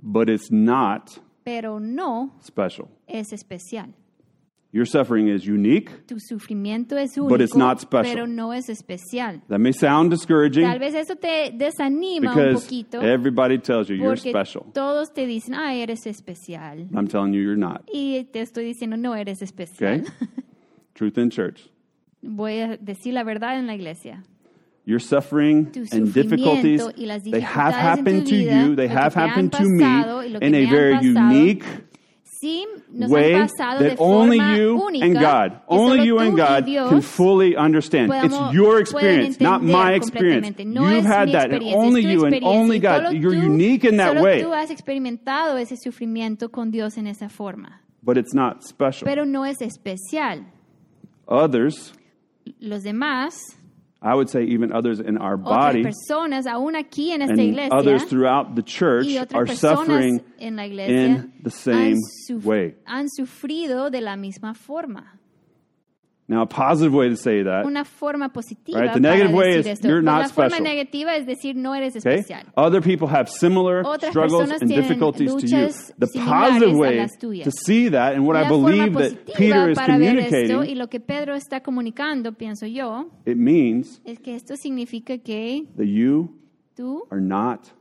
but 0.00 0.28
it's 0.28 0.50
not 0.52 1.18
pero 1.44 1.78
no 1.80 2.32
special. 2.40 2.88
es 3.08 3.32
especial. 3.32 3.88
Your 4.72 4.86
suffering 4.86 5.26
is 5.28 5.44
unique. 5.44 6.06
Tu 6.06 6.20
sufrimiento 6.20 6.96
es 6.96 7.16
único, 7.16 7.28
But 7.28 7.40
it's 7.40 7.56
not 7.56 7.80
special. 7.80 8.14
pero 8.14 8.26
no 8.26 8.52
es 8.52 8.68
especial. 8.68 9.40
That 9.48 9.58
may 9.58 9.72
sound 9.72 10.10
discouraging 10.12 10.64
Tal 10.64 10.78
vez 10.78 10.94
eso 10.94 11.16
te 11.16 11.50
desanima 11.50 12.30
un 12.30 12.36
because 12.36 12.64
poquito 12.64 13.02
everybody 13.02 13.58
tells 13.58 13.88
you 13.88 13.96
you're 13.96 14.16
special. 14.16 14.70
todos 14.72 15.12
te 15.12 15.26
dicen, 15.26 15.54
ah, 15.54 15.74
eres 15.74 16.06
especial. 16.06 16.86
I'm 16.94 17.08
telling 17.08 17.32
you 17.34 17.40
you're 17.40 17.56
not. 17.56 17.82
Y 17.92 18.28
te 18.32 18.42
estoy 18.42 18.64
diciendo, 18.64 18.96
no 18.96 19.14
eres 19.14 19.42
especial. 19.42 20.02
Okay? 20.02 20.10
Truth 20.94 21.18
in 21.18 21.30
church. 21.30 21.68
Voy 22.22 22.60
a 22.60 22.76
decir 22.76 23.14
la 23.14 23.24
verdad 23.24 23.58
en 23.58 23.66
la 23.66 23.74
iglesia. 23.74 24.22
Your 24.84 25.00
suffering 25.00 25.72
and 25.92 26.12
difficulties, 26.12 26.82
they 27.24 27.40
have 27.40 27.74
happened 27.74 28.26
to 28.26 28.36
you, 28.36 28.74
they 28.76 28.88
have 28.88 29.14
happened 29.14 29.52
to 29.52 29.64
me 29.64 30.36
in 30.40 30.54
a 30.54 30.64
very 30.66 30.98
unique 31.00 31.64
Sí, 32.40 32.66
nos 32.90 33.10
way 33.10 33.34
han 33.34 33.48
pasado 33.48 33.82
de 33.82 33.90
that 33.90 33.98
only 34.00 34.38
you 34.38 34.80
única, 34.82 35.04
and 35.04 35.14
God, 35.20 35.60
only 35.68 36.06
you 36.06 36.18
and 36.18 36.34
God 36.34 36.64
can 36.64 37.02
fully 37.02 37.54
understand. 37.54 38.10
It's 38.24 38.34
your 38.54 38.80
experience, 38.80 39.38
not 39.38 39.62
my 39.62 39.92
experience. 39.92 40.56
No 40.64 40.88
You've 40.90 41.04
had 41.04 41.30
that, 41.32 41.52
and 41.52 41.62
only 41.74 42.00
you 42.00 42.24
and 42.24 42.42
only 42.42 42.78
God. 42.78 43.12
You're 43.12 43.34
tú- 43.34 43.42
unique 43.42 43.84
in 43.84 43.98
that 43.98 44.14
solo 44.14 44.22
way, 44.22 44.42
tú 44.42 44.54
has 44.54 44.70
experimentado 44.70 45.58
ese 45.58 45.76
sufrimiento 45.76 46.50
con 46.50 46.70
Dios 46.70 46.96
en 46.96 47.08
esa 47.08 47.28
forma, 47.28 47.82
but 48.02 48.16
it's 48.16 48.32
not 48.32 48.62
special. 48.62 49.04
pero 49.04 49.26
no 49.26 49.44
es 49.44 49.60
especial. 49.60 50.46
Others, 51.26 51.92
Los 52.58 52.82
demás, 52.84 53.34
I 54.02 54.14
would 54.14 54.30
say 54.30 54.44
even 54.44 54.72
others 54.72 54.98
in 54.98 55.18
our 55.18 55.36
body, 55.36 55.82
personas, 55.82 56.46
aún 56.46 56.74
aquí 56.74 57.10
en 57.10 57.20
esta 57.20 57.32
and 57.32 57.40
iglesia, 57.40 57.70
others 57.70 58.04
throughout 58.04 58.54
the 58.54 58.62
church 58.62 59.06
are 59.34 59.46
suffering 59.46 60.22
en 60.38 60.56
la 60.56 60.64
iglesia 60.64 61.04
in 61.04 61.32
the 61.42 61.50
same 61.50 61.96
han, 62.28 62.40
way. 62.42 62.74
han 62.86 63.08
sufrido 63.08 63.90
de 63.90 64.00
la 64.00 64.16
misma 64.16 64.54
forma. 64.54 65.19
Now, 66.30 66.42
a 66.42 66.46
positive 66.46 66.94
way 66.94 67.08
to 67.08 67.16
say 67.16 67.42
that, 67.42 67.66
Una 67.66 67.84
forma 67.84 68.28
positiva 68.28 68.78
Right, 68.78 68.92
the 68.94 69.00
negative 69.00 69.32
way 69.34 69.48
decir 69.56 69.58
is 69.58 69.66
esto. 69.66 69.88
you're 69.88 70.00
not 70.00 70.20
la 70.22 70.28
forma 70.28 70.50
special. 70.50 70.64
negativa 70.64 71.16
es 71.16 71.26
decir 71.26 71.56
no 71.56 71.74
eres 71.74 71.96
okay? 71.96 72.20
especial. 72.20 72.44
Other 72.56 72.80
people 72.80 73.08
have 73.08 73.28
similar 73.28 73.84
Otras 73.84 74.12
struggles 74.12 74.48
and 74.48 74.70
difficulties 74.70 75.34
to 75.34 75.44
you. 75.44 75.68
The 75.98 76.06
positive 76.24 76.76
way 76.76 77.04
to 77.42 77.50
see 77.50 77.88
that, 77.88 78.14
and 78.14 78.24
what 78.28 78.36
I 78.36 78.42
la 78.42 78.48
forma 78.48 78.68
believe 78.68 78.92
that 78.94 79.34
Peter 79.34 79.70
is 79.70 79.76
esto 79.76 79.90
y 79.90 79.96
communicating, 79.98 80.78
lo 80.78 80.86
que 80.86 81.00
Pedro 81.00 81.34
está 81.34 81.62
comunicando, 81.64 82.30
pienso 82.38 82.64
yo, 82.64 83.10
it 83.26 83.36
means 83.36 84.00
es 84.04 84.20
que 84.20 84.36
esto 84.36 84.54
significa 84.54 85.18
que 85.18 85.66
that 85.76 85.86
you 85.88 86.30
tú 86.76 87.08
are 87.10 87.20
not 87.20 87.72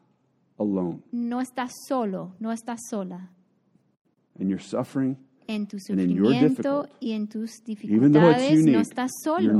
alone. 0.57 1.03
no 1.11 1.39
estás 1.39 1.69
solo, 1.87 2.33
no 2.39 2.51
estás 2.51 2.79
sola 2.89 3.29
And 4.39 4.49
your 4.49 4.59
suffering, 4.59 5.17
en 5.49 5.65
tu 5.65 5.79
sufrimiento 5.79 6.87
y 6.99 7.13
en 7.13 7.27
tus 7.27 7.63
dificultades 7.65 8.51
unique, 8.51 8.71
no 8.71 8.79
estás 8.79 9.09
solo. 9.23 9.53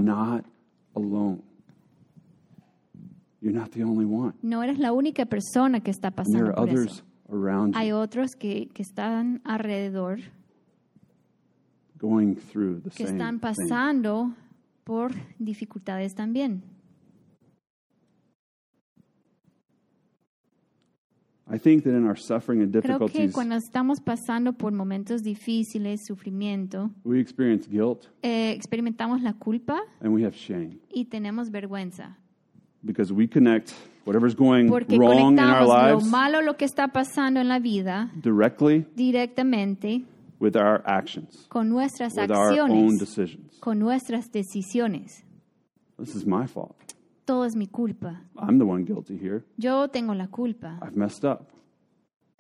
No 4.44 4.64
eres 4.64 4.78
la 4.78 4.94
única 4.94 5.26
persona 5.26 5.80
que 5.80 5.90
está 5.90 6.12
pasando 6.12 6.54
por 6.54 6.70
eso. 6.70 7.04
Hay 7.74 7.92
otros 7.92 8.36
que, 8.38 8.68
que 8.72 8.84
están 8.84 9.42
alrededor 9.44 10.20
que 12.96 13.04
están 13.04 13.40
pasando 13.40 14.34
por 14.84 15.12
dificultades 15.40 16.14
también. 16.14 16.62
I 21.52 21.58
think 21.58 21.84
that 21.84 21.96
in 21.96 22.06
our 22.06 22.16
suffering 22.16 22.62
and 22.62 22.72
Creo 22.72 22.82
que 22.84 22.88
difficulties, 23.08 23.34
cuando 23.34 23.56
estamos 23.56 24.00
pasando 24.00 24.54
por 24.54 24.72
momentos 24.72 25.24
difíciles, 25.24 26.06
sufrimiento, 26.06 26.92
we 27.04 27.20
experience 27.20 27.68
guilt 27.68 28.06
eh, 28.22 28.52
experimentamos 28.52 29.22
la 29.24 29.34
culpa 29.34 29.82
and 30.00 30.14
we 30.14 30.24
have 30.24 30.36
shame 30.36 30.78
y 30.94 31.06
tenemos 31.06 31.50
vergüenza. 31.50 32.18
because 32.84 33.12
we 33.12 33.28
connect 33.28 33.74
whatever's 34.06 34.36
going 34.36 34.68
Porque 34.70 34.98
wrong 34.98 35.34
in 35.34 35.40
our 35.40 35.64
conectamos 35.64 35.68
lo 35.68 35.96
lives 35.96 36.06
malo, 36.06 36.42
lo 36.42 36.54
que 36.56 36.66
está 36.66 36.88
pasando 36.90 37.40
en 37.40 37.48
la 37.48 37.60
vida, 37.60 38.12
directly 38.22 38.86
directamente 38.96 40.06
with 40.40 40.56
our 40.56 40.82
actions, 40.86 41.46
con 41.50 41.68
nuestras 41.70 42.14
with 42.16 42.32
our 42.32 42.52
own 42.60 42.70
acciones, 42.70 43.00
decisions. 43.00 43.58
con 43.60 43.80
nuestras 43.80 44.32
decisiones. 44.32 45.24
This 45.98 46.16
is 46.16 46.26
my 46.26 46.46
fault. 46.48 46.76
Todo 47.30 47.46
es 47.46 47.56
mi 47.56 47.68
culpa. 47.68 48.24
I'm 48.40 48.58
the 48.58 48.66
one 48.66 48.84
guilty 48.84 49.16
here. 49.16 49.44
Yo 49.56 49.88
tengo 49.90 50.16
la 50.16 50.26
culpa. 50.32 50.80
I've 50.82 50.96
messed 50.98 51.24
up. 51.24 51.52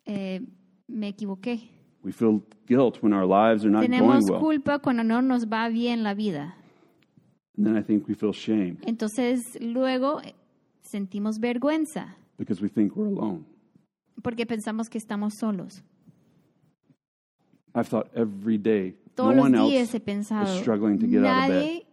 Eh, 0.07 0.39
me 0.87 1.09
equivoqué. 1.09 1.69
We 2.03 2.11
feel 2.11 2.41
guilt 2.65 2.97
when 3.03 3.13
our 3.13 3.27
lives 3.27 3.63
are 3.63 3.69
not 3.69 3.81
going 3.81 3.91
Tenemos 3.91 4.27
well. 4.27 4.39
culpa 4.39 4.79
cuando 4.79 5.03
no 5.03 5.21
nos 5.21 5.45
va 5.45 5.69
bien 5.69 6.01
la 6.01 6.15
vida. 6.15 6.55
And 7.55 7.67
then 7.67 7.77
I 7.77 7.83
think 7.83 8.07
we 8.07 8.15
feel 8.15 8.33
shame 8.33 8.77
Entonces 8.87 9.59
luego 9.61 10.21
eh, 10.23 10.33
sentimos 10.81 11.39
vergüenza 11.39 12.15
because 12.39 12.59
we 12.59 12.67
think 12.67 12.95
we're 12.95 13.09
alone. 13.09 13.45
porque 14.23 14.47
pensamos 14.47 14.89
que 14.89 14.97
estamos 14.97 15.35
solos. 15.35 15.83
I've 17.75 17.87
thought 17.87 18.09
every 18.15 18.57
day, 18.57 18.95
Todos 19.13 19.35
no 19.35 19.41
one 19.43 19.51
los 19.51 19.61
else 19.61 19.71
días 19.71 19.93
he 19.93 19.99
pensado, 19.99 20.51
is 20.51 20.61
struggling 20.61 20.97
to 20.97 21.05
get 21.05 21.23
out 21.23 21.43
of 21.43 21.47
bed. 21.49 21.61
nadie, 21.63 21.85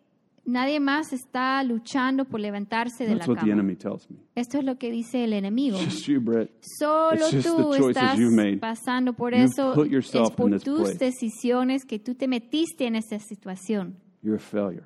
nadie 0.47 0.81
más 0.81 1.13
está 1.13 1.63
luchando 1.65 2.25
por 2.25 2.41
levantarse 2.41 3.05
de 3.05 3.15
That's 3.17 3.27
la 3.29 3.33
what 3.35 3.41
the 3.43 3.51
cama. 3.51 3.53
enemy 3.61 3.77
tells 3.77 4.09
me. 4.11 4.17
Esto 4.35 4.59
es 4.59 4.65
lo 4.65 4.77
que 4.79 4.91
dice 4.91 5.25
el 5.25 5.33
enemigo. 5.33 5.77
It's 5.77 5.95
just 5.97 6.07
you, 6.09 6.21
Brett. 6.21 6.51
Solo 6.61 7.15
It's 7.17 7.31
just 7.33 7.47
tú 7.49 7.57
the 7.73 7.79
choices 7.79 7.97
estás 8.03 8.19
made. 8.31 8.59
pasando 8.59 9.13
por 9.13 9.35
eso. 9.35 9.75
put 9.75 9.93
Es 9.93 10.15
in 10.15 10.25
por 10.37 10.51
this 10.51 10.63
tus 10.63 10.81
place. 10.81 10.99
decisiones 10.99 11.85
que 11.85 11.99
tú 11.99 12.15
te 12.15 12.29
metiste 12.29 12.87
en 12.87 12.97
esta 12.97 13.19
situación. 13.19 13.97
You're 14.23 14.37
a 14.37 14.41
failure. 14.41 14.85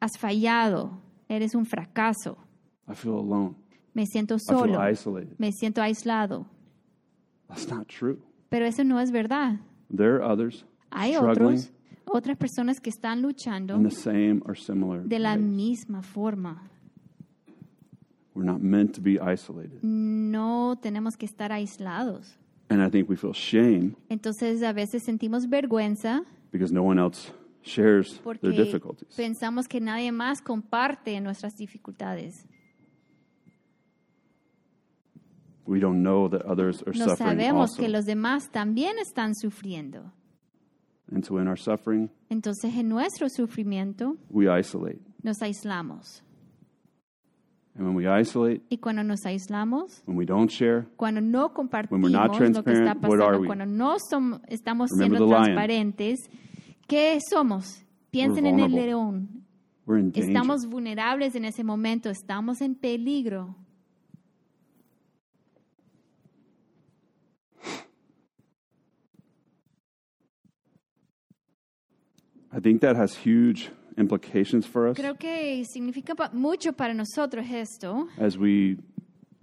Has 0.00 0.12
fallado. 0.18 1.00
Eres 1.28 1.54
un 1.54 1.64
fracaso. 1.66 2.38
I 2.88 2.94
feel 2.94 3.14
alone. 3.14 3.56
Me 3.94 4.06
siento 4.06 4.36
I 4.36 4.38
feel 4.38 4.58
solo. 4.58 4.90
isolated. 4.90 5.34
Me 5.38 5.50
siento 5.52 5.82
aislado. 5.82 6.46
That's 7.48 7.68
not 7.68 7.86
true. 7.88 8.18
Pero 8.48 8.64
eso 8.66 8.84
no 8.84 9.00
es 9.00 9.10
verdad. 9.10 9.60
There 9.94 10.16
are 10.16 10.22
others 10.24 10.64
Hay 10.90 11.12
struggling 11.14 11.46
otros, 11.58 11.72
otras 12.06 12.36
personas 12.36 12.80
que 12.80 12.90
están 12.90 13.22
luchando 13.22 13.76
in 13.76 13.84
the 13.84 13.90
same 13.90 14.40
or 14.46 14.56
similar 14.56 15.02
de 15.04 15.18
la 15.18 15.34
ways. 15.34 15.42
misma 15.44 16.02
forma. 16.02 16.62
We're 18.34 18.44
not 18.46 18.60
meant 18.62 18.94
to 18.94 19.00
be 19.02 19.18
isolated. 19.20 19.82
No 19.82 20.78
tenemos 20.80 21.16
que 21.16 21.26
estar 21.26 21.52
aislados. 21.52 22.36
And 22.68 22.80
I 22.82 22.88
think 22.88 23.08
we 23.10 23.16
feel 23.16 23.32
shame 23.34 23.96
Entonces 24.08 24.62
a 24.62 24.72
veces 24.72 25.02
sentimos 25.02 25.48
vergüenza 25.48 26.22
because 26.52 26.72
no 26.72 26.82
one 26.84 27.00
else 27.00 27.32
shares 27.62 28.12
their 28.14 28.22
porque 28.22 28.48
difficulties. 28.52 29.08
pensamos 29.16 29.66
que 29.68 29.80
nadie 29.80 30.12
más 30.12 30.40
comparte 30.40 31.20
nuestras 31.20 31.56
dificultades. 31.56 32.46
We 35.66 35.78
don't 35.78 36.02
know 36.02 36.28
that 36.28 36.42
others 36.46 36.82
are 36.86 36.92
No 36.96 37.04
suffering 37.10 37.16
sabemos 37.38 37.70
also. 37.70 37.82
que 37.82 37.88
los 37.88 38.04
demás 38.06 38.50
también 38.50 38.98
están 38.98 39.34
sufriendo. 39.34 40.12
And 41.12 41.24
so 41.24 41.38
in 41.38 41.48
our 41.48 41.56
suffering, 41.58 42.08
Entonces 42.28 42.74
en 42.76 42.88
nuestro 42.88 43.28
sufrimiento 43.28 44.16
we 44.30 44.46
isolate. 44.48 45.00
nos 45.22 45.42
aislamos. 45.42 46.22
And 47.74 47.86
when 47.86 47.94
we 47.96 48.06
isolate, 48.06 48.62
Y 48.68 48.78
cuando 48.78 49.02
nos 49.04 49.24
aislamos, 49.24 50.02
when 50.06 50.16
we 50.16 50.24
don't 50.26 50.50
share, 50.50 50.86
cuando 50.96 51.20
no 51.20 51.46
When 51.46 51.54
compartimos 51.54 52.00
we're 52.02 52.10
not 52.10 52.32
lo 52.32 52.38
que 52.38 52.44
está 52.46 52.62
transparent, 52.94 53.04
what 53.04 53.20
are 53.20 53.38
pasando, 53.38 53.40
we? 53.40 53.46
cuando 53.46 53.66
no 53.66 53.96
som- 53.98 54.40
estamos 54.48 54.90
Remember 54.90 55.18
siendo 55.18 55.26
the 55.26 55.30
lion. 55.30 55.44
transparentes, 55.44 56.18
¿qué 56.88 57.18
somos? 57.30 57.84
Piensen 58.10 58.46
en 58.46 58.58
el 58.58 58.68
vulnerable. 58.68 58.86
león. 58.86 59.28
we're 59.86 59.98
in 60.00 60.10
danger. 60.12 60.28
Estamos 60.30 60.66
vulnerables 60.66 61.34
en 61.36 61.44
ese 61.44 61.64
momento, 61.64 62.10
estamos 62.10 62.60
en 62.60 62.74
peligro. 62.74 63.54
I 72.52 72.60
think 72.60 72.80
that 72.80 72.96
has 72.96 73.14
huge 73.14 73.70
implications 73.96 74.66
for 74.66 74.88
us 74.88 74.96
Creo 74.96 75.16
que 75.16 75.64
significa 75.64 76.14
pa- 76.14 76.30
mucho 76.32 76.72
para 76.72 76.92
nosotros 76.94 77.46
esto, 77.50 78.08
as 78.18 78.36
we 78.36 78.76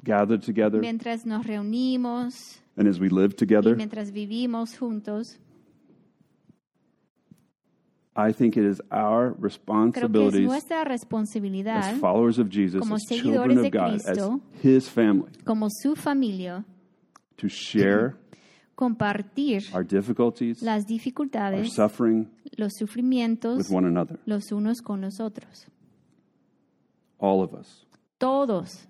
gather 0.04 0.38
together 0.40 0.80
mientras 0.82 1.26
nos 1.26 1.46
reunimos 1.46 2.60
and 2.76 2.88
as 2.88 3.00
we 3.00 3.10
live 3.10 3.34
y 3.34 3.36
together. 3.38 3.76
mientras 3.76 4.12
vivimos 4.12 4.78
juntos. 4.78 5.38
I 8.20 8.32
think 8.34 8.58
it 8.58 8.66
is 8.66 8.82
our 8.92 9.30
Creo 9.30 9.38
que 9.38 9.38
es 9.38 9.44
responsibilities 9.44 10.48
nuestra 10.48 10.84
responsabilidad 10.84 11.94
as 11.94 12.00
followers 12.00 12.40
of 12.40 12.50
Jesus, 12.50 12.80
como 12.80 12.96
as 12.96 13.04
seguidores 13.08 13.54
children 13.56 13.62
de 13.62 13.68
of 13.68 13.72
God, 13.72 13.94
as 13.96 14.04
Cristo, 14.06 14.42
His 14.64 14.90
family, 14.90 15.32
como 15.46 15.68
su 15.70 15.96
familia 15.96 16.66
to 17.38 17.48
share 17.48 18.16
compartir 18.78 19.64
our 19.74 19.84
difficulties, 19.84 20.62
las 20.62 20.84
our 20.84 20.88
dificultades, 20.88 21.74
suffering 21.74 22.30
los 22.58 22.74
sufrimientos 22.78 23.58
with 23.58 23.76
one 23.76 23.88
another. 23.88 24.20
los 24.26 24.52
unos 24.52 24.82
con 24.82 25.02
los 25.02 25.20
otros. 25.20 25.66
All 27.18 27.42
of 27.42 27.54
us. 27.56 27.88
Todos, 28.20 28.88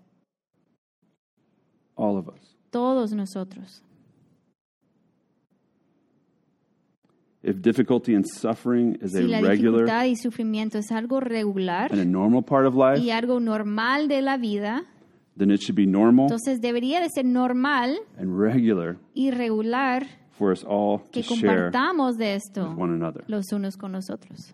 All 1.95 2.17
of 2.17 2.27
us. 2.27 2.57
todos 2.69 3.13
nosotros. 3.13 3.81
If 7.43 7.61
difficulty 7.61 8.13
and 8.13 8.25
suffering 8.27 8.97
is 9.01 9.13
Si 9.13 9.21
la 9.21 9.37
a 9.37 9.41
regular 9.41 9.85
dificultad 9.85 10.05
y 10.05 10.15
sufrimiento 10.17 10.77
es 10.79 10.91
algo 10.91 11.21
regular 11.21 11.89
and 11.93 12.01
a 12.01 12.05
normal 12.05 12.43
part 12.43 12.65
of 12.65 12.75
life, 12.75 12.99
y 12.99 13.11
algo 13.11 13.39
normal 13.39 14.09
de 14.09 14.21
la 14.21 14.35
vida, 14.37 14.83
then 15.37 15.51
it 15.51 15.61
should 15.61 15.75
be 15.75 15.85
normal 15.85 16.25
entonces 16.25 16.59
debería 16.61 16.99
de 17.01 17.09
ser 17.09 17.25
normal 17.25 17.97
and 18.17 18.37
regular 18.39 18.97
y 19.13 19.31
regular 19.31 20.05
for 20.31 20.51
us 20.51 20.63
all 20.67 20.99
to 20.99 21.11
que 21.11 21.23
share 21.23 21.71
compartamos 21.71 22.17
de 22.17 22.35
esto 22.35 22.69
with 22.69 22.77
one 22.77 22.93
another. 22.93 23.23
los 23.27 23.51
unos 23.51 23.75
con 23.77 23.91
los 23.91 24.09
otros. 24.09 24.53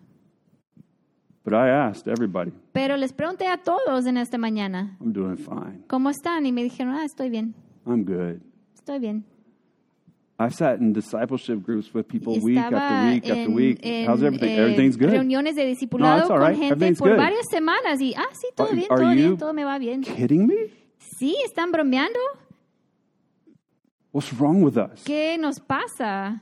But 1.46 1.54
I 1.54 1.70
asked 1.70 2.08
everybody, 2.08 2.54
Pero 2.72 2.96
les 2.96 3.12
pregunté 3.12 3.48
a 3.48 3.58
todos 3.58 4.06
en 4.06 4.16
esta 4.16 4.38
mañana, 4.38 4.96
I'm 5.02 5.12
doing 5.12 5.36
fine. 5.36 5.84
¿cómo 5.88 6.10
están? 6.10 6.46
Y 6.46 6.54
me 6.54 6.64
dijeron, 6.64 6.94
ah, 6.94 7.04
estoy 7.04 7.30
bien, 7.30 7.54
I'm 7.86 8.06
good. 8.06 8.40
estoy 8.74 9.00
bien. 9.00 9.26
I've 10.40 10.54
sat 10.56 10.80
in 10.80 10.94
discipleship 10.94 11.62
groups 11.64 11.94
with 11.94 12.08
people 12.08 12.40
week 12.40 12.58
after 12.58 12.76
week 13.12 13.24
after 13.30 13.34
en, 13.44 13.54
week. 13.54 13.80
en, 13.84 14.08
How's 14.08 14.24
everything? 14.24 14.50
eh, 14.50 14.62
Everything's 14.62 14.98
good. 14.98 15.12
reuniones 15.12 15.56
de 15.56 15.66
discipulado 15.66 16.28
No, 16.28 16.34
all 16.34 16.40
con 16.40 16.50
right. 16.50 16.58
gente 16.58 16.94
por 16.96 17.10
good. 17.10 17.18
varias 17.18 17.46
semanas 17.52 18.02
y, 18.02 18.14
ah, 18.18 18.26
sí, 18.34 18.48
todo 18.56 18.68
Are- 18.70 18.76
bien, 18.76 18.88
are 18.92 19.02
todo 19.04 19.14
bien, 19.14 19.38
todo 19.38 19.54
me 19.54 19.64
va 19.64 19.78
bien. 19.78 20.02
Kidding 20.02 20.48
me? 20.48 20.56
Sí, 20.98 21.36
¿están 21.46 21.72
bromeando? 21.72 22.20
What's 24.12 24.32
wrong 24.40 24.62
with 24.64 24.78
us? 24.78 25.04
¿Qué 25.06 25.38
nos 25.40 25.60
pasa? 25.60 26.42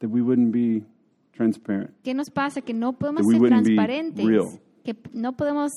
That 0.00 0.10
we 0.10 0.20
wouldn't 0.20 0.52
be 0.52 0.84
transparent. 1.32 1.90
¿Qué 2.04 2.14
nos 2.14 2.30
pasa? 2.30 2.60
Que 2.60 2.72
no 2.74 2.92
podemos 2.98 3.26
ser 3.26 3.40
transparentes, 3.48 4.24
real. 4.24 4.60
que 4.84 4.96
no 5.12 5.36
podemos 5.36 5.72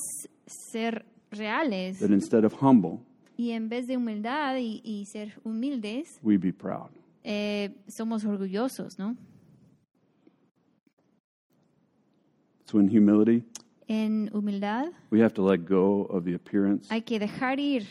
ser 0.46 1.06
reales 1.32 2.00
That 2.00 2.12
instead 2.12 2.44
of 2.46 2.54
humble, 2.62 3.00
y 3.42 3.52
en 3.52 3.70
vez 3.70 3.88
de 3.88 3.98
humildad 3.98 4.58
y, 4.58 4.82
y 4.84 5.06
ser 5.06 5.34
humildes, 5.44 6.20
we 6.22 6.38
be 6.38 6.54
proud. 6.54 6.90
eh, 7.24 7.76
somos 7.88 8.24
orgullosos, 8.24 9.00
¿no? 9.00 9.16
So 12.66 12.80
in 12.80 12.88
humility, 12.90 13.44
En 13.88 14.30
humildad 14.34 14.92
we 15.10 15.22
have 15.22 15.34
to 15.34 15.44
let 15.46 15.66
go 15.68 16.06
of 16.10 16.24
the 16.24 16.34
appearance 16.36 16.88
hay 16.94 17.02
que 17.02 17.20
dejar 17.20 17.60
ir 17.60 17.86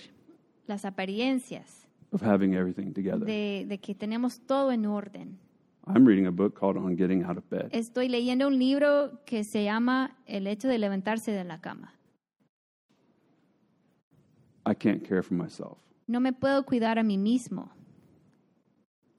las 0.67 0.85
apariencias 0.85 1.87
of 2.13 2.23
having 2.23 2.55
everything 2.55 2.93
together. 2.93 3.25
de, 3.27 3.67
de 3.69 3.79
que 3.79 3.95
tenemos 3.95 4.41
todo 4.47 4.73
en 4.73 4.87
orden. 4.87 5.39
I'm 5.87 6.07
reading 6.07 6.27
a 6.27 6.31
book 6.31 6.55
called 6.59 6.77
On 6.77 6.97
Getting 6.97 7.25
Out 7.25 7.37
of 7.39 7.45
Bed. 7.51 7.69
Estoy 7.73 8.09
leyendo 8.09 8.47
un 8.47 8.59
libro 8.59 9.21
que 9.27 9.43
se 9.45 9.65
llama 9.65 10.17
El 10.27 10.47
hecho 10.47 10.69
de 10.69 10.79
levantarse 10.79 11.33
de 11.33 11.43
la 11.45 11.61
cama. 11.61 11.95
I 14.67 14.75
can't 14.75 15.03
care 15.07 15.23
for 15.23 15.35
myself. 15.35 15.79
No 16.07 16.21
me 16.21 16.33
puedo 16.33 16.65
cuidar 16.65 16.99
a 16.99 17.03
mí 17.03 17.17
mismo. 17.19 17.71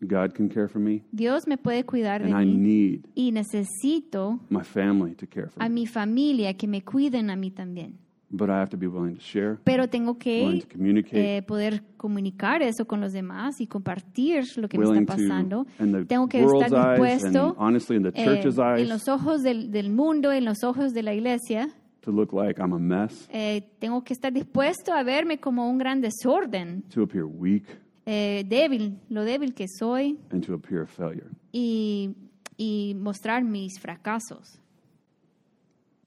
God 0.03 0.33
can 0.33 0.49
care 0.49 0.67
for 0.67 0.79
me, 0.79 1.03
Dios 1.11 1.45
me 1.47 1.57
puede 1.57 1.83
cuidar 1.85 2.23
de 2.23 2.31
and 2.31 2.41
I 2.41 2.45
mí. 2.45 2.57
need 2.57 3.05
Y 3.13 3.31
necesito 3.31 4.39
my 4.49 4.63
family 4.63 5.13
to 5.13 5.27
care 5.27 5.47
for 5.47 5.61
a 5.63 5.69
me. 5.69 5.81
mi 5.81 5.85
familia 5.87 6.55
que 6.55 6.67
me 6.67 6.81
cuiden 6.81 7.29
a 7.29 7.35
mí 7.35 7.51
también. 7.51 7.99
But 8.33 8.49
I 8.49 8.53
have 8.53 8.69
to 8.69 8.77
be 8.77 8.87
willing 8.87 9.15
to 9.15 9.21
share, 9.21 9.57
Pero 9.63 9.89
tengo 9.89 10.17
que 10.17 10.61
to 10.61 10.67
communicate, 10.71 11.37
eh, 11.37 11.41
poder 11.43 11.83
comunicar 11.97 12.61
eso 12.63 12.85
con 12.85 12.99
los 13.01 13.11
demás 13.11 13.59
y 13.59 13.67
compartir 13.67 14.45
lo 14.55 14.69
que 14.69 14.79
me 14.79 14.85
está 14.85 14.99
to, 15.01 15.05
pasando. 15.05 15.65
in 15.79 15.91
the 15.91 16.05
Tengo 16.05 16.27
que 16.27 16.39
estar 16.41 16.61
eyes, 16.63 16.71
and 16.71 17.33
dispuesto 17.33 17.55
honestly, 17.59 17.97
in 17.97 18.03
the 18.03 18.11
eh, 18.15 18.23
church's 18.25 18.57
en 18.57 18.63
eyes, 18.79 18.87
los 18.89 19.07
ojos 19.09 19.43
del, 19.43 19.69
del 19.69 19.91
mundo, 19.91 20.31
en 20.31 20.45
los 20.45 20.63
ojos 20.63 20.93
de 20.93 21.03
la 21.03 21.13
iglesia. 21.13 21.67
To 22.01 22.11
look 22.11 22.33
like 22.33 22.59
I'm 22.59 22.73
a 22.73 22.79
mess, 22.79 23.27
eh, 23.31 23.61
tengo 23.79 24.03
que 24.03 24.13
estar 24.13 24.31
dispuesto 24.33 24.93
a 24.93 25.03
verme 25.03 25.39
como 25.39 25.69
un 25.69 25.77
gran 25.77 26.01
desorden, 26.01 26.83
to 26.93 27.03
appear 27.03 27.25
weak, 27.25 27.65
eh, 28.05 28.43
débil, 28.47 28.99
lo 29.09 29.23
débil 29.23 29.53
que 29.53 29.67
soy 29.67 30.17
and 30.31 30.45
to 30.45 30.53
appear 30.53 30.81
a 30.81 30.87
failure. 30.87 31.29
y, 31.51 32.15
y 32.57 32.95
mostrar 32.95 33.43
mis 33.43 33.79
fracasos. 33.79 34.59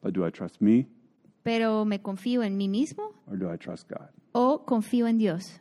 But 0.03 0.13
do 0.15 0.27
I 0.27 0.31
trust 0.31 0.61
me 0.61 0.87
Pero 1.43 1.85
me 1.85 2.01
confío 2.01 2.43
en 2.43 2.57
mí 2.57 2.69
mismo 2.69 3.13
or 3.27 3.39
do 3.39 3.53
I 3.53 3.57
trust 3.57 3.89
God? 3.89 4.09
o 4.33 4.65
confío 4.65 5.07
en 5.07 5.19
Dios. 5.19 5.61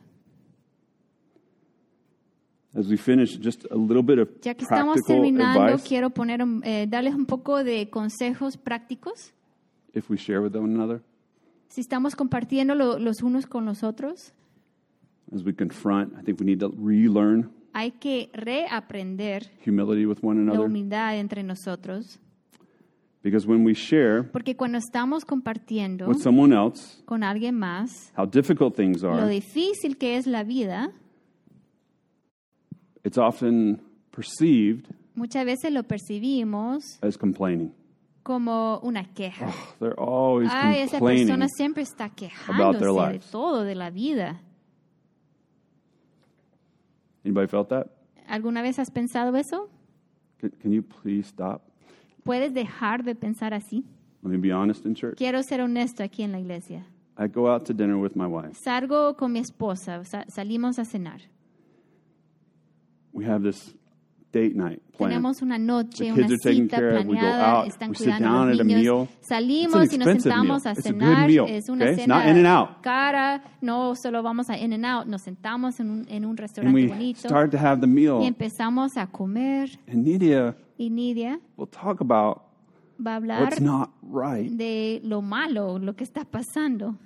As 2.76 2.88
we 2.88 2.96
finish, 2.96 3.38
just 3.38 3.64
a 3.70 3.76
little 3.76 4.02
bit 4.02 4.18
of 4.18 4.28
Ya 4.42 4.54
que 4.54 4.64
estamos 4.64 4.98
terminando, 5.06 5.60
advice 5.62 5.86
quiero 5.88 6.10
poner, 6.10 6.40
eh, 6.64 6.86
darles 6.88 7.14
un 7.14 7.24
poco 7.24 7.62
de 7.62 7.88
consejos 7.88 8.56
prácticos. 8.56 9.32
If 9.94 10.08
we 10.10 10.16
share 10.16 10.40
with 10.40 10.54
one 10.54 10.74
another 10.74 11.00
Si 11.68 11.80
estamos 11.80 12.14
compartiendo 12.14 12.74
lo- 12.74 12.98
los 12.98 13.22
unos 13.22 13.46
con 13.46 13.64
los 13.64 13.82
otros, 13.82 14.32
as 15.34 15.42
we 15.44 15.52
confront. 15.52 16.12
I 16.18 16.22
think 16.22 16.38
we 16.38 16.46
need 16.46 16.60
to 16.60 16.68
relearn 16.78 17.50
hay 17.72 17.90
que 17.90 18.30
reaprender 18.32 19.50
humility 19.66 20.06
with 20.06 20.18
one 20.22 20.44
la 20.44 20.52
another 20.52 20.66
humildad 20.68 21.18
entre 21.18 21.42
nosotros, 21.42 22.20
because 23.24 23.44
when 23.48 23.64
we 23.64 23.74
share 23.74 24.22
porque 24.30 24.54
cuando 24.54 24.78
estamos 24.78 25.24
compartiendo 25.24 26.06
with 26.06 26.18
someone 26.20 26.54
else 26.54 27.02
con 27.06 27.24
alguien 27.24 27.56
más 27.58 28.12
how 28.16 28.24
difficult 28.26 28.76
things 28.76 29.02
lo 29.02 29.10
are, 29.12 29.28
difícil 29.28 29.96
que 29.98 30.16
es 30.16 30.26
la 30.28 30.44
vida, 30.44 30.92
it's 33.02 33.18
often 33.18 33.80
perceived 34.12 34.86
muchas 35.16 35.44
veces 35.44 35.72
lo 35.72 35.82
percibimos 35.82 36.98
as 37.02 37.16
complaining. 37.16 37.72
Como 38.24 38.80
una 38.82 39.04
queja. 39.04 39.46
Always 39.96 40.50
Ay, 40.52 40.80
esa 40.80 40.98
persona 40.98 41.46
siempre 41.48 41.84
está 41.84 42.08
quejándose 42.08 43.12
de 43.12 43.18
todo, 43.30 43.62
de 43.62 43.76
la 43.76 43.90
vida. 43.90 44.40
Anybody 47.24 47.46
felt 47.46 47.68
that? 47.68 47.86
¿Alguna 48.26 48.62
vez 48.62 48.78
has 48.78 48.90
pensado 48.90 49.36
eso? 49.36 49.68
Can, 50.40 50.50
can 50.60 50.72
you 50.72 50.82
please 50.82 51.28
stop? 51.28 51.62
¿Puedes 52.24 52.52
dejar 52.52 53.04
de 53.04 53.14
pensar 53.14 53.54
así? 53.54 53.84
Let 54.22 54.30
me 54.30 54.38
be 54.38 54.52
honest 54.52 54.86
in 54.86 54.94
church. 54.94 55.16
Quiero 55.18 55.42
ser 55.42 55.60
honesto 55.60 56.02
aquí 56.02 56.22
en 56.22 56.32
la 56.32 56.40
iglesia. 56.40 56.86
I 57.18 57.28
go 57.28 57.48
out 57.48 57.64
to 57.66 57.74
dinner 57.74 57.96
with 57.96 58.16
my 58.16 58.26
wife. 58.26 58.54
Salgo 58.54 59.16
con 59.16 59.32
mi 59.32 59.40
esposa, 59.40 60.02
sa- 60.04 60.24
salimos 60.28 60.78
a 60.78 60.84
cenar. 60.84 61.20
We 63.12 63.26
have 63.26 63.42
this 63.42 63.74
date 64.34 64.54
night. 64.54 64.80
Tenemos 64.98 65.40
una 65.42 65.56
noche, 65.58 66.04
The 66.04 66.12
una 66.12 66.26
kids 66.26 66.32
are 66.32 66.38
taken 66.38 66.64
cita 66.64 66.76
care 66.76 66.96
of. 66.98 67.06
We 67.06 67.14
go 67.14 67.20
planeada, 67.20 67.60
out. 67.60 67.66
están 67.68 67.90
We 67.90 67.94
sit 67.96 68.04
cuidando 68.06 68.28
a 68.28 68.32
down 68.32 68.48
los 68.50 68.54
at 68.54 68.60
a 68.60 68.64
niños. 68.64 68.82
meal. 68.82 69.08
Salimos 69.20 69.92
y 69.92 69.98
nos 69.98 70.08
sentamos 70.08 70.64
meal. 70.64 70.66
a 70.66 70.70
It's 70.78 70.86
a 70.86 70.92
good 70.92 71.00
cenar. 71.00 71.26
meal, 71.28 71.46
Es 71.48 71.68
una 71.68 71.84
okay? 71.84 71.92
It's 71.94 72.02
cena 72.02 72.14
not 72.18 72.26
in 72.28 72.36
and 72.38 72.46
out. 72.46 72.68
cara. 72.82 73.42
No 73.60 73.94
solo 73.94 74.22
vamos 74.22 74.50
a 74.50 74.58
In 74.58 74.72
and 74.72 74.84
Out, 74.84 75.06
nos 75.06 75.22
sentamos 75.22 75.80
en 75.80 75.90
un, 75.90 76.06
en 76.08 76.24
un 76.24 76.36
restaurante 76.36 76.74
we 76.74 76.86
bonito 76.88 77.20
start 77.28 77.50
to 77.52 77.58
have 77.58 77.80
the 77.80 77.86
y 77.86 78.26
empezamos 78.26 78.96
a 78.96 79.06
comer. 79.06 79.70
And 79.88 80.04
Nidia 80.04 80.54
Y 80.78 80.90
Nidia 80.90 81.38
will 81.56 81.68
talk 81.68 82.00
about 82.00 82.42
va 83.04 83.12
a 83.12 83.16
hablar 83.16 83.42
what's 83.42 83.60
not 83.60 83.90
right. 84.02 84.50
de 84.50 85.00
lo 85.04 85.22
malo, 85.22 85.78
lo 85.78 85.94
que 85.96 86.04
está 86.04 86.24
pasando. 86.24 86.96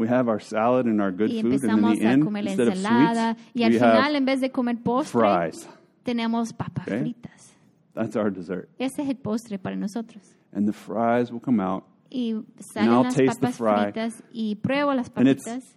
We 0.00 0.08
have 0.08 0.28
our 0.30 0.40
salad 0.40 0.86
and 0.86 0.98
our 1.00 1.12
good 1.12 1.28
Y 1.30 1.42
food, 1.42 1.62
and 1.64 1.78
in 1.78 1.98
the 1.98 2.06
end, 2.06 2.36
instead 2.38 2.68
of 2.68 2.74
sweets, 2.76 3.36
Y 3.54 3.64
al 3.64 3.70
we 3.72 3.78
final, 3.78 3.96
have 4.06 4.14
en 4.16 4.24
vez 4.24 4.40
de 4.40 4.50
comer 4.50 4.78
postre, 4.82 5.20
fries. 5.20 5.68
tenemos 6.04 6.54
papas 6.54 6.88
Okay. 6.88 7.00
fritas. 7.00 7.52
That's 7.92 8.16
our 8.16 8.30
dessert. 8.32 8.70
Ese 8.78 9.02
es 9.02 9.08
el 9.10 9.16
postre 9.16 9.58
para 9.58 9.76
nosotros. 9.76 10.22
And 10.54 10.66
the 10.66 10.72
fries 10.72 11.30
will 11.30 11.40
come 11.42 11.60
out 11.62 11.84
Y 12.08 12.30
I'll 12.32 12.44
salen 12.72 13.02
las 13.02 13.14
taste 13.14 13.34
the 13.40 13.40
papas 13.48 13.56
fry. 13.58 13.82
fritas 13.92 14.22
y 14.32 14.54
pruebo 14.56 14.94
las 14.94 15.10
And 15.14 15.28
it's- 15.28 15.44
papitas 15.44 15.76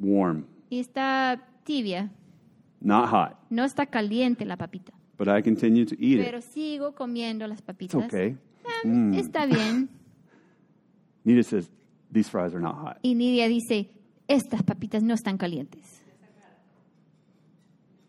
warm, 0.00 0.46
y 0.68 0.80
está 0.80 1.40
tibia, 1.62 2.10
not 2.80 3.08
hot. 3.08 3.36
no 3.50 3.62
está 3.64 3.86
caliente 3.86 4.44
la 4.44 4.56
papita. 4.56 4.92
But 5.16 5.28
I 5.28 5.42
continue 5.42 5.86
to 5.86 5.94
eat 5.96 6.18
Pero 6.24 6.38
it. 6.38 6.44
sigo 6.44 6.92
comiendo 6.96 7.46
las 7.46 7.58
It's 7.60 7.66
papitas. 7.66 8.04
okay. 8.04 8.36
Ah, 8.84 9.12
Está 9.14 9.46
bien. 9.46 9.88
Nita 11.24 11.42
says, 11.44 11.70
these 12.14 12.30
fries 12.30 12.54
are 12.54 12.60
not 12.60 12.76
hot. 12.76 12.98
Y 13.02 13.14
Nidia 13.14 13.48
dice, 13.48 13.90
estas 14.28 14.62
papitas 14.62 15.02
no 15.02 15.12
están 15.12 15.36
calientes. 15.36 15.93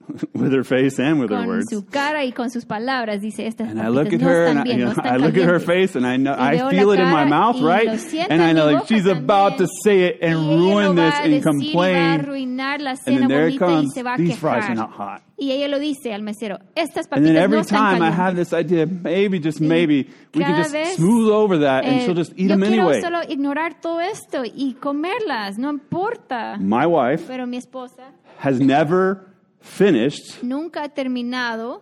with 0.34 0.54
her 0.54 0.64
face 0.64 1.00
and 1.00 1.20
with 1.20 1.30
her 1.30 1.46
words. 1.48 1.66
su 1.70 1.86
cara 1.86 2.24
y 2.26 2.32
con 2.32 2.50
sus 2.50 2.66
palabras 2.66 3.22
dice, 3.22 3.48
estas 3.48 3.70
And 3.70 3.82
I 3.82 3.90
look 3.90 4.14
at 4.14 4.22
no 4.22 4.28
her 4.28 4.46
and 4.48 4.60
I, 4.60 4.64
you 4.66 4.86
know, 4.86 4.92
están 4.92 5.06
I 5.14 5.18
look 5.18 5.38
at 5.38 5.46
her 5.46 5.60
face 5.60 5.96
and 5.96 6.06
I 6.06 6.18
know 6.18 6.36
I 6.38 6.58
feel 6.70 6.92
it 6.92 7.00
in 7.00 7.10
my 7.10 7.26
mouth, 7.26 7.62
right? 7.62 7.88
And 8.30 8.42
I 8.42 8.54
know 8.54 8.66
like 8.72 8.88
she's 8.88 9.06
about 9.08 9.58
to 9.58 9.68
say 9.84 10.04
it 10.04 10.20
and 10.22 10.36
y 10.36 10.44
ella 10.44 10.56
lo 10.56 10.74
ruin 10.74 10.96
this 10.96 11.14
and 11.16 11.34
decir, 11.34 11.44
va 11.44 11.50
a 11.50 11.54
complain. 11.54 11.96
And 13.08 13.18
then 13.18 13.28
there 13.28 13.48
it 13.48 13.58
comes. 13.58 13.94
se 13.94 14.04
va 14.04 14.14
a 14.14 14.18
These 14.18 14.38
fries 14.38 14.70
are 14.70 14.76
not 14.76 14.92
hot. 14.92 15.22
Y 15.38 15.52
ella 15.52 15.68
lo 15.68 15.80
dice 15.80 16.14
al 16.14 16.22
mesero, 16.22 16.60
estas 16.76 17.08
And 17.12 17.26
then 17.26 17.36
every 17.36 17.58
no 17.58 17.64
time 17.64 18.02
I 18.02 18.10
have 18.10 18.36
this 18.36 18.54
idea, 18.54 18.86
maybe 18.86 19.40
just 19.40 19.60
maybe 19.60 20.10
we 20.34 20.44
can 20.44 20.56
just 20.56 20.72
vez, 20.72 20.96
smooth 20.96 21.30
over 21.30 21.58
that 21.60 21.84
and 21.84 22.00
Eh, 22.00 22.06
she'll 22.06 22.16
just 22.16 22.32
eat 22.38 22.50
yo 22.50 22.58
them 22.58 22.62
quiero 22.62 22.90
anyway. 22.90 23.02
solo 23.02 23.22
ignorar 23.28 23.82
todo 23.82 24.00
esto 24.00 24.44
y 24.46 24.76
comerlas, 24.80 25.58
no 25.58 25.70
importa. 25.70 26.58
My 26.60 26.86
wife 26.86 27.26
Pero 27.28 27.46
mi 27.48 27.58
esposa 27.58 28.14
has 28.40 28.60
never 28.62 29.35
finished 29.66 30.42
nunca 30.44 30.84
ha 30.84 30.90
terminado 30.90 31.82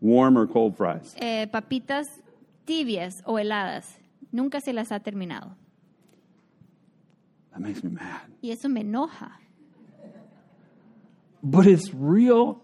warm 0.00 0.36
or 0.38 0.46
cold 0.48 0.76
fries. 0.76 1.14
eh, 1.20 1.46
papitas 1.50 2.06
tibias 2.64 3.14
o 3.24 3.38
heladas. 3.38 3.98
Nunca 4.30 4.60
se 4.60 4.72
las 4.72 4.92
ha 4.92 5.00
terminado. 5.00 5.56
That 7.52 7.60
makes 7.60 7.82
me 7.82 7.90
mad. 7.90 8.28
Y 8.42 8.50
eso 8.50 8.68
me 8.68 8.80
enoja. 8.82 9.40
But 11.42 11.66
it's 11.66 11.92
real. 11.94 12.60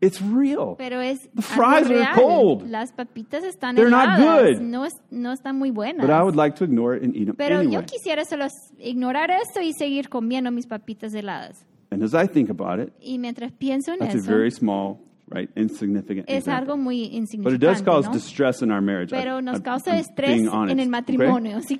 It's 0.00 0.20
real. 0.20 0.76
Pero 0.76 1.00
es 1.00 1.18
The 1.34 1.42
fries 1.42 1.90
are 1.90 2.14
cold. 2.14 2.68
Las 2.68 2.92
papitas 2.92 3.42
están 3.44 3.74
They're 3.76 3.90
not 3.90 4.18
heladas. 4.20 4.58
good. 4.58 4.62
No, 4.62 4.84
es- 4.84 4.92
no 5.10 5.32
están 5.32 5.56
muy 5.58 5.70
buenas. 5.70 6.06
But 6.06 6.10
I 6.14 6.22
would 6.22 6.36
like 6.36 6.56
to 6.58 6.64
ignore 6.64 6.94
it 6.96 7.02
and 7.02 7.16
eat 7.16 7.26
them 7.26 7.36
Pero 7.36 7.58
anyway. 7.60 7.74
yo 7.74 7.82
quisiera 7.86 8.24
solo 8.24 8.46
ignorar 8.78 9.30
esto 9.30 9.60
y 9.62 9.72
seguir 9.72 10.08
comiendo 10.08 10.50
mis 10.52 10.66
papitas 10.66 11.14
heladas. 11.14 11.66
And 11.90 12.02
as 12.02 12.14
I 12.14 12.26
think 12.26 12.50
about 12.50 12.80
it, 12.80 12.92
Y 13.00 13.18
mientras 13.18 13.52
pienso 13.52 13.92
en 13.92 13.98
that's 14.00 14.14
a 14.16 14.20
very 14.20 14.50
small, 14.50 14.98
right, 15.28 15.48
insignificant 15.56 16.28
es 16.28 16.38
example. 16.38 16.72
algo 16.74 16.76
muy 16.82 17.08
But 17.42 17.52
it 17.54 17.60
does 17.60 17.82
cause 17.82 18.06
¿no? 18.06 18.12
distress 18.12 18.60
in 18.62 18.70
our 18.70 18.80
marriage. 18.82 19.12
I- 19.12 19.20
Pero 19.22 19.40
nos 19.40 19.56
I'm- 19.56 19.62
causa 19.62 19.96
estrés 19.98 20.34
being 20.34 20.48
honest, 20.48 20.72
en 20.72 20.80
el 20.80 20.88
matrimonio. 20.88 21.60
Sí, 21.66 21.78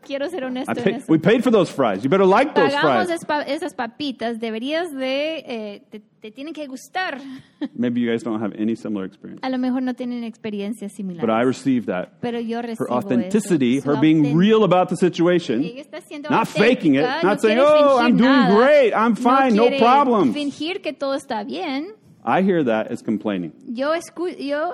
quiero 0.00 0.28
ser 0.28 0.44
honesto 0.44 0.72
I 0.76 0.88
en 0.88 0.94
eso. 0.96 1.06
we 1.08 1.18
paid 1.18 1.42
for 1.42 1.50
those 1.52 1.70
fries. 1.70 2.02
You 2.02 2.10
better 2.10 2.26
like 2.26 2.54
those 2.54 2.72
Pagamos 2.74 3.06
fries. 3.06 3.20
espa- 3.22 3.44
esas 3.46 3.74
papitas, 3.74 4.38
deberías 4.40 4.90
de, 4.92 5.38
eh, 5.46 5.82
te, 5.90 6.00
te 6.20 6.30
tienen 6.30 6.52
que 6.54 6.66
gustar. 6.66 7.18
Maybe 7.74 8.00
you 8.00 8.10
guys 8.10 8.22
don't 8.22 8.40
have 8.42 8.52
any 8.58 8.74
similar 8.76 9.04
experience. 9.06 9.40
A 9.44 9.50
lo 9.50 9.58
mejor 9.58 9.82
no 9.82 9.94
tienen 9.94 10.24
experiencias 10.24 10.92
similares. 10.92 11.20
But 11.26 11.30
I 11.30 11.42
received 11.44 11.86
that. 11.86 12.20
pero 12.20 12.40
yo 12.40 12.60
Her 12.60 12.90
authenticity, 12.90 13.78
eso. 13.78 13.88
her 13.90 13.94
Su 13.96 14.00
being 14.00 14.36
real 14.36 14.64
about 14.64 14.88
the 14.88 14.96
situation, 14.96 15.62
Ella 15.62 15.80
está 15.82 16.00
siendo 16.00 16.28
not 16.30 16.46
faking 16.48 16.94
it, 16.96 17.02
not 17.02 17.22
no 17.24 17.36
saying, 17.38 17.58
oh, 17.60 17.98
I'm 18.00 18.16
doing 18.16 18.30
nada, 18.30 18.54
great, 18.56 18.92
I'm 18.94 19.14
fine, 19.16 19.54
no 19.54 19.68
quiere 19.68 19.78
problems. 19.78 20.34
fingir 20.34 20.80
que 20.82 20.92
todo 20.92 21.14
está 21.14 21.44
bien. 21.44 21.94
I 22.24 22.42
hear 22.42 22.62
that 22.64 22.90
as 22.90 23.02
complaining. 23.02 23.52
Yo, 23.66 23.94
escu- 23.94 24.36
yo 24.36 24.72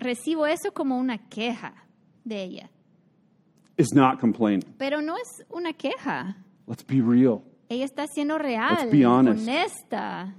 recibo 0.00 0.46
eso 0.46 0.72
como 0.72 0.98
una 0.98 1.16
queja 1.28 1.72
de 2.24 2.42
ella. 2.42 2.70
It's 3.76 3.94
not 3.94 4.20
complaining. 4.20 4.64
Pero 4.78 5.00
no 5.00 5.16
es 5.16 5.42
una 5.54 5.72
queja. 5.72 6.36
Let's 6.66 6.84
be 6.84 7.00
real. 7.00 7.42
Ella 7.68 7.84
está 7.84 8.06
siendo 8.06 8.38
real, 8.38 8.68
Let's 8.70 8.90
be 8.90 9.04
honest. 9.04 9.48
honesta. 9.48 10.34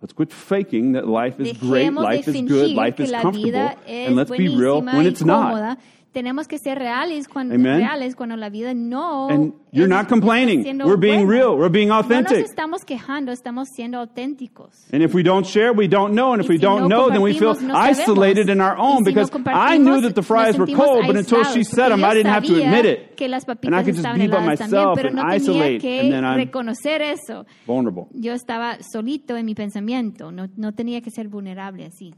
Let's 0.00 0.14
quit 0.14 0.32
faking 0.32 0.92
that 0.92 1.06
life 1.06 1.38
is 1.38 1.58
great, 1.58 1.92
life 1.92 2.26
is 2.26 2.40
good, 2.48 2.70
life 2.70 2.98
is 2.98 3.10
comfortable, 3.12 3.76
and 3.86 4.16
let's 4.16 4.30
be 4.30 4.48
real 4.48 4.80
when 4.80 5.04
it's 5.04 5.22
not. 5.22 5.78
Tenemos 6.12 6.48
que 6.48 6.58
ser 6.58 6.76
reales 6.76 7.28
cuando, 7.28 7.54
Amen. 7.54 7.76
reales 7.78 8.16
cuando 8.16 8.34
la 8.36 8.48
vida 8.50 8.74
no 8.74 9.28
And 9.28 9.52
you're 9.70 9.86
not 9.88 10.08
complaining. 10.08 10.64
We're 10.84 10.96
being 10.96 11.24
buena. 11.26 11.30
real. 11.46 11.56
We're 11.56 11.70
being 11.70 11.88
No 11.88 11.98
nos 12.02 12.06
authentic. 12.06 12.44
estamos 12.44 12.84
quejando, 12.84 13.30
estamos 13.30 13.68
siendo 13.68 13.98
auténticos. 13.98 14.88
And 14.92 15.02
if 15.04 15.14
we 15.14 15.22
don't 15.22 15.46
share, 15.46 15.72
we 15.72 15.86
don't 15.86 16.12
know. 16.14 16.32
And 16.32 16.42
if 16.42 16.48
Y 16.48 16.54
we 16.54 16.58
si 16.58 16.62
don't 16.62 16.88
no 16.88 16.88
know, 16.88 17.10
then 17.10 17.22
we 17.22 17.32
feel 17.34 17.54
sabemos. 17.54 17.76
isolated 17.76 18.48
in 18.48 18.60
our 18.60 18.76
own 18.76 19.04
si 19.04 19.12
no 19.12 19.22
because 19.24 19.30
I 19.54 19.78
knew 19.78 20.00
that 20.00 20.14
the 20.16 20.22
fries 20.22 20.58
were 20.58 20.66
cold, 20.66 21.06
but 21.06 21.16
until 21.16 21.44
she 21.44 21.62
said 21.62 21.90
them, 21.90 22.02
I 22.02 22.12
didn't 22.14 22.32
have 22.32 22.44
to 22.44 22.56
admit 22.56 22.86
it. 22.86 23.16
que 23.16 23.28
las 23.28 23.44
And 23.46 23.74
I 23.76 23.84
could 23.84 23.94
just 23.94 24.02
be 24.02 24.26
by 24.26 24.36
también, 24.36 24.46
myself 24.46 24.96
pero 24.96 25.08
and 25.10 25.20
isolate, 25.20 25.84
and 25.84 26.10
then 26.12 26.24
I'm 26.24 26.36
reconocer 26.38 27.02
eso. 27.02 27.46
vulnerable. 27.66 28.08
Yo 28.14 28.32
estaba 28.32 28.78
solito 28.82 29.36
en 29.36 29.46
mi 29.46 29.54
pensamiento, 29.54 30.32
no, 30.32 30.48
no 30.56 30.72
tenía 30.72 31.02
que 31.02 31.10
ser 31.12 31.28
vulnerable 31.28 31.84
así. 31.86 32.14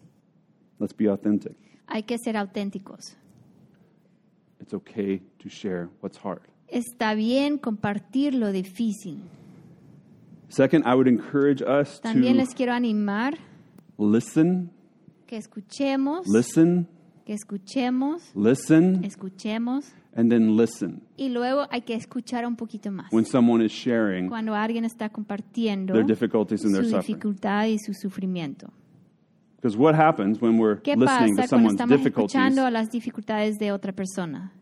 Let's 0.79 0.97
be 0.97 1.09
authentic. 1.11 1.53
Hay 1.89 2.05
que 2.05 2.17
ser 2.17 2.39
auténticos. 2.39 3.19
It's 4.63 4.73
okay 4.75 5.21
to 5.41 5.49
share 5.49 5.89
what's 6.01 6.17
hard. 6.17 6.43
Está 6.69 7.15
bien 7.15 7.59
compartir 7.59 8.35
lo 8.35 8.53
difícil. 8.53 9.19
Second, 10.49 10.85
I 10.87 10.95
would 10.95 11.09
encourage 11.09 11.63
us 11.63 12.01
También 12.01 12.35
to 12.35 12.41
les 12.43 12.55
quiero 12.55 12.73
animar 12.73 13.39
listen, 13.99 14.71
que 15.27 15.37
escuchemos, 15.37 16.27
listen, 16.29 16.87
que 17.25 17.33
escuchemos, 17.35 18.31
listen, 18.35 19.03
escuchemos 19.05 19.93
and 20.15 20.31
then 20.31 20.57
listen 20.57 21.01
y 21.17 21.31
luego 21.31 21.67
hay 21.71 21.81
que 21.83 21.95
escuchar 21.95 22.45
un 22.47 22.57
poquito 22.57 22.91
más. 22.91 23.11
when 23.13 23.25
someone 23.25 23.65
is 23.65 23.73
sharing 23.73 24.29
Cuando 24.29 24.55
alguien 24.55 24.85
está 24.85 25.09
compartiendo 25.09 25.95
their 25.95 26.05
difficulties 26.07 26.65
and 26.65 26.75
su 26.75 26.83
their 26.83 26.91
suffering. 26.91 27.17
dificultad 27.19 27.67
y 27.67 27.79
su 27.79 27.95
sufrimiento. 27.95 28.71
Because 29.63 29.79
what 29.79 29.95
happens 29.95 30.41
when 30.43 30.59
we're 30.59 30.81
¿Qué 30.83 30.97
listening 30.97 31.37
to 31.37 31.43
cuando 31.43 31.47
someone's 31.47 31.75
estamos 31.75 31.99
difficulties? 31.99 32.35
escuchando 32.35 32.67
a 32.67 32.71
las 32.73 32.91
dificultades 32.91 33.59
de 33.61 33.71
otra 33.71 33.93
persona? 33.93 34.53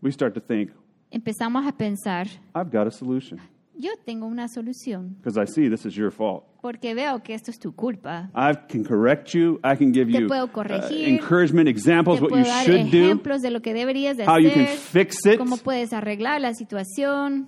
We 0.00 0.10
start 0.12 0.32
to 0.34 0.40
think, 0.40 0.70
Empezamos 1.10 1.66
a 1.66 1.72
pensar, 1.76 2.26
I've 2.54 2.70
got 2.72 2.86
a 2.86 2.90
solution. 2.90 3.38
yo 3.76 3.90
tengo 4.04 4.26
una 4.26 4.48
solución, 4.48 5.16
Because 5.22 5.36
I 5.38 5.46
see 5.46 5.68
this 5.68 5.84
is 5.84 5.94
your 5.94 6.10
fault. 6.10 6.44
porque 6.62 6.94
veo 6.94 7.22
que 7.22 7.34
esto 7.34 7.50
es 7.50 7.58
tu 7.58 7.72
culpa. 7.74 8.30
I 8.34 8.54
can 8.68 8.82
correct 8.82 9.34
you. 9.34 9.60
I 9.62 9.76
can 9.76 9.92
give 9.92 10.10
Te 10.10 10.20
you 10.22 10.26
puedo 10.26 10.46
uh, 10.46 10.48
corregir. 10.52 11.06
encouragement, 11.06 11.68
examples, 11.68 12.16
Te 12.18 12.22
what 12.24 12.30
puedo 12.30 12.42
you 12.44 12.48
dar 12.50 12.64
should 12.64 12.90
do, 12.90 12.96
ejemplos 13.04 13.42
de 13.42 13.50
lo 13.50 13.60
que 13.60 13.74
deberías 13.74 14.16
de 14.16 14.24
how 14.26 14.38
you 14.38 14.50
can 14.50 14.62
hacer, 14.64 14.78
fix 14.78 15.16
it. 15.26 15.36
cómo 15.38 15.58
puedes 15.58 15.92
arreglar 15.92 16.40
la 16.40 16.54
situación, 16.54 17.46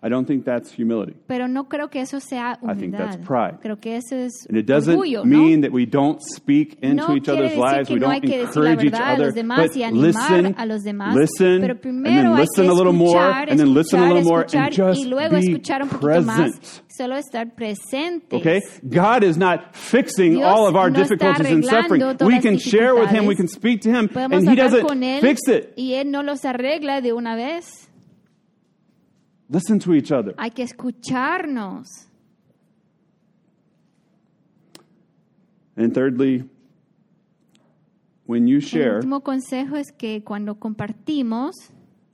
I 0.00 0.08
don't 0.08 0.26
think 0.26 0.44
that's 0.44 0.70
humility. 0.70 1.14
pero 1.26 1.48
no 1.48 1.64
creo 1.64 1.90
que 1.90 2.00
eso 2.00 2.20
sea 2.20 2.56
I 2.62 2.74
think 2.74 2.96
that's 2.96 3.16
pride. 3.16 3.58
Creo 3.60 3.80
que 3.80 3.96
eso 3.96 4.14
es 4.14 4.46
And 4.48 4.56
it 4.56 4.64
doesn't 4.64 4.94
orgullo, 4.96 5.24
mean 5.24 5.60
¿no? 5.60 5.66
that 5.66 5.72
we 5.72 5.86
don't 5.86 6.22
speak 6.22 6.78
into 6.82 7.08
no 7.08 7.16
each 7.16 7.28
other's 7.28 7.56
lives, 7.56 7.90
we 7.90 7.96
no 7.96 8.08
don't 8.08 8.20
que 8.22 8.38
decir 8.46 8.62
la 8.62 8.70
encourage 8.70 8.84
each 8.84 8.94
other, 8.94 9.32
but 9.32 9.94
listen, 9.94 10.54
a 10.56 10.66
los 10.66 10.84
demás, 10.84 11.14
listen, 11.16 11.60
pero 11.60 11.74
and 11.82 12.06
then 12.06 12.34
listen 12.36 12.68
a 12.68 12.72
little 12.72 12.92
more, 12.92 13.16
escuchar, 13.18 13.50
and 13.50 13.58
then 13.58 13.74
listen 13.74 13.98
a 13.98 14.06
little 14.06 14.22
more, 14.22 14.46
and 14.52 14.72
just 14.72 15.00
y 15.00 15.08
luego 15.08 15.34
be 15.34 15.40
escuchar 15.40 15.82
un 15.82 15.88
present. 15.88 16.26
más, 16.26 16.82
solo 16.86 17.16
estar 17.16 17.54
presentes. 17.56 18.38
Okay? 18.40 18.60
God 18.88 19.24
is 19.24 19.36
not 19.36 19.74
fixing 19.74 20.34
Dios 20.34 20.44
all 20.44 20.68
of 20.68 20.76
our 20.76 20.90
no 20.90 21.00
difficulties 21.02 21.50
and 21.50 21.64
suffering. 21.64 22.02
We 22.20 22.40
can 22.40 22.58
share 22.58 22.94
with 22.94 23.10
Him, 23.10 23.26
we 23.26 23.34
can 23.34 23.48
speak 23.48 23.80
to 23.82 23.90
Him, 23.90 24.08
Podemos 24.08 24.38
and 24.38 24.48
He 24.48 24.54
doesn't 24.54 24.86
él 24.86 25.20
fix 25.20 25.40
it. 25.48 25.74
y 25.76 25.94
él 25.94 26.12
no 26.12 26.22
los 26.22 26.44
arregla 26.44 27.00
de 27.00 27.12
una 27.12 27.34
vez. 27.34 27.87
Listen 29.50 29.78
to 29.80 29.94
each 29.94 30.12
other. 30.12 30.34
Hay 30.36 30.50
que 30.50 30.62
escucharnos. 30.62 32.06
And 35.76 35.94
thirdly, 35.94 36.44
when 38.26 38.46
you 38.46 38.56
El 38.56 38.62
share 38.62 38.96
último 38.96 39.20
consejo 39.22 39.76
es 39.76 39.92
que 39.92 40.22
cuando 40.22 40.56
compartimos 40.56 41.54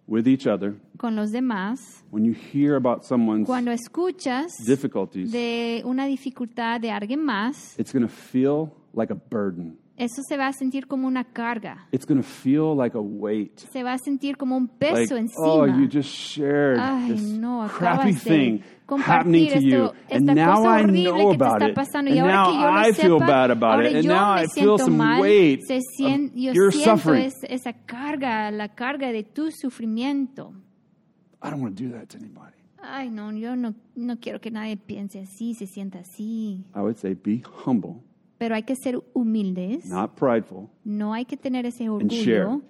with 0.07 0.29
each 0.29 0.47
other, 0.47 0.75
con 0.99 1.17
los 1.17 1.33
demás, 1.33 2.05
when 2.11 2.25
you 2.25 2.35
hear 2.35 2.77
about 2.77 3.05
someone's 3.05 3.47
cuando 3.47 3.73
escuchas 3.73 4.53
difficulties, 4.67 5.33
de 5.33 5.83
una 5.87 6.07
dificultad 6.07 6.81
de 6.81 6.91
alguien 6.91 7.25
más, 7.25 7.75
it's 7.79 7.93
going 7.93 8.07
to 8.07 8.13
feel 8.13 8.71
like 8.93 9.11
a 9.11 9.17
burden. 9.17 9.77
Eso 9.97 10.23
se 10.29 10.37
va 10.37 10.49
a 10.49 10.53
sentir 10.53 10.87
como 10.87 11.07
una 11.07 11.25
carga. 11.25 11.87
It's 11.93 12.05
going 12.07 12.21
to 12.21 12.27
feel 12.27 12.75
like 12.77 12.97
a 12.97 13.01
weight. 13.01 13.59
Se 13.73 13.83
va 13.83 13.93
a 13.95 13.99
sentir 13.99 14.37
como 14.37 14.57
un 14.57 14.65
Like, 14.81 14.93
peso 15.07 15.17
encima. 15.17 15.47
oh, 15.47 15.67
you 15.67 15.87
just 15.89 16.09
shared 16.11 16.79
Ay, 16.81 17.13
this 17.13 17.23
no, 17.23 17.67
crappy 17.69 18.13
thing 18.13 18.63
happening 18.99 19.49
to 19.51 19.61
you, 19.61 19.85
esto, 19.85 19.95
and 20.11 20.27
now 20.35 20.65
I 20.67 20.83
know 20.85 21.31
about 21.31 21.63
it, 21.63 21.75
pasando 21.75 22.11
and 22.11 22.21
now 22.27 22.51
que 22.51 22.61
yo 22.61 22.71
lo 22.71 22.79
I 22.81 22.93
feel 22.93 23.19
sepa, 23.19 23.27
bad 23.27 23.51
about 23.51 23.85
it, 23.87 23.95
and 23.97 24.07
now 24.07 24.33
I 24.33 24.47
feel 24.47 24.77
some 24.79 24.97
mal, 24.99 25.21
weight 25.23 25.61
se 25.67 25.81
sien- 25.97 26.33
yo 26.35 26.53
your 26.53 26.71
suffering. 26.71 27.25
es- 27.27 27.45
esa 27.49 27.73
carga, 27.73 28.51
la 28.51 28.69
carga 28.75 29.11
de 29.11 29.23
tu 29.23 29.51
sufrimiento. 29.51 30.53
I 31.43 31.51
don't 31.51 31.61
want 31.63 31.77
to 31.77 31.83
do 31.83 31.91
that 31.93 32.09
to 32.11 32.19
anybody. 32.19 32.53
Ay, 32.83 33.09
no, 33.11 33.31
yo 33.33 33.55
no, 33.57 33.75
no 33.97 34.17
quiero 34.21 34.41
que 34.41 34.51
nadie 34.51 34.77
piense 34.77 35.21
así, 35.21 35.55
se 35.55 35.67
sienta 35.67 36.01
así. 36.01 36.65
I 36.75 36.81
would 36.81 36.97
say 36.99 37.15
be 37.15 37.43
humble, 37.65 38.03
Pero 38.45 38.55
hay 38.57 38.63
que 38.65 38.77
ser 38.77 39.01
humildes, 39.15 39.87
not 39.87 40.15
prideful. 40.17 40.69
no 40.85 41.15
hay 41.15 41.25
que 41.25 41.37
tener 41.39 41.65
ese 41.65 41.85
share. 41.85 42.45
orgullo 42.47 42.61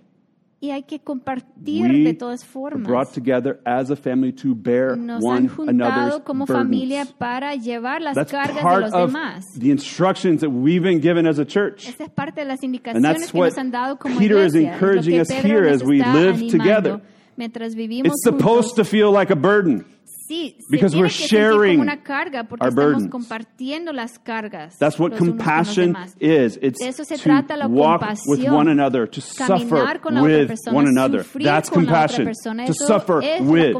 y 0.60 0.70
hay 0.70 0.84
que 0.84 1.00
compartir 1.00 1.82
We 1.90 2.04
de 2.04 2.14
todas 2.14 2.44
formas. 2.44 2.86
brought 2.86 3.12
together 3.12 3.60
as 3.66 3.90
a 3.90 3.96
family 3.96 4.32
to 4.32 4.54
bear 4.54 4.96
Nos 4.96 5.22
one 5.22 5.36
han 5.36 5.48
juntado 5.48 6.22
como 6.24 6.46
burdens. 6.46 6.62
familia 6.64 7.04
para 7.18 7.54
llevar 7.56 8.00
las 8.00 8.14
That's 8.14 8.30
cargas 8.30 8.54
de 8.56 8.62
part 8.62 8.80
los 8.82 8.92
of 8.94 9.06
demás. 9.08 9.44
the 9.58 9.70
instructions 9.70 10.40
that 10.42 10.50
we've 10.50 10.80
been 10.82 11.00
given 11.02 11.26
as 11.26 11.38
a 11.40 11.44
church. 11.44 11.88
Esa 11.88 12.04
es 12.04 12.10
parte 12.10 12.40
de 12.42 12.46
las 12.46 12.60
And 12.62 12.66
indicaciones 12.74 13.02
that's 13.02 13.32
que 13.32 13.38
what 13.38 13.48
nos 13.50 13.58
han 13.58 13.70
dado 13.72 13.98
como 13.98 14.16
Peter 14.18 14.38
is 14.38 14.54
iglesia. 14.54 14.60
Es 14.60 14.80
lo 14.80 14.86
encouraging 14.86 15.20
us 15.20 15.30
here 15.30 15.66
as 15.68 15.82
we 15.82 15.98
live 16.02 16.48
together. 16.50 17.00
Mientras 17.36 17.74
vivimos 17.74 18.12
It's 18.12 18.22
supposed 18.22 18.70
juntos, 18.70 18.74
to 18.76 18.84
feel 18.84 19.10
like 19.12 19.32
a 19.32 19.36
burden. 19.36 19.84
Sí, 20.28 20.56
because 20.70 20.96
we're 20.96 21.08
sharing 21.08 21.80
our 21.88 22.70
burdens. 22.70 23.08
compartiendo 23.10 23.92
las 23.92 24.18
cargas. 24.18 24.76
That's 24.78 24.98
what 24.98 25.12
los 25.12 25.20
unos 25.20 25.36
con 25.36 25.38
los 25.38 25.46
compassion 25.46 25.96
is. 26.20 26.58
It's 26.60 26.78
to 26.80 27.68
walk 27.68 28.02
with 28.26 28.48
one 28.48 28.68
another, 28.68 29.06
to 29.06 29.20
suffer 29.20 29.98
con 29.98 30.14
la 30.14 30.22
otra 30.22 30.38
with 30.38 30.48
persona, 30.48 30.74
one 30.74 30.86
another. 30.86 31.22
That's 31.22 31.70
con 31.70 31.84
la 31.84 32.06
otra 32.06 32.26
compassion. 32.34 32.66
To 32.66 32.74
suffer 32.74 33.20
with. 33.40 33.76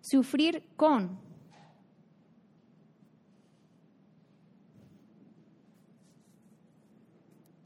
sufrir 0.00 0.62
con. 0.76 1.18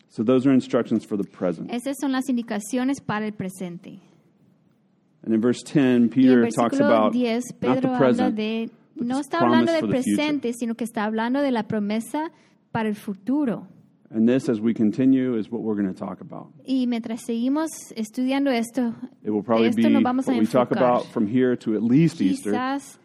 So 0.08 0.24
those 0.24 0.44
are 0.44 0.52
instructions 0.52 1.04
for 1.04 1.16
the 1.16 1.24
present. 1.24 1.70
Esas 1.70 1.96
son 2.00 2.12
las 2.12 2.28
indicaciones 2.28 3.00
para 3.00 3.26
el 3.26 3.32
presente. 3.32 4.00
And 5.22 5.34
in 5.34 5.40
verse 5.40 5.62
10, 5.62 6.08
Peter 6.08 6.48
talks 6.48 6.78
about 6.78 7.12
10, 7.12 7.42
not 7.60 7.82
the 7.82 7.88
present, 7.98 8.36
de, 8.36 8.70
no 8.96 9.20
está 9.20 9.40
hablando 9.40 9.72
del 9.72 9.80
for 9.80 9.88
the 9.88 10.02
future. 10.02 10.16
presente, 10.16 10.52
sino 10.54 10.74
que 10.74 10.84
está 10.84 11.04
hablando 11.04 11.42
de 11.42 11.50
la 11.50 11.64
promesa 11.64 12.30
para 12.72 12.88
el 12.88 12.94
futuro. 12.94 13.66
And 14.12 14.28
this, 14.28 14.48
as 14.48 14.60
we 14.60 14.74
continue, 14.74 15.36
is 15.36 15.50
what 15.50 15.62
we're 15.62 15.80
going 15.80 15.92
to 15.92 15.98
talk 15.98 16.20
about. 16.20 16.48
Y 16.66 16.86
mientras 16.86 17.20
seguimos 17.24 17.68
estudiando 17.94 18.50
esto, 18.50 18.92
It 19.22 19.30
will 19.30 19.42
probably 19.42 19.68
esto 19.68 19.82
be 19.82 19.88
nos 19.88 20.02
what 20.26 20.36
a 20.36 20.38
we 20.40 20.46
talk 20.46 20.72
about 20.72 21.06
from 21.12 21.28
here 21.28 21.54
to 21.56 21.76
at 21.76 21.82
least 21.82 22.20
Easter. 22.20 22.50
Quizás 22.50 22.98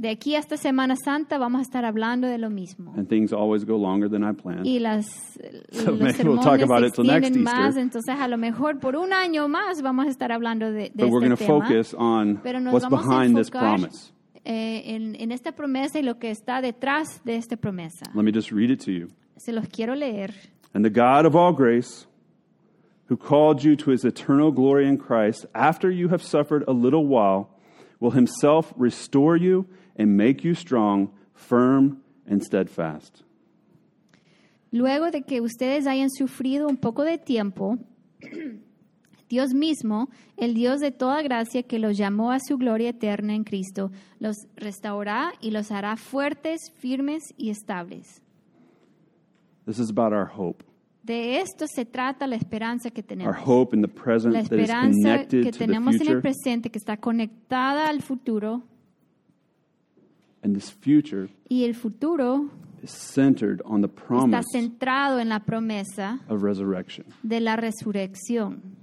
de 0.00 0.10
aquí 0.10 0.36
hasta 0.36 0.56
Semana 0.56 0.94
Santa 0.96 1.38
vamos 1.38 1.58
a 1.58 1.62
estar 1.62 1.84
hablando 1.84 2.28
de 2.28 2.38
lo 2.38 2.50
mismo. 2.50 2.92
And 2.96 3.08
things 3.08 3.32
always 3.32 3.64
go 3.64 3.76
longer 3.76 4.08
than 4.08 4.22
I 4.22 4.32
planned. 4.32 4.64
Y 4.64 4.78
las, 4.78 5.06
So 5.72 5.90
los 5.90 6.00
maybe 6.00 6.22
we'll 6.28 6.38
talk 6.40 6.60
about 6.60 6.84
it 6.84 6.94
till 6.94 7.04
next 7.04 7.34
más, 7.36 7.66
Easter. 7.76 7.82
entonces 7.82 8.14
a 8.18 8.28
lo 8.28 8.36
mejor 8.38 8.78
por 8.78 8.94
un 8.96 9.12
año 9.12 9.48
más 9.48 9.82
vamos 9.82 10.06
a 10.06 10.08
estar 10.08 10.30
hablando 10.30 10.70
de, 10.72 10.90
de 10.94 11.04
But 11.04 11.10
we're 11.10 11.20
going 11.20 11.32
este 11.32 11.44
to 11.46 11.52
tema. 11.52 11.66
focus 11.66 11.94
on 11.98 12.36
Pero 12.42 12.60
nos 12.60 12.72
what's 12.74 12.84
vamos 12.88 13.04
a 13.04 13.08
behind 13.08 13.36
this 13.36 13.48
enfocar 13.48 13.76
promise. 13.80 14.12
eh, 14.44 14.82
en, 14.94 15.16
en 15.20 15.32
esta 15.32 15.52
promesa 15.52 15.98
y 15.98 16.02
lo 16.02 16.18
que 16.18 16.30
está 16.30 16.60
detrás 16.62 17.20
de 17.24 17.36
esta 17.36 17.56
promesa. 17.56 18.06
Let 18.14 18.22
me 18.22 18.32
just 18.32 18.52
read 18.52 18.70
it 18.70 18.80
to 18.84 18.92
you. 18.92 19.08
Se 19.36 19.52
los 19.52 19.66
quiero 19.68 19.94
leer. 19.96 20.32
And 20.74 20.84
the 20.84 20.90
God 20.90 21.26
of 21.26 21.34
all 21.34 21.52
grace, 21.52 22.06
who 23.08 23.16
called 23.16 23.64
you 23.64 23.74
to 23.76 23.90
his 23.90 24.04
eternal 24.04 24.52
glory 24.52 24.86
in 24.86 24.96
Christ, 24.98 25.46
after 25.54 25.90
you 25.90 26.08
have 26.10 26.22
suffered 26.22 26.62
a 26.68 26.72
little 26.72 27.06
while, 27.06 27.48
will 28.00 28.12
himself 28.12 28.72
restore 28.76 29.36
you 29.36 29.66
and 29.98 30.16
make 30.16 30.42
you 30.42 30.54
strong, 30.54 31.10
firm, 31.34 32.02
and 32.26 32.42
steadfast. 32.42 33.22
Luego 34.70 35.10
de 35.10 35.22
que 35.22 35.40
ustedes 35.40 35.86
hayan 35.86 36.10
sufrido 36.10 36.68
un 36.68 36.76
poco 36.76 37.02
de 37.04 37.18
tiempo, 37.18 37.78
Dios 39.28 39.52
mismo, 39.54 40.08
el 40.36 40.54
Dios 40.54 40.80
de 40.80 40.90
toda 40.90 41.22
gracia 41.22 41.62
que 41.62 41.78
los 41.78 41.96
llamó 41.96 42.32
a 42.32 42.38
su 42.40 42.56
gloria 42.56 42.90
eterna 42.90 43.34
en 43.34 43.44
Cristo, 43.44 43.90
los 44.18 44.36
restaurará 44.56 45.32
y 45.40 45.50
los 45.50 45.70
hará 45.70 45.96
fuertes, 45.96 46.60
firmes 46.78 47.22
y 47.36 47.50
estables. 47.50 48.22
This 49.66 49.78
is 49.78 49.90
about 49.90 50.12
our 50.14 50.26
hope. 50.34 50.64
De 51.02 51.40
esto 51.40 51.66
se 51.66 51.84
trata 51.86 52.26
la 52.26 52.36
esperanza 52.36 52.90
que 52.90 53.00
Our 53.00 53.06
tenemos. 53.06 53.36
hope 53.46 53.74
in 53.74 53.82
the 53.82 53.88
present 53.88 54.34
La 54.34 54.42
that 54.42 54.52
is 54.52 54.60
esperanza 54.60 55.08
connected 55.08 55.42
que 55.42 55.52
to 55.52 55.58
the 55.58 55.66
tenemos 55.66 55.94
en 56.00 56.08
el 56.08 56.20
presente, 56.20 56.70
que 56.70 56.78
está 56.78 56.98
conectada 56.98 57.88
al 57.88 58.02
futuro, 58.02 58.62
And 60.42 60.54
this 60.54 60.70
future 60.70 61.28
y 61.48 61.64
el 61.64 61.74
futuro 61.74 62.48
is 62.82 62.90
centered 62.90 63.60
on 63.64 63.80
the 63.80 63.88
está 63.88 64.06
promise 64.06 64.44
centrado 64.52 65.18
en 65.18 65.28
la 65.28 65.40
promesa 65.40 66.20
of 66.28 66.42
resurrection. 66.42 67.06
de 67.22 67.40
la 67.40 67.56
resurrección. 67.56 68.76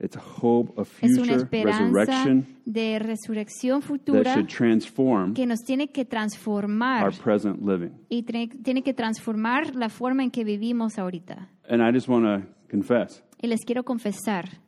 It's 0.00 0.16
a 0.16 0.20
hope 0.20 0.72
of 0.80 0.88
Es 1.02 1.10
una 1.18 1.24
future 1.24 1.36
esperanza 1.42 1.82
resurrection 1.82 2.46
de 2.64 2.98
resurrección 3.00 3.80
that 3.80 3.88
futura 3.88 4.34
should 4.34 4.46
transform 4.48 5.34
que 5.34 5.44
nos 5.44 5.58
tiene 5.64 5.88
que 5.90 6.04
transformar 6.04 7.02
our 7.04 7.12
present 7.12 7.60
living. 7.66 7.90
y 8.08 8.22
tiene 8.22 8.82
que 8.84 8.94
transformar 8.94 9.74
la 9.74 9.88
forma 9.88 10.22
en 10.22 10.30
que 10.30 10.44
vivimos 10.44 10.98
ahorita. 10.98 11.48
And 11.68 11.82
I 11.82 11.92
just 11.92 12.08
want 12.08 12.24
to 12.26 12.48
confess, 12.70 13.24
Y 13.42 13.48
les 13.48 13.64
quiero 13.64 13.82
confesar, 13.82 14.60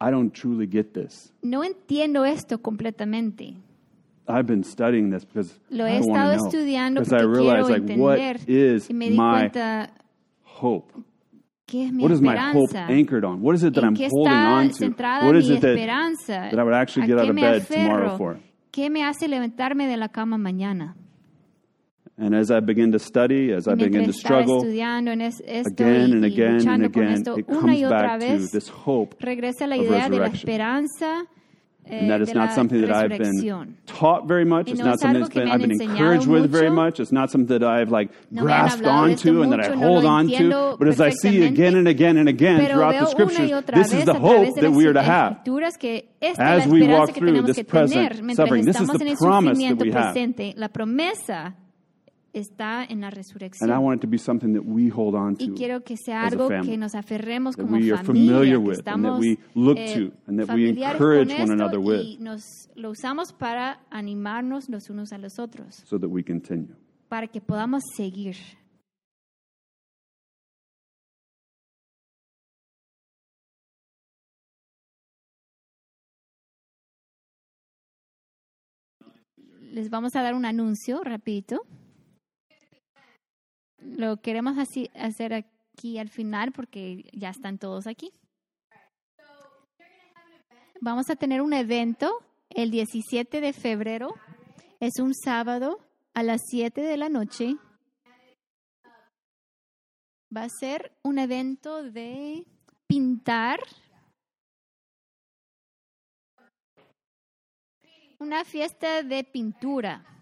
I 0.00 0.10
don't 0.10 0.32
truly 0.32 0.66
get 0.66 0.92
this. 0.94 1.32
no 1.42 1.64
entiendo 1.64 2.24
esto 2.24 2.58
completamente. 2.58 3.56
I've 4.28 4.46
been 4.46 4.62
studying 4.62 5.10
this 5.10 5.24
because 5.24 5.58
Lo 5.70 5.86
I 5.86 5.92
he 5.92 6.00
want 6.00 6.10
estado 6.10 6.36
know. 6.36 6.46
estudiando 6.46 7.00
Because 7.00 7.12
I 7.14 7.24
porque 7.24 7.36
realize, 7.38 7.66
quiero 7.66 7.80
like, 7.86 7.98
what 7.98 8.18
entender 8.18 8.50
is 8.50 8.88
y 8.90 8.94
me 8.94 9.08
di 9.10 9.16
my 9.16 9.48
cuenta 9.48 9.90
hope? 10.44 10.92
qué 11.66 11.86
es 11.86 11.92
mi 11.92 12.02
What 12.02 12.12
is 12.12 12.20
my 12.20 12.36
hope 12.52 12.74
anchored 12.76 13.24
on? 13.24 13.40
What 13.42 13.54
is 13.54 13.64
it 13.64 13.74
that 13.74 13.84
I'm 13.84 13.96
holding 13.96 14.32
on 14.32 14.70
to? 14.70 14.90
What 15.26 15.34
is 15.36 15.48
it 15.50 15.60
that, 15.62 15.76
that 16.28 16.58
I 16.58 16.62
would 16.62 16.74
actually 16.74 17.06
get 17.06 17.18
out 17.18 17.28
of 17.30 17.34
bed 17.36 17.66
tomorrow 17.66 18.14
aferro? 18.14 18.16
for? 18.18 18.40
¿Qué 18.70 18.90
me 18.90 19.02
hace 19.02 19.28
levantarme 19.28 19.88
de 19.88 19.96
la 19.96 20.08
cama 20.08 20.36
mañana? 20.36 20.94
And 22.20 22.34
as 22.34 22.50
I 22.50 22.58
begin 22.58 22.90
to 22.92 22.98
study, 22.98 23.52
as 23.52 23.68
I 23.68 23.74
begin 23.76 24.04
to 24.06 24.12
struggle 24.12 24.62
estudiando 24.62 25.12
en 25.12 25.20
es- 25.20 25.40
esto 25.46 25.70
again 25.70 26.12
and 26.12 26.24
again 26.24 26.68
and 26.68 26.84
again, 26.84 27.22
it 27.38 27.46
comes 27.46 27.80
back 27.88 28.18
to 28.20 28.48
this 28.50 28.68
hope 28.68 29.14
regresa 29.20 29.68
la 29.68 29.76
of 29.76 29.82
idea 29.82 29.90
de 29.90 30.16
la 30.16 30.24
resurrection. 30.24 30.50
esperanza 30.50 31.26
eh, 31.86 32.00
And 32.00 32.10
that 32.10 32.20
is 32.20 32.34
not 32.34 32.52
something 32.52 32.80
that 32.80 32.90
I've 32.90 33.16
been 33.16 33.76
taught 33.86 34.26
very 34.26 34.44
much. 34.44 34.68
It's 34.68 34.80
not 34.80 34.98
something 34.98 35.22
algo 35.22 35.26
that's 35.26 35.32
que 35.32 35.42
been, 35.42 35.50
I've 35.50 35.60
been 35.60 35.80
encouraged 35.80 36.26
with 36.26 36.50
very 36.50 36.70
much. 36.70 36.98
It's 36.98 37.12
not 37.12 37.30
something 37.30 37.56
that 37.56 37.64
I've 37.64 37.92
like 37.92 38.10
No 38.32 38.42
me 38.44 38.50
han 38.50 38.68
grasped 38.68 38.84
hablado 38.84 39.06
de 39.06 39.12
esto 39.14 39.30
onto 39.30 39.42
and 39.42 39.52
that 39.52 39.60
I 39.60 39.76
hold 39.76 40.04
on 40.04 40.28
to. 40.28 40.76
But 40.76 40.88
as 40.88 41.00
I 41.00 41.10
see 41.10 41.44
again 41.46 41.76
and 41.76 41.86
again 41.86 42.16
and 42.18 42.28
again 42.28 42.66
throughout 42.66 42.98
the 42.98 43.06
scriptures, 43.06 43.48
this 43.72 43.92
is 43.92 44.04
the 44.04 44.14
hope 44.14 44.56
that 44.56 44.72
we 44.72 44.86
are 44.86 44.92
to 44.92 45.02
have. 45.02 45.38
escrituras 45.44 45.76
que 45.78 46.02
esta 46.20 46.42
As 46.42 46.66
we 46.66 46.86
walk 46.88 47.14
through 47.14 47.42
this 47.42 47.62
present 47.62 48.34
suffering, 48.34 48.64
this 48.64 48.80
is 48.80 48.88
the 48.88 49.16
promise 49.16 49.56
that 49.56 49.78
we 49.78 49.92
have. 49.92 50.14
Está 52.38 52.84
en 52.84 53.00
la 53.00 53.08
And 53.08 53.14
I 53.14 53.18
resurrección. 53.18 53.70
want 53.82 53.98
it 53.98 54.00
to 54.02 54.08
be 54.08 54.18
something 54.18 54.52
that 54.54 54.64
we 54.64 54.88
hold 54.88 55.14
on 55.14 55.36
to. 55.36 55.44
Y 55.44 55.50
quiero 55.54 55.82
que 55.82 55.96
sea 55.96 56.26
algo 56.26 56.48
que 56.48 56.76
nos 56.76 56.94
aferremos 56.94 57.56
como 57.56 57.68
familia, 57.70 57.98
familiar 58.04 58.58
que 58.58 58.58
with, 58.58 58.78
and 58.78 58.84
that 58.84 58.94
estamos 58.94 59.20
we 59.20 59.38
look 59.54 59.76
eh, 59.78 59.94
to, 59.94 60.12
and 60.26 60.38
that 60.38 60.54
we 60.54 60.68
encourage 60.70 61.28
con 61.36 61.50
one 61.50 61.52
another 61.52 61.78
with. 61.78 62.00
y 62.00 62.18
nos 62.20 62.42
lo 62.74 62.90
usamos 62.90 63.32
para 63.32 63.80
animarnos 63.90 64.68
los 64.68 64.90
unos 64.90 65.12
a 65.12 65.18
los 65.18 65.38
otros, 65.38 65.82
so 65.84 65.98
that 65.98 66.08
we 66.08 66.22
continue. 66.22 66.68
para 67.08 67.26
que 67.26 67.40
podamos 67.40 67.82
seguir. 67.96 68.36
Les 79.72 79.90
vamos 79.90 80.16
a 80.16 80.22
dar 80.22 80.34
un 80.34 80.44
anuncio 80.44 81.02
rapidito. 81.04 81.60
Lo 83.80 84.16
queremos 84.18 84.58
así, 84.58 84.90
hacer 84.94 85.32
aquí 85.32 85.98
al 85.98 86.08
final 86.08 86.52
porque 86.52 87.04
ya 87.12 87.30
están 87.30 87.58
todos 87.58 87.86
aquí. 87.86 88.12
Vamos 90.80 91.10
a 91.10 91.16
tener 91.16 91.42
un 91.42 91.52
evento 91.52 92.24
el 92.50 92.70
17 92.70 93.40
de 93.40 93.52
febrero. 93.52 94.14
Es 94.80 94.98
un 95.00 95.14
sábado 95.14 95.80
a 96.14 96.22
las 96.22 96.40
7 96.50 96.80
de 96.80 96.96
la 96.96 97.08
noche. 97.08 97.56
Va 100.34 100.44
a 100.44 100.48
ser 100.48 100.92
un 101.02 101.18
evento 101.18 101.82
de 101.82 102.44
pintar. 102.86 103.60
Una 108.18 108.44
fiesta 108.44 109.02
de 109.02 109.24
pintura. 109.24 110.17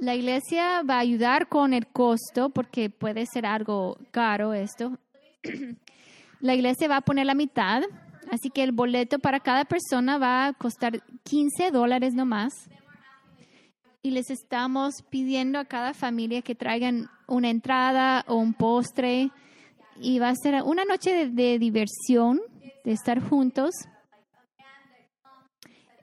La 0.00 0.14
iglesia 0.14 0.82
va 0.82 0.96
a 0.96 1.00
ayudar 1.00 1.48
con 1.48 1.72
el 1.72 1.86
costo 1.86 2.50
porque 2.50 2.90
puede 2.90 3.24
ser 3.24 3.46
algo 3.46 3.96
caro 4.10 4.52
esto. 4.52 4.98
La 6.40 6.54
iglesia 6.54 6.86
va 6.86 6.98
a 6.98 7.00
poner 7.00 7.24
la 7.24 7.34
mitad, 7.34 7.82
así 8.30 8.50
que 8.50 8.62
el 8.62 8.72
boleto 8.72 9.18
para 9.18 9.40
cada 9.40 9.64
persona 9.64 10.18
va 10.18 10.46
a 10.46 10.52
costar 10.52 11.02
15 11.24 11.70
dólares 11.70 12.12
nomás. 12.12 12.52
Y 14.02 14.10
les 14.10 14.30
estamos 14.30 15.02
pidiendo 15.08 15.58
a 15.58 15.64
cada 15.64 15.94
familia 15.94 16.42
que 16.42 16.54
traigan 16.54 17.08
una 17.26 17.48
entrada 17.48 18.22
o 18.28 18.36
un 18.36 18.52
postre. 18.52 19.30
Y 19.98 20.18
va 20.18 20.28
a 20.28 20.34
ser 20.34 20.62
una 20.62 20.84
noche 20.84 21.12
de, 21.12 21.30
de 21.30 21.58
diversión, 21.58 22.40
de 22.84 22.92
estar 22.92 23.18
juntos. 23.18 23.70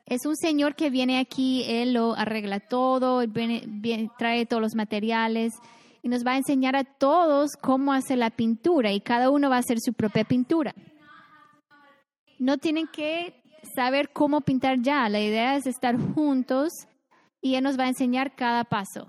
Es 0.06 0.26
un 0.26 0.36
señor 0.36 0.76
que 0.76 0.90
viene 0.90 1.20
aquí, 1.20 1.64
él 1.68 1.94
lo 1.94 2.14
arregla 2.14 2.60
todo, 2.60 3.22
él 3.22 3.32
trae 4.18 4.46
todos 4.46 4.62
los 4.62 4.76
materiales 4.76 5.54
y 6.02 6.10
nos 6.10 6.26
va 6.26 6.32
a 6.34 6.38
enseñar 6.38 6.76
a 6.76 6.84
todos 6.84 7.52
cómo 7.62 7.94
hacer 7.94 8.18
la 8.18 8.30
pintura 8.30 8.92
y 8.92 9.00
cada 9.00 9.30
uno 9.30 9.50
va 9.50 9.56
a 9.56 9.60
hacer 9.60 9.78
su 9.80 9.94
propia 9.94 10.26
pintura. 10.26 10.76
No 12.38 12.58
tienen 12.58 12.88
que 12.88 13.42
saber 13.76 14.10
cómo 14.12 14.42
pintar 14.42 14.82
ya, 14.82 15.08
la 15.08 15.22
idea 15.22 15.56
es 15.56 15.66
estar 15.66 15.98
juntos 15.98 16.72
y 17.42 17.56
él 17.56 17.64
nos 17.64 17.80
va 17.80 17.86
a 17.86 17.90
enseñar 17.90 18.36
cada 18.36 18.66
paso. 18.66 19.08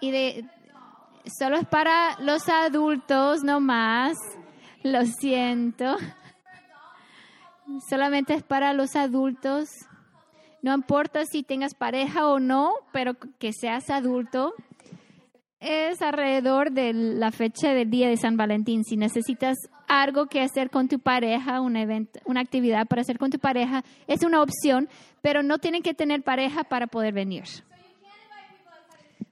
Y 0.00 0.10
de 0.10 0.44
solo 1.38 1.56
es 1.56 1.66
para 1.66 2.16
los 2.20 2.48
adultos 2.48 3.42
no 3.42 3.60
más. 3.60 4.16
Lo 4.82 5.06
siento. 5.06 5.96
Solamente 7.88 8.34
es 8.34 8.42
para 8.42 8.72
los 8.72 8.96
adultos. 8.96 9.68
No 10.62 10.74
importa 10.74 11.24
si 11.26 11.42
tengas 11.42 11.74
pareja 11.74 12.28
o 12.28 12.38
no, 12.40 12.72
pero 12.92 13.14
que 13.38 13.52
seas 13.52 13.90
adulto. 13.90 14.54
Es 15.60 16.02
alrededor 16.02 16.72
de 16.72 16.92
la 16.92 17.30
fecha 17.30 17.72
del 17.72 17.90
día 17.90 18.08
de 18.08 18.16
San 18.16 18.36
Valentín. 18.36 18.84
Si 18.84 18.96
necesitas 18.96 19.56
algo 19.88 20.26
que 20.26 20.40
hacer 20.40 20.70
con 20.70 20.88
tu 20.88 20.98
pareja, 20.98 21.60
un 21.60 21.76
evento, 21.76 22.20
una 22.24 22.40
actividad 22.40 22.86
para 22.86 23.02
hacer 23.02 23.18
con 23.18 23.30
tu 23.30 23.38
pareja, 23.38 23.82
es 24.06 24.22
una 24.22 24.42
opción, 24.42 24.88
pero 25.22 25.42
no 25.42 25.58
tienen 25.58 25.82
que 25.82 25.94
tener 25.94 26.22
pareja 26.22 26.64
para 26.64 26.86
poder 26.86 27.14
venir. 27.14 27.44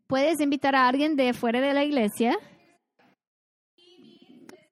Puedes 0.07 0.41
invitar 0.41 0.74
a 0.74 0.89
alguien 0.89 1.16
de 1.16 1.33
fuera 1.33 1.61
de 1.61 1.72
la 1.72 1.85
iglesia, 1.85 2.37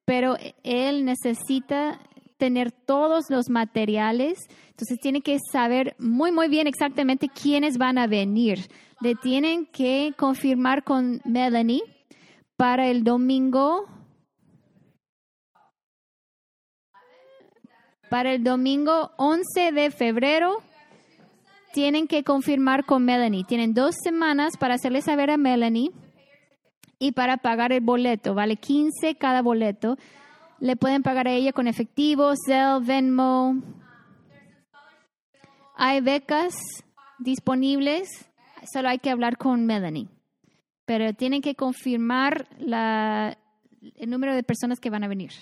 pero 0.04 0.36
él 0.62 1.04
necesita 1.04 2.00
tener 2.40 2.72
todos 2.72 3.26
los 3.28 3.50
materiales, 3.50 4.38
entonces 4.70 4.98
tiene 5.00 5.20
que 5.20 5.38
saber 5.52 5.94
muy, 5.98 6.32
muy 6.32 6.48
bien 6.48 6.66
exactamente 6.66 7.28
quiénes 7.28 7.78
van 7.78 7.98
a 7.98 8.08
venir. 8.08 8.68
Le 9.00 9.14
tienen 9.14 9.66
que 9.66 10.14
confirmar 10.16 10.82
con 10.82 11.20
Melanie 11.24 11.82
para 12.56 12.88
el 12.88 13.04
domingo. 13.04 13.84
Para 18.08 18.32
el 18.32 18.42
domingo 18.42 19.12
11 19.18 19.72
de 19.72 19.90
febrero 19.90 20.62
tienen 21.72 22.08
que 22.08 22.24
confirmar 22.24 22.84
con 22.86 23.04
Melanie. 23.04 23.44
Tienen 23.44 23.74
dos 23.74 23.94
semanas 24.02 24.54
para 24.58 24.74
hacerle 24.74 25.02
saber 25.02 25.30
a 25.30 25.36
Melanie 25.36 25.92
y 26.98 27.12
para 27.12 27.36
pagar 27.36 27.72
el 27.72 27.82
boleto. 27.82 28.34
Vale 28.34 28.56
15 28.56 29.14
cada 29.16 29.42
boleto. 29.42 29.96
Le 30.60 30.76
pueden 30.76 31.02
pagar 31.02 31.26
a 31.26 31.32
ella 31.32 31.52
con 31.52 31.66
efectivo, 31.66 32.32
Zelle, 32.46 32.80
Venmo. 32.84 33.56
Hay 35.76 36.00
becas 36.00 36.54
disponibles. 37.18 38.08
Solo 38.72 38.90
hay 38.90 38.98
que 38.98 39.10
hablar 39.10 39.38
con 39.38 39.64
Melanie. 39.64 40.08
Pero 40.84 41.14
tienen 41.14 41.40
que 41.40 41.54
confirmar 41.54 42.46
la- 42.58 43.38
el 43.96 44.10
número 44.10 44.34
de 44.34 44.42
personas 44.42 44.78
que 44.80 44.90
van 44.90 45.04
a 45.04 45.08
venir. 45.08 45.32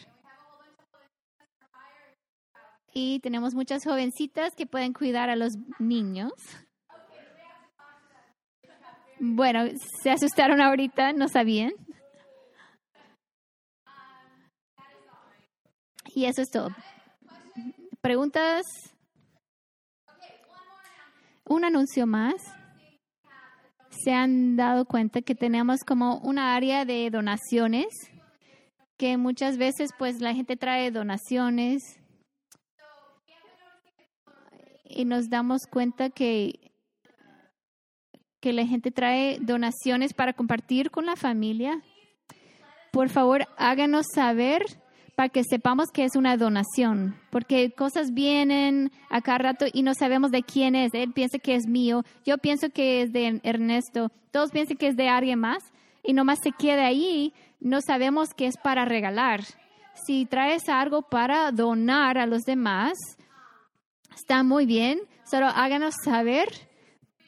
Y 2.95 3.19
tenemos 3.21 3.55
muchas 3.55 3.85
jovencitas 3.85 4.55
que 4.55 4.67
pueden 4.67 4.93
cuidar 4.93 5.31
a 5.31 5.37
los 5.37 5.55
niños. 5.79 6.33
Bueno, 9.21 9.65
se 10.03 10.11
asustaron 10.11 10.61
ahorita, 10.61 11.13
no 11.13 11.27
sabían. 11.29 11.73
Y 16.15 16.25
eso 16.25 16.43
es 16.43 16.51
todo. 16.51 16.71
¿Preguntas? 18.01 18.65
Un 21.45 21.65
anuncio 21.65 22.07
más. 22.07 22.35
Se 23.91 24.13
han 24.13 24.57
dado 24.57 24.85
cuenta 24.85 25.23
que 25.23 25.35
tenemos 25.35 25.81
como 25.81 26.19
una 26.19 26.55
área 26.55 26.85
de 26.85 27.11
donaciones, 27.11 27.87
que 28.97 29.17
muchas 29.17 29.59
veces 29.59 29.91
pues 29.99 30.21
la 30.21 30.35
gente 30.35 30.57
trae 30.57 30.91
donaciones 30.91 31.83
y 34.85 35.05
nos 35.05 35.29
damos 35.29 35.67
cuenta 35.67 36.11
que, 36.11 36.73
que 38.41 38.53
la 38.53 38.67
gente 38.67 38.91
trae 38.91 39.39
donaciones 39.41 40.15
para 40.15 40.33
compartir 40.33 40.91
con 40.91 41.07
la 41.07 41.17
familia, 41.17 41.83
por 42.91 43.09
favor 43.09 43.47
háganos 43.57 44.07
saber 44.15 44.63
para 45.19 45.31
que 45.31 45.43
sepamos 45.43 45.89
que 45.93 46.05
es 46.05 46.15
una 46.15 46.37
donación, 46.37 47.17
porque 47.31 47.73
cosas 47.73 48.15
vienen 48.15 48.93
a 49.11 49.21
cada 49.21 49.39
rato 49.39 49.65
y 49.73 49.83
no 49.83 49.93
sabemos 49.95 50.31
de 50.31 50.45
quién 50.45 50.77
es. 50.77 50.95
Él 50.95 51.13
piensa 51.13 51.41
que 51.41 51.57
es 51.57 51.67
mío, 51.67 52.05
yo 52.25 52.39
pienso 52.39 52.71
que 52.71 53.03
es 53.03 53.13
de 53.13 53.41
Ernesto, 53.43 54.13
todos 54.31 54.53
piensan 54.53 54.77
que 54.77 54.87
es 54.87 54.95
de 54.97 55.09
alguien 55.09 55.41
más 55.41 55.59
y 56.05 56.13
nomás 56.13 56.39
se 56.41 56.53
queda 56.53 56.87
ahí, 56.87 57.35
no 57.59 57.81
sabemos 57.81 58.29
que 58.33 58.47
es 58.47 58.57
para 58.59 58.85
regalar. 58.85 59.41
Si 60.07 60.25
traes 60.25 60.69
algo 60.69 61.03
para 61.03 61.51
donar 61.51 62.17
a 62.17 62.27
los 62.27 62.43
demás, 62.43 62.93
está 64.15 64.45
muy 64.45 64.67
bien, 64.67 65.01
solo 65.29 65.47
háganos 65.49 65.95
saber, 66.05 66.47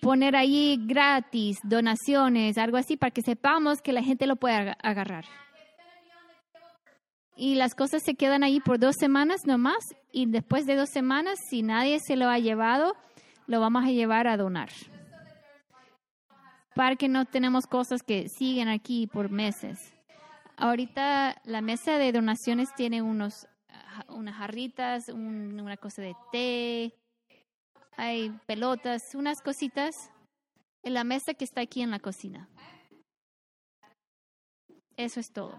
poner 0.00 0.36
ahí 0.36 0.78
gratis, 0.86 1.56
donaciones, 1.64 2.56
algo 2.56 2.76
así, 2.76 2.96
para 2.96 3.10
que 3.10 3.22
sepamos 3.22 3.82
que 3.82 3.92
la 3.92 4.04
gente 4.04 4.28
lo 4.28 4.36
puede 4.36 4.54
aga- 4.54 4.76
agarrar. 4.80 5.24
Y 7.42 7.54
las 7.54 7.74
cosas 7.74 8.02
se 8.02 8.16
quedan 8.16 8.42
ahí 8.42 8.60
por 8.60 8.78
dos 8.78 8.96
semanas 9.00 9.46
nomás, 9.46 9.94
y 10.12 10.26
después 10.26 10.66
de 10.66 10.76
dos 10.76 10.90
semanas, 10.90 11.38
si 11.48 11.62
nadie 11.62 11.98
se 11.98 12.14
lo 12.14 12.28
ha 12.28 12.38
llevado, 12.38 12.94
lo 13.46 13.60
vamos 13.60 13.82
a 13.82 13.90
llevar 13.90 14.26
a 14.28 14.36
donar. 14.36 14.68
Para 16.74 16.96
que 16.96 17.08
no 17.08 17.24
tenemos 17.24 17.66
cosas 17.66 18.02
que 18.02 18.28
siguen 18.28 18.68
aquí 18.68 19.06
por 19.06 19.30
meses. 19.30 19.78
Ahorita 20.58 21.40
la 21.44 21.62
mesa 21.62 21.96
de 21.96 22.12
donaciones 22.12 22.74
tiene 22.74 23.00
unos, 23.00 23.46
ah, 23.70 24.04
unas 24.10 24.36
jarritas, 24.36 25.08
un- 25.08 25.58
una 25.58 25.78
cosa 25.78 26.02
de 26.02 26.14
té, 26.32 26.92
hay 27.96 28.38
pelotas, 28.46 29.14
unas 29.14 29.40
cositas 29.40 29.94
en 30.82 30.92
la 30.92 31.04
mesa 31.04 31.32
que 31.32 31.44
está 31.46 31.62
aquí 31.62 31.80
en 31.80 31.90
la 31.90 32.00
cocina. 32.00 32.50
Eso 34.98 35.20
es 35.20 35.32
todo. 35.32 35.58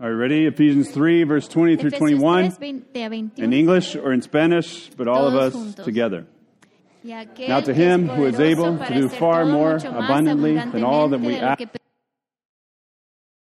Are 0.00 0.10
you 0.10 0.16
ready? 0.16 0.46
Ephesians 0.46 0.90
3, 0.90 1.24
verse 1.24 1.48
20 1.48 1.76
through 1.76 1.90
21 1.90 2.52
3, 2.52 2.80
20 2.94 3.30
in 3.36 3.52
English 3.52 3.96
or 3.96 4.12
in 4.12 4.22
Spanish, 4.22 4.90
but 4.96 5.08
all 5.08 5.26
of 5.26 5.34
us 5.34 5.54
juntos. 5.54 5.84
together. 5.84 6.26
Now 7.02 7.60
to 7.60 7.74
him 7.74 8.08
who 8.08 8.26
is 8.26 8.38
able 8.38 8.78
to 8.78 8.94
do 8.94 9.08
far 9.08 9.44
more 9.44 9.76
abundantly 9.76 10.54
than 10.54 10.84
all 10.84 11.08
that 11.08 11.20
we 11.20 11.34
abundantemente 11.34 11.40
de 11.40 11.46
lo 11.46 11.48
ask 11.48 11.87